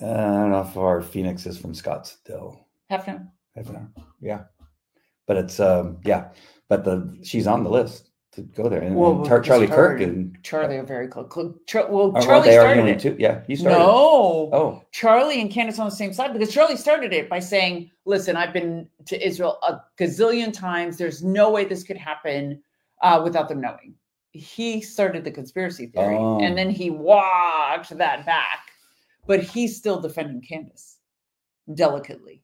Uh, 0.00 0.06
I 0.06 0.08
don't 0.40 0.50
know 0.50 0.62
how 0.62 0.70
far 0.70 1.00
Phoenix 1.02 1.46
is 1.46 1.58
from 1.58 1.72
Scottsdale. 1.72 2.58
Half 2.90 3.08
an 3.08 3.14
hour. 3.14 3.32
Half 3.56 3.68
an 3.70 3.76
hour. 3.76 3.90
Yeah, 4.20 4.42
but 5.26 5.36
it's 5.36 5.58
um, 5.58 5.98
yeah, 6.04 6.28
but 6.68 6.84
the 6.84 7.18
she's 7.24 7.46
on 7.46 7.64
the 7.64 7.70
list 7.70 8.07
to 8.38 8.42
go 8.62 8.68
there, 8.68 8.80
and, 8.80 8.94
Well, 8.96 9.22
and 9.30 9.44
Charlie 9.44 9.66
Kirk 9.66 10.00
and 10.00 10.36
Charlie 10.42 10.76
are 10.76 10.82
very 10.84 11.08
close. 11.08 11.28
Cl- 11.32 11.54
Char- 11.66 11.90
well, 11.90 12.12
Aren't 12.14 12.24
Charlie 12.26 12.48
they 12.48 12.54
started 12.56 12.86
it. 12.86 13.00
too? 13.00 13.16
Yeah, 13.18 13.42
he 13.46 13.56
started. 13.56 13.78
No. 13.78 14.50
Oh, 14.52 14.82
Charlie 14.92 15.40
and 15.40 15.50
Candace 15.50 15.78
on 15.78 15.86
the 15.86 15.94
same 15.94 16.12
side 16.12 16.32
because 16.32 16.52
Charlie 16.52 16.76
started 16.76 17.12
it 17.12 17.28
by 17.28 17.38
saying, 17.40 17.90
"Listen, 18.06 18.36
I've 18.36 18.52
been 18.52 18.88
to 19.06 19.26
Israel 19.26 19.58
a 19.66 19.80
gazillion 19.98 20.52
times. 20.52 20.96
There's 20.96 21.22
no 21.22 21.50
way 21.50 21.64
this 21.64 21.82
could 21.82 21.96
happen 21.98 22.62
uh, 23.02 23.20
without 23.22 23.48
them 23.48 23.60
knowing." 23.60 23.94
He 24.32 24.80
started 24.80 25.24
the 25.24 25.30
conspiracy 25.30 25.86
theory, 25.86 26.16
Oh. 26.16 26.38
and 26.40 26.56
then 26.56 26.70
he 26.70 26.90
walked 26.90 27.90
that 27.96 28.24
back, 28.26 28.70
but 29.26 29.42
he's 29.42 29.76
still 29.76 30.00
defending 30.00 30.40
Candace 30.42 30.98
delicately. 31.74 32.42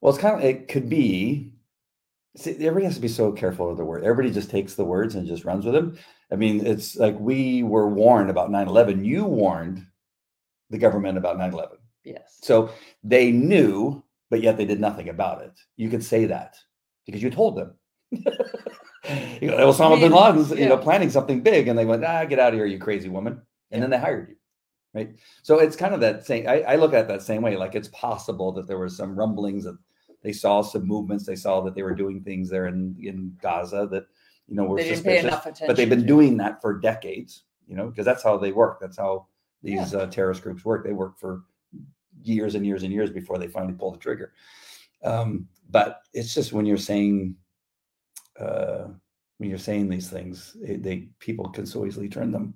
well, 0.00 0.12
it's 0.12 0.20
kind 0.22 0.36
of 0.38 0.44
it 0.44 0.68
could 0.68 0.88
be. 0.88 1.52
See, 2.36 2.52
everybody 2.52 2.84
has 2.84 2.94
to 2.94 3.00
be 3.00 3.08
so 3.08 3.32
careful 3.32 3.70
of 3.70 3.76
the 3.76 3.84
word. 3.84 4.04
Everybody 4.04 4.32
just 4.32 4.50
takes 4.50 4.74
the 4.74 4.84
words 4.84 5.16
and 5.16 5.26
just 5.26 5.44
runs 5.44 5.64
with 5.64 5.74
them. 5.74 5.98
I 6.30 6.36
mean, 6.36 6.64
it's 6.64 6.96
like 6.96 7.18
we 7.18 7.64
were 7.64 7.88
warned 7.88 8.30
about 8.30 8.50
9-11. 8.50 9.04
You 9.04 9.24
warned 9.24 9.84
the 10.70 10.78
government 10.78 11.18
about 11.18 11.38
9-11. 11.38 11.78
Yes. 12.04 12.38
So 12.42 12.70
they 13.02 13.32
knew, 13.32 14.04
but 14.30 14.42
yet 14.42 14.56
they 14.56 14.64
did 14.64 14.80
nothing 14.80 15.08
about 15.08 15.42
it. 15.42 15.52
You 15.76 15.90
could 15.90 16.04
say 16.04 16.26
that 16.26 16.56
because 17.04 17.22
you 17.22 17.30
told 17.30 17.56
them. 17.56 17.74
you 19.40 19.50
know, 19.50 19.72
Osama 19.72 20.00
bin 20.00 20.12
mean, 20.12 20.12
Laden's, 20.12 20.50
you 20.50 20.68
know, 20.68 20.76
planning 20.76 21.10
something 21.10 21.42
big, 21.42 21.68
and 21.68 21.78
they 21.78 21.84
went, 21.84 22.04
"Ah, 22.04 22.24
get 22.24 22.38
out 22.38 22.52
of 22.52 22.54
here, 22.54 22.66
you 22.66 22.78
crazy 22.78 23.08
woman!" 23.08 23.40
And 23.70 23.82
then 23.82 23.90
they 23.90 23.98
hired 23.98 24.28
you, 24.28 24.36
right? 24.94 25.14
So 25.42 25.58
it's 25.58 25.76
kind 25.76 25.94
of 25.94 26.00
that 26.00 26.26
same. 26.26 26.48
I, 26.48 26.62
I 26.62 26.76
look 26.76 26.92
at 26.92 27.08
that 27.08 27.22
same 27.22 27.42
way. 27.42 27.56
Like 27.56 27.74
it's 27.74 27.88
possible 27.88 28.52
that 28.52 28.66
there 28.66 28.78
was 28.78 28.96
some 28.96 29.16
rumblings 29.16 29.64
that 29.64 29.78
they 30.22 30.32
saw 30.32 30.62
some 30.62 30.86
movements. 30.86 31.24
They 31.24 31.36
saw 31.36 31.60
that 31.62 31.74
they 31.74 31.82
were 31.82 31.94
doing 31.94 32.22
things 32.22 32.50
there 32.50 32.66
in 32.66 32.96
in 33.00 33.36
Gaza 33.40 33.88
that 33.90 34.06
you 34.48 34.56
know 34.56 34.64
were 34.64 34.76
They 34.76 34.94
suspicious. 34.94 35.34
But 35.66 35.76
they've 35.76 35.88
been 35.88 36.06
doing 36.06 36.36
that 36.38 36.60
for 36.60 36.78
decades. 36.78 37.44
You 37.66 37.76
know, 37.76 37.86
because 37.86 38.04
that's 38.04 38.22
how 38.22 38.36
they 38.36 38.52
work. 38.52 38.80
That's 38.80 38.98
how 38.98 39.26
these 39.62 39.94
uh, 39.94 40.06
terrorist 40.06 40.42
groups 40.42 40.64
work. 40.64 40.84
They 40.84 40.92
work 40.92 41.18
for 41.18 41.42
years 42.22 42.54
and 42.54 42.66
years 42.66 42.82
and 42.82 42.92
years 42.92 43.10
before 43.10 43.38
they 43.38 43.46
finally 43.46 43.74
pull 43.74 43.92
the 43.92 43.98
trigger. 43.98 44.32
Um, 45.04 45.48
but 45.70 46.02
it's 46.12 46.34
just 46.34 46.52
when 46.52 46.66
you're 46.66 46.76
saying 46.76 47.36
uh, 48.38 48.88
when 49.38 49.48
you're 49.48 49.58
saying 49.58 49.88
these 49.88 50.10
things, 50.10 50.56
they, 50.60 50.76
they 50.76 51.08
people 51.18 51.48
can 51.48 51.64
so 51.64 51.86
easily 51.86 52.08
turn 52.08 52.30
them 52.30 52.54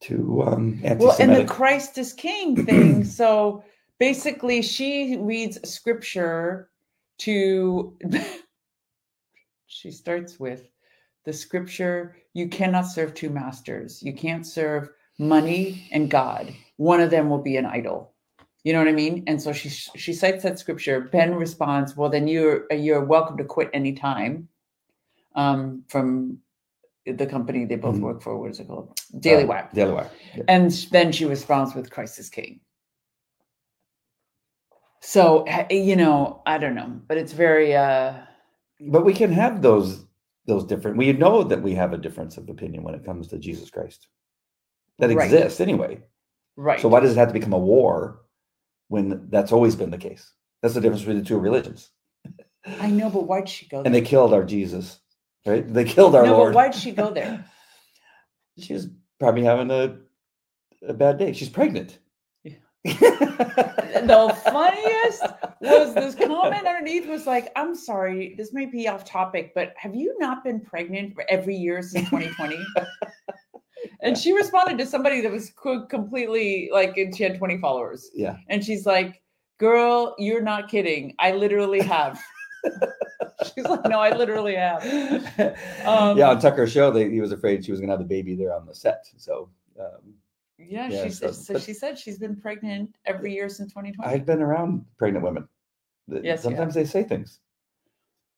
to 0.00 0.42
um, 0.46 0.80
Well, 0.84 1.16
and 1.18 1.34
the 1.34 1.44
Christ 1.44 1.98
is 1.98 2.12
King 2.12 2.64
thing. 2.64 3.04
so 3.20 3.64
basically, 3.98 4.62
she 4.62 5.16
reads 5.18 5.58
scripture 5.68 6.70
to. 7.18 7.96
she 9.66 9.90
starts 9.90 10.40
with 10.40 10.68
the 11.24 11.32
scripture 11.32 12.16
you 12.32 12.48
cannot 12.48 12.82
serve 12.86 13.14
two 13.14 13.30
masters. 13.30 14.02
You 14.02 14.12
can't 14.12 14.46
serve 14.46 14.90
money 15.18 15.88
and 15.92 16.10
God. 16.10 16.54
One 16.76 17.00
of 17.00 17.10
them 17.10 17.28
will 17.28 17.42
be 17.42 17.56
an 17.56 17.66
idol. 17.66 18.14
You 18.64 18.72
know 18.72 18.78
what 18.78 18.88
I 18.88 18.92
mean? 18.92 19.24
And 19.26 19.40
so 19.40 19.52
she 19.52 19.68
she 19.68 20.12
cites 20.12 20.42
that 20.42 20.58
scripture. 20.58 21.00
Ben 21.00 21.34
responds, 21.34 21.96
"Well, 21.96 22.10
then 22.10 22.28
you're 22.28 22.66
you're 22.72 23.04
welcome 23.04 23.36
to 23.38 23.44
quit 23.44 23.70
anytime." 23.72 24.48
Um, 25.34 25.84
from 25.88 26.38
the 27.06 27.26
company 27.26 27.64
they 27.64 27.76
both 27.76 27.96
Mhm. 27.96 28.00
work 28.02 28.22
for. 28.22 28.38
What 28.38 28.50
is 28.50 28.60
it 28.60 28.66
called? 28.68 28.98
Daily 29.20 29.44
Uh, 29.44 29.48
Wire. 29.48 29.68
Daily 29.72 29.92
Wire. 29.92 30.10
Yeah. 30.34 30.44
And 30.48 30.70
then 30.90 31.12
she 31.12 31.24
responds 31.24 31.74
with 31.74 31.90
Christ 31.90 32.18
is 32.18 32.28
King. 32.28 32.60
So, 35.00 35.44
eh, 35.44 35.66
you 35.74 35.96
know, 35.96 36.42
I 36.46 36.58
don't 36.58 36.74
know, 36.74 37.00
but 37.06 37.16
it's 37.18 37.32
very, 37.32 37.74
uh, 37.76 38.14
But 38.80 39.04
we 39.04 39.14
can 39.14 39.32
have 39.32 39.62
those 39.62 40.04
those 40.46 40.64
different. 40.64 40.96
We 40.96 41.12
know 41.12 41.42
that 41.44 41.60
we 41.62 41.74
have 41.74 41.92
a 41.92 41.98
difference 41.98 42.38
of 42.38 42.48
opinion 42.48 42.82
when 42.82 42.94
it 42.94 43.04
comes 43.04 43.28
to 43.28 43.38
Jesus 43.38 43.70
Christ. 43.70 44.08
That 44.98 45.10
Right. 45.10 45.26
exists 45.26 45.60
anyway. 45.60 46.02
right. 46.56 46.80
So 46.80 46.88
why 46.88 47.00
does 47.00 47.12
it 47.12 47.18
have 47.18 47.28
to 47.28 47.34
become 47.34 47.52
a 47.52 47.58
war 47.58 48.22
when 48.88 49.28
that's 49.30 49.52
always 49.52 49.76
been 49.76 49.90
the 49.90 49.98
case? 49.98 50.32
That's 50.62 50.74
the 50.74 50.80
difference 50.80 51.02
between 51.02 51.18
the 51.18 51.24
two 51.24 51.38
religions. 51.38 51.90
I 52.66 52.90
know, 52.90 53.10
but 53.10 53.26
why'd 53.26 53.48
she 53.48 53.68
go 53.68 53.78
there? 53.78 53.86
And 53.86 53.94
they 53.94 54.00
killed 54.00 54.32
our 54.34 54.42
Jesus, 54.44 54.98
right? 55.46 55.70
They 55.72 55.84
killed 55.84 56.14
our 56.14 56.24
no, 56.24 56.32
Lord. 56.38 56.54
but 56.54 56.56
why'd 56.56 56.74
she 56.74 56.92
go 56.92 57.10
there? 57.12 57.44
She 58.58 58.72
was 58.72 58.88
probably 59.20 59.44
having 59.44 59.70
a 59.70 59.98
a 60.82 60.94
bad 60.94 61.18
day. 61.18 61.32
She's 61.32 61.48
pregnant. 61.48 61.98
The 63.98 64.36
funniest 64.44 65.22
was 65.60 65.94
this 65.94 66.14
comment 66.14 66.66
underneath 66.66 67.06
was 67.06 67.26
like, 67.26 67.50
I'm 67.56 67.74
sorry, 67.74 68.34
this 68.36 68.52
may 68.52 68.66
be 68.66 68.86
off 68.88 69.04
topic, 69.04 69.52
but 69.54 69.74
have 69.76 69.94
you 69.94 70.14
not 70.18 70.44
been 70.44 70.60
pregnant 70.60 71.14
for 71.14 71.24
every 71.28 71.56
year 71.56 71.82
since 71.82 72.08
2020? 72.08 72.58
and 74.02 74.16
she 74.16 74.32
responded 74.32 74.78
to 74.78 74.86
somebody 74.86 75.20
that 75.20 75.32
was 75.32 75.52
completely 75.88 76.70
like, 76.72 76.96
and 76.96 77.14
she 77.16 77.22
had 77.22 77.36
20 77.36 77.58
followers. 77.58 78.10
yeah. 78.14 78.36
And 78.48 78.64
she's 78.64 78.86
like, 78.86 79.20
Girl, 79.58 80.14
you're 80.18 80.42
not 80.42 80.68
kidding. 80.68 81.14
I 81.18 81.32
literally 81.32 81.80
have. 81.80 82.22
she's 83.54 83.64
like, 83.64 83.84
No, 83.86 83.98
I 83.98 84.16
literally 84.16 84.54
have. 84.54 84.84
Um, 85.84 86.16
yeah, 86.16 86.30
on 86.30 86.38
Tucker's 86.38 86.70
show, 86.70 86.92
they, 86.92 87.10
he 87.10 87.20
was 87.20 87.32
afraid 87.32 87.64
she 87.64 87.72
was 87.72 87.80
going 87.80 87.88
to 87.88 87.94
have 87.94 88.00
the 88.00 88.06
baby 88.06 88.36
there 88.36 88.54
on 88.54 88.66
the 88.66 88.74
set. 88.74 89.06
So 89.16 89.50
um, 89.80 90.14
Yeah, 90.58 90.88
Yeah, 90.88 91.04
she 91.04 91.10
so- 91.10 91.30
said 91.32 91.34
so 91.56 91.58
she 91.58 91.72
said 91.72 91.98
she's 91.98 92.18
been 92.18 92.36
pregnant 92.36 92.96
every 93.06 93.32
year 93.32 93.48
since 93.48 93.72
2020. 93.72 94.12
I've 94.12 94.26
been 94.26 94.42
around 94.42 94.84
pregnant 94.96 95.24
women. 95.24 95.48
Th- 96.10 96.24
Yes, 96.24 96.40
you 96.40 96.50
Sometimes 96.50 96.74
they 96.74 96.84
say 96.84 97.04
things, 97.04 97.40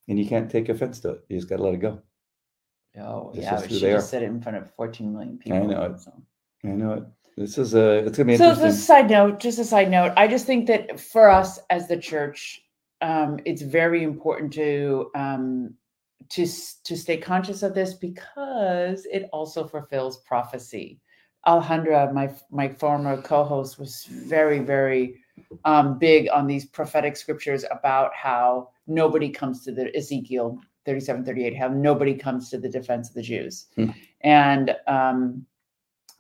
and 0.09 0.19
you 0.19 0.27
can't 0.27 0.51
take 0.51 0.69
offense 0.69 1.01
to 1.01 1.11
it. 1.13 1.25
You 1.29 1.37
just 1.39 1.49
got 1.49 1.57
to 1.57 1.63
let 1.63 1.75
it 1.75 1.79
go. 1.79 2.03
Oh, 2.99 3.31
It's 3.35 3.45
yeah, 3.45 3.53
just 3.53 3.67
who 3.67 3.75
she 3.77 3.81
they 3.81 3.93
just 3.93 4.09
are. 4.09 4.11
said 4.11 4.23
it 4.25 4.27
in 4.27 4.41
front 4.43 4.59
of 4.59 4.71
14 4.75 5.13
million 5.13 5.39
people. 5.39 5.63
I 5.63 5.67
know 5.67 5.83
it. 5.85 6.01
So, 6.01 6.13
I 6.65 6.69
know 6.69 6.93
it. 6.95 7.05
This 7.37 7.57
is 7.57 7.75
a. 7.75 7.99
It's 8.05 8.19
gonna 8.19 8.27
be 8.27 8.37
so 8.37 8.45
interesting. 8.51 8.69
just 8.69 8.81
a 8.81 8.83
side 8.83 9.09
note, 9.11 9.41
just 9.41 9.59
a 9.61 9.65
side 9.65 9.91
note. 9.91 10.13
I 10.17 10.27
just 10.29 10.45
think 10.45 10.67
that 10.67 11.01
for 11.01 11.31
us 11.31 11.59
as 11.71 11.87
the 11.89 11.97
church, 11.97 12.61
um, 13.01 13.39
it's 13.47 13.63
very 13.63 14.03
important 14.03 14.53
to 14.55 15.11
um, 15.15 15.75
to 16.31 16.45
to 16.85 16.97
stay 16.97 17.17
conscious 17.17 17.63
of 17.63 17.73
this 17.73 17.95
because 17.95 19.07
it 19.07 19.29
also 19.33 19.67
fulfills 19.67 20.19
prophecy. 20.25 21.01
Alejandra, 21.47 22.13
my 22.13 22.31
my 22.51 22.69
former 22.69 23.21
co-host, 23.23 23.79
was 23.79 24.05
very 24.05 24.59
very 24.59 25.17
um, 25.65 25.99
big 25.99 26.29
on 26.33 26.47
these 26.47 26.67
prophetic 26.67 27.17
scriptures 27.17 27.65
about 27.71 28.15
how 28.15 28.71
nobody 28.87 29.31
comes 29.31 29.65
to 29.65 29.73
the 29.73 29.95
Ezekiel 29.97 30.61
37, 30.87 31.25
38, 31.25 31.57
how 31.57 31.69
nobody 31.69 32.15
comes 32.15 32.51
to 32.51 32.59
the 32.59 32.69
defense 32.69 33.09
of 33.09 33.15
the 33.15 33.23
Jews. 33.23 33.67
Hmm. 33.77 33.91
And 34.23 34.77
um, 34.87 35.47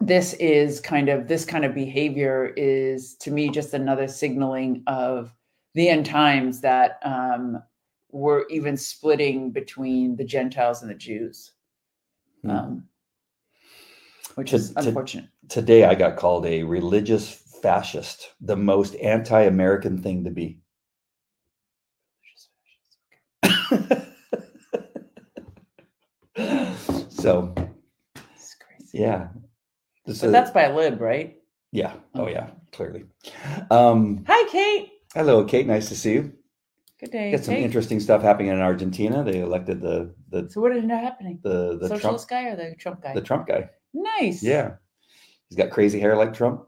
this 0.00 0.34
is 0.34 0.80
kind 0.80 1.08
of 1.08 1.28
this 1.28 1.44
kind 1.44 1.64
of 1.64 1.74
behavior 1.74 2.52
is 2.56 3.14
to 3.16 3.30
me 3.30 3.50
just 3.50 3.74
another 3.74 4.08
signaling 4.08 4.82
of 4.86 5.34
the 5.74 5.88
end 5.88 6.06
times 6.06 6.60
that 6.60 6.98
um, 7.04 7.62
we're 8.10 8.46
even 8.48 8.76
splitting 8.76 9.50
between 9.50 10.16
the 10.16 10.24
Gentiles 10.24 10.82
and 10.82 10.90
the 10.90 10.94
Jews. 10.94 11.52
Hmm. 12.42 12.78
Which 14.34 14.52
is 14.52 14.72
to- 14.72 14.80
unfortunate. 14.80 15.26
Today, 15.48 15.84
I 15.84 15.94
got 15.94 16.16
called 16.16 16.46
a 16.46 16.62
religious 16.62 17.30
fascist, 17.62 18.32
the 18.40 18.56
most 18.56 18.94
anti-American 18.96 20.02
thing 20.02 20.24
to 20.24 20.30
be. 20.30 20.60
so 27.08 27.54
It's 28.34 28.56
crazy. 28.56 28.98
yeah, 28.98 29.28
this 30.06 30.20
But 30.20 30.26
is- 30.26 30.32
that's 30.32 30.50
by 30.50 30.72
lib, 30.72 31.00
right? 31.00 31.36
yeah. 31.72 31.94
Oh 32.14 32.28
yeah, 32.28 32.50
clearly. 32.72 33.04
Um, 33.70 34.24
Hi, 34.26 34.48
Kate. 34.50 34.90
hello, 35.14 35.44
Kate. 35.44 35.66
Nice 35.66 35.88
to 35.88 35.96
see 35.96 36.14
you. 36.14 36.32
Good 36.98 37.12
day. 37.12 37.30
Got 37.32 37.44
some 37.44 37.54
Kate. 37.54 37.64
interesting 37.64 38.00
stuff 38.00 38.22
happening 38.22 38.48
in 38.48 38.60
Argentina. 38.60 39.24
They 39.24 39.40
elected 39.40 39.80
the 39.80 40.14
the 40.30 40.48
So 40.50 40.60
what 40.60 40.72
ended 40.72 40.90
up 40.90 41.00
happening? 41.02 41.38
the 41.42 41.78
the 41.78 41.98
Trump 41.98 42.20
guy 42.28 42.44
or 42.44 42.56
the 42.56 42.74
Trump 42.78 43.02
guy? 43.02 43.14
the 43.14 43.22
Trump 43.22 43.46
guy. 43.46 43.70
Nice. 43.94 44.42
Yeah, 44.42 44.74
he's 45.48 45.56
got 45.56 45.70
crazy 45.70 45.98
hair 46.00 46.16
like 46.16 46.34
Trump. 46.34 46.66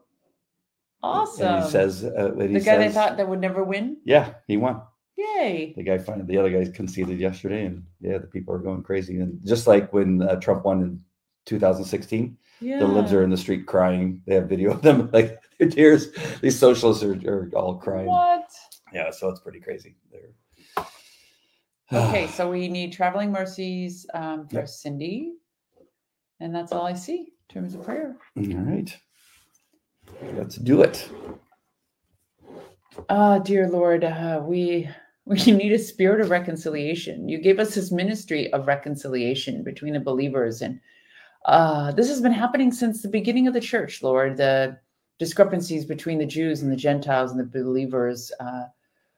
Awesome. 1.01 1.47
And 1.55 1.63
he 1.65 1.69
says, 1.69 2.03
uh, 2.05 2.31
when 2.33 2.49
he 2.49 2.53
the 2.59 2.63
guy 2.63 2.77
they 2.77 2.89
thought 2.89 3.17
that 3.17 3.27
would 3.27 3.41
never 3.41 3.63
win. 3.63 3.97
yeah, 4.05 4.35
he 4.47 4.57
won. 4.57 4.81
Yay. 5.17 5.73
The 5.75 5.83
guy 5.83 5.97
finally, 5.97 6.25
the 6.25 6.37
other 6.37 6.49
guy 6.49 6.69
conceded 6.71 7.19
yesterday, 7.19 7.65
and 7.65 7.83
yeah, 7.99 8.17
the 8.17 8.27
people 8.27 8.53
are 8.55 8.59
going 8.59 8.83
crazy. 8.83 9.19
And 9.19 9.39
just 9.45 9.67
like 9.67 9.91
when 9.93 10.21
uh, 10.21 10.37
Trump 10.37 10.65
won 10.65 10.81
in 10.81 11.01
2016, 11.45 12.37
Yeah. 12.61 12.79
the 12.79 12.87
libs 12.87 13.11
are 13.13 13.21
in 13.23 13.29
the 13.29 13.37
street 13.37 13.65
crying. 13.67 14.21
They 14.25 14.35
have 14.35 14.47
video 14.49 14.71
of 14.71 14.81
them, 14.81 15.09
like 15.13 15.39
their 15.59 15.69
tears. 15.69 16.07
These 16.41 16.57
socialists 16.57 17.03
are, 17.03 17.19
are 17.29 17.49
all 17.53 17.75
crying. 17.75 18.07
What? 18.07 18.49
Yeah, 18.93 19.11
so 19.11 19.29
it's 19.29 19.39
pretty 19.41 19.59
crazy. 19.59 19.97
They're 20.11 20.85
Okay, 21.93 22.27
so 22.27 22.49
we 22.49 22.67
need 22.69 22.93
traveling 22.93 23.31
mercies 23.31 24.05
um, 24.13 24.47
for 24.47 24.59
Yep. 24.61 24.67
Cindy, 24.69 25.33
and 26.43 26.53
that's 26.53 26.73
all 26.73 26.85
I 26.85 26.93
see 26.93 27.19
in 27.19 27.53
terms 27.53 27.73
of 27.73 27.83
prayer. 27.83 28.17
all 28.37 28.43
right. 28.43 28.95
Let's 30.33 30.57
do 30.57 30.81
it. 30.81 31.09
Ah, 33.07 33.39
dear 33.39 33.69
Lord, 33.69 34.03
uh, 34.03 34.41
we 34.45 34.89
we 35.25 35.37
need 35.51 35.71
a 35.71 35.79
spirit 35.79 36.19
of 36.19 36.29
reconciliation. 36.29 37.29
You 37.29 37.37
gave 37.37 37.59
us 37.59 37.73
this 37.73 37.93
ministry 37.93 38.51
of 38.51 38.67
reconciliation 38.67 39.63
between 39.63 39.93
the 39.93 40.01
believers, 40.01 40.61
and 40.61 40.81
uh, 41.45 41.93
this 41.93 42.09
has 42.09 42.19
been 42.19 42.33
happening 42.33 42.73
since 42.73 43.01
the 43.01 43.07
beginning 43.07 43.47
of 43.47 43.53
the 43.53 43.61
church. 43.61 44.03
Lord, 44.03 44.35
the 44.35 44.77
discrepancies 45.19 45.85
between 45.85 46.17
the 46.19 46.25
Jews 46.25 46.61
and 46.61 46.69
the 46.69 46.75
Gentiles 46.75 47.31
and 47.31 47.39
the 47.39 47.63
believers, 47.63 48.33
uh, 48.41 48.65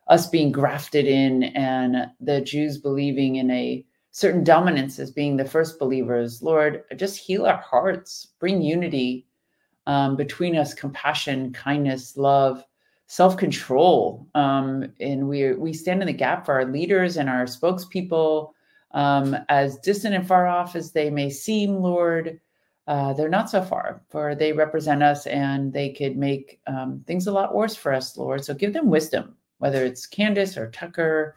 us 0.08 0.30
being 0.30 0.52
grafted 0.52 1.08
in, 1.08 1.46
and 1.56 2.12
the 2.20 2.42
Jews 2.42 2.78
believing 2.78 3.38
in 3.38 3.50
a 3.50 3.84
certain 4.16 4.46
dominance 4.46 4.98
as 4.98 5.12
being 5.12 5.36
the 5.36 5.44
first 5.44 5.78
believers. 5.78 6.42
Lord, 6.42 6.86
just 6.96 7.18
heal 7.18 7.46
our 7.46 7.58
hearts, 7.58 8.28
bring 8.40 8.62
unity 8.62 9.28
um, 9.88 10.16
between 10.16 10.56
us, 10.56 10.74
compassion, 10.74 11.52
kindness, 11.52 12.16
love 12.16 12.64
self-control 13.08 14.26
um, 14.34 14.92
and 15.00 15.28
we 15.28 15.54
we 15.54 15.72
stand 15.74 16.02
in 16.02 16.08
the 16.08 16.14
gap 16.14 16.44
for 16.44 16.54
our 16.54 16.66
leaders 16.66 17.18
and 17.18 17.30
our 17.30 17.44
spokespeople 17.44 18.52
um, 18.92 19.38
as 19.50 19.78
distant 19.80 20.16
and 20.16 20.28
far 20.28 20.48
off 20.48 20.76
as 20.76 20.92
they 20.92 21.12
may 21.12 21.30
seem 21.30 21.76
lord 21.76 22.40
uh, 22.88 23.14
they're 23.14 23.30
not 23.30 23.48
so 23.48 23.62
far 23.62 24.02
for 24.10 24.34
they 24.34 24.52
represent 24.52 25.04
us 25.04 25.28
and 25.28 25.72
they 25.72 25.92
could 25.94 26.18
make 26.18 26.60
um, 26.66 27.04
things 27.06 27.28
a 27.28 27.32
lot 27.32 27.54
worse 27.54 27.76
for 27.76 27.94
us 27.94 28.18
lord 28.18 28.44
so 28.44 28.56
give 28.56 28.74
them 28.74 28.90
wisdom 28.90 29.36
whether 29.60 29.86
it's 29.86 30.08
candace 30.08 30.58
or 30.58 30.72
tucker 30.72 31.36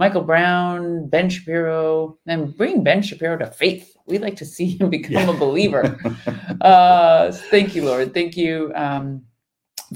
michael 0.00 0.22
brown 0.22 1.06
ben 1.08 1.28
shapiro 1.30 2.18
and 2.26 2.56
bring 2.56 2.82
ben 2.82 3.00
shapiro 3.02 3.36
to 3.36 3.46
faith 3.46 3.96
we'd 4.06 4.22
like 4.22 4.36
to 4.36 4.44
see 4.44 4.76
him 4.76 4.90
become 4.98 5.12
Yeah. 5.12 5.30
a 5.30 5.38
believer 5.38 5.98
uh, 6.62 7.30
thank 7.50 7.76
you 7.76 7.84
lord 7.84 8.12
thank 8.12 8.36
you 8.36 8.72
um, 8.74 9.22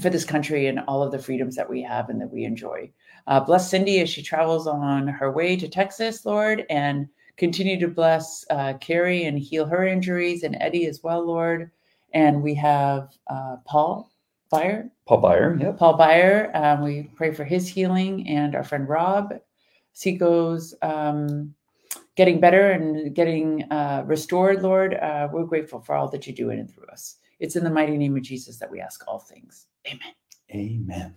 for 0.01 0.09
this 0.09 0.25
country 0.25 0.67
and 0.67 0.79
all 0.87 1.01
of 1.03 1.11
the 1.11 1.19
freedoms 1.19 1.55
that 1.55 1.69
we 1.69 1.81
have 1.81 2.09
and 2.09 2.19
that 2.19 2.29
we 2.31 2.43
enjoy. 2.43 2.91
Uh, 3.27 3.39
bless 3.39 3.69
Cindy 3.69 4.01
as 4.01 4.09
she 4.09 4.21
travels 4.21 4.67
on 4.67 5.07
her 5.07 5.31
way 5.31 5.55
to 5.55 5.69
Texas, 5.69 6.25
Lord, 6.25 6.65
and 6.69 7.07
continue 7.37 7.79
to 7.79 7.87
bless 7.87 8.43
uh, 8.49 8.73
Carrie 8.81 9.23
and 9.23 9.39
heal 9.39 9.65
her 9.65 9.85
injuries 9.87 10.43
and 10.43 10.57
Eddie 10.59 10.87
as 10.87 11.01
well, 11.01 11.25
Lord. 11.25 11.71
And 12.13 12.43
we 12.43 12.53
have 12.55 13.13
uh, 13.29 13.55
Paul 13.65 14.11
Byer. 14.51 14.89
Paul 15.07 15.21
Byer. 15.21 15.61
Yep. 15.61 15.77
Paul 15.77 15.97
Byer. 15.97 16.53
Um, 16.53 16.81
we 16.83 17.03
pray 17.15 17.33
for 17.33 17.45
his 17.45 17.67
healing 17.67 18.27
and 18.27 18.53
our 18.53 18.63
friend 18.65 18.89
Rob. 18.89 19.33
Seiko's 19.95 20.75
um, 20.81 21.53
getting 22.15 22.39
better 22.39 22.71
and 22.71 23.15
getting 23.15 23.63
uh, 23.71 24.03
restored, 24.05 24.61
Lord. 24.61 24.95
Uh, 24.95 25.29
we're 25.31 25.45
grateful 25.45 25.79
for 25.79 25.95
all 25.95 26.09
that 26.09 26.27
you 26.27 26.33
do 26.33 26.49
in 26.49 26.59
and 26.59 26.69
through 26.69 26.87
us. 26.87 27.17
It's 27.39 27.55
in 27.55 27.63
the 27.63 27.69
mighty 27.69 27.97
name 27.97 28.15
of 28.15 28.23
Jesus 28.23 28.57
that 28.57 28.69
we 28.71 28.81
ask 28.81 29.03
all 29.07 29.19
things. 29.19 29.67
Amen. 29.87 30.13
Amen. 30.53 31.15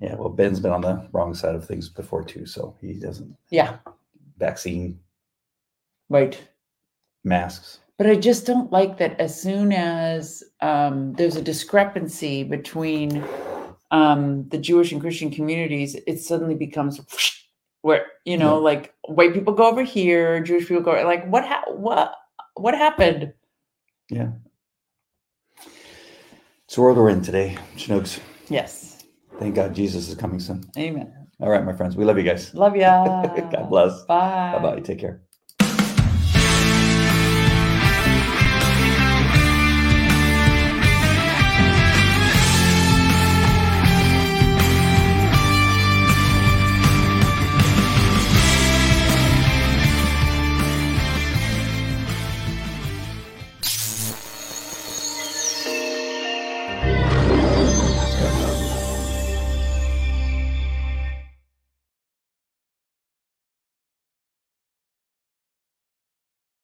Yeah, 0.00 0.14
well, 0.14 0.28
Ben's 0.28 0.60
been 0.60 0.72
on 0.72 0.80
the 0.80 1.08
wrong 1.12 1.34
side 1.34 1.54
of 1.54 1.66
things 1.66 1.88
before 1.88 2.22
too, 2.24 2.46
so 2.46 2.76
he 2.80 2.94
doesn't 2.94 3.34
Yeah, 3.50 3.78
vaccine 4.38 5.00
right. 6.08 6.40
masks. 7.24 7.80
But 7.96 8.06
I 8.06 8.14
just 8.14 8.46
don't 8.46 8.70
like 8.70 8.96
that 8.98 9.18
as 9.20 9.40
soon 9.40 9.72
as 9.72 10.44
um, 10.60 11.14
there's 11.14 11.34
a 11.34 11.42
discrepancy 11.42 12.44
between 12.44 13.24
um, 13.90 14.48
the 14.50 14.58
Jewish 14.58 14.92
and 14.92 15.00
Christian 15.00 15.30
communities, 15.30 15.96
it 16.06 16.20
suddenly 16.20 16.54
becomes 16.54 17.00
where 17.82 18.06
you 18.24 18.36
know, 18.36 18.56
Yeah. 18.58 18.64
like 18.64 18.94
white 19.06 19.32
people 19.34 19.54
go 19.54 19.68
over 19.68 19.82
here, 19.82 20.40
Jewish 20.42 20.68
people 20.68 20.82
go 20.82 20.92
like 21.04 21.26
what 21.28 21.44
ha- 21.46 21.64
what 21.70 22.14
what 22.54 22.74
happened? 22.74 23.32
Yeah. 24.10 24.30
It's 26.64 26.74
the 26.74 26.82
world 26.82 26.98
we're 26.98 27.08
in 27.10 27.22
today, 27.22 27.56
Chinooks. 27.76 28.20
Yes, 28.48 29.04
Thank 29.38 29.54
God 29.54 29.74
Jesus 29.74 30.08
is 30.08 30.14
coming 30.14 30.40
soon. 30.40 30.64
amen. 30.76 31.12
All 31.40 31.48
right, 31.50 31.64
my 31.64 31.72
friends. 31.72 31.96
We 31.96 32.04
love 32.04 32.18
you 32.18 32.24
guys. 32.24 32.52
Love 32.54 32.76
ya. 32.76 33.22
God 33.52 33.70
bless. 33.70 34.02
Bye. 34.04 34.52
Bye 34.56 34.58
bye. 34.74 34.80
Take 34.80 34.98
care. 34.98 35.22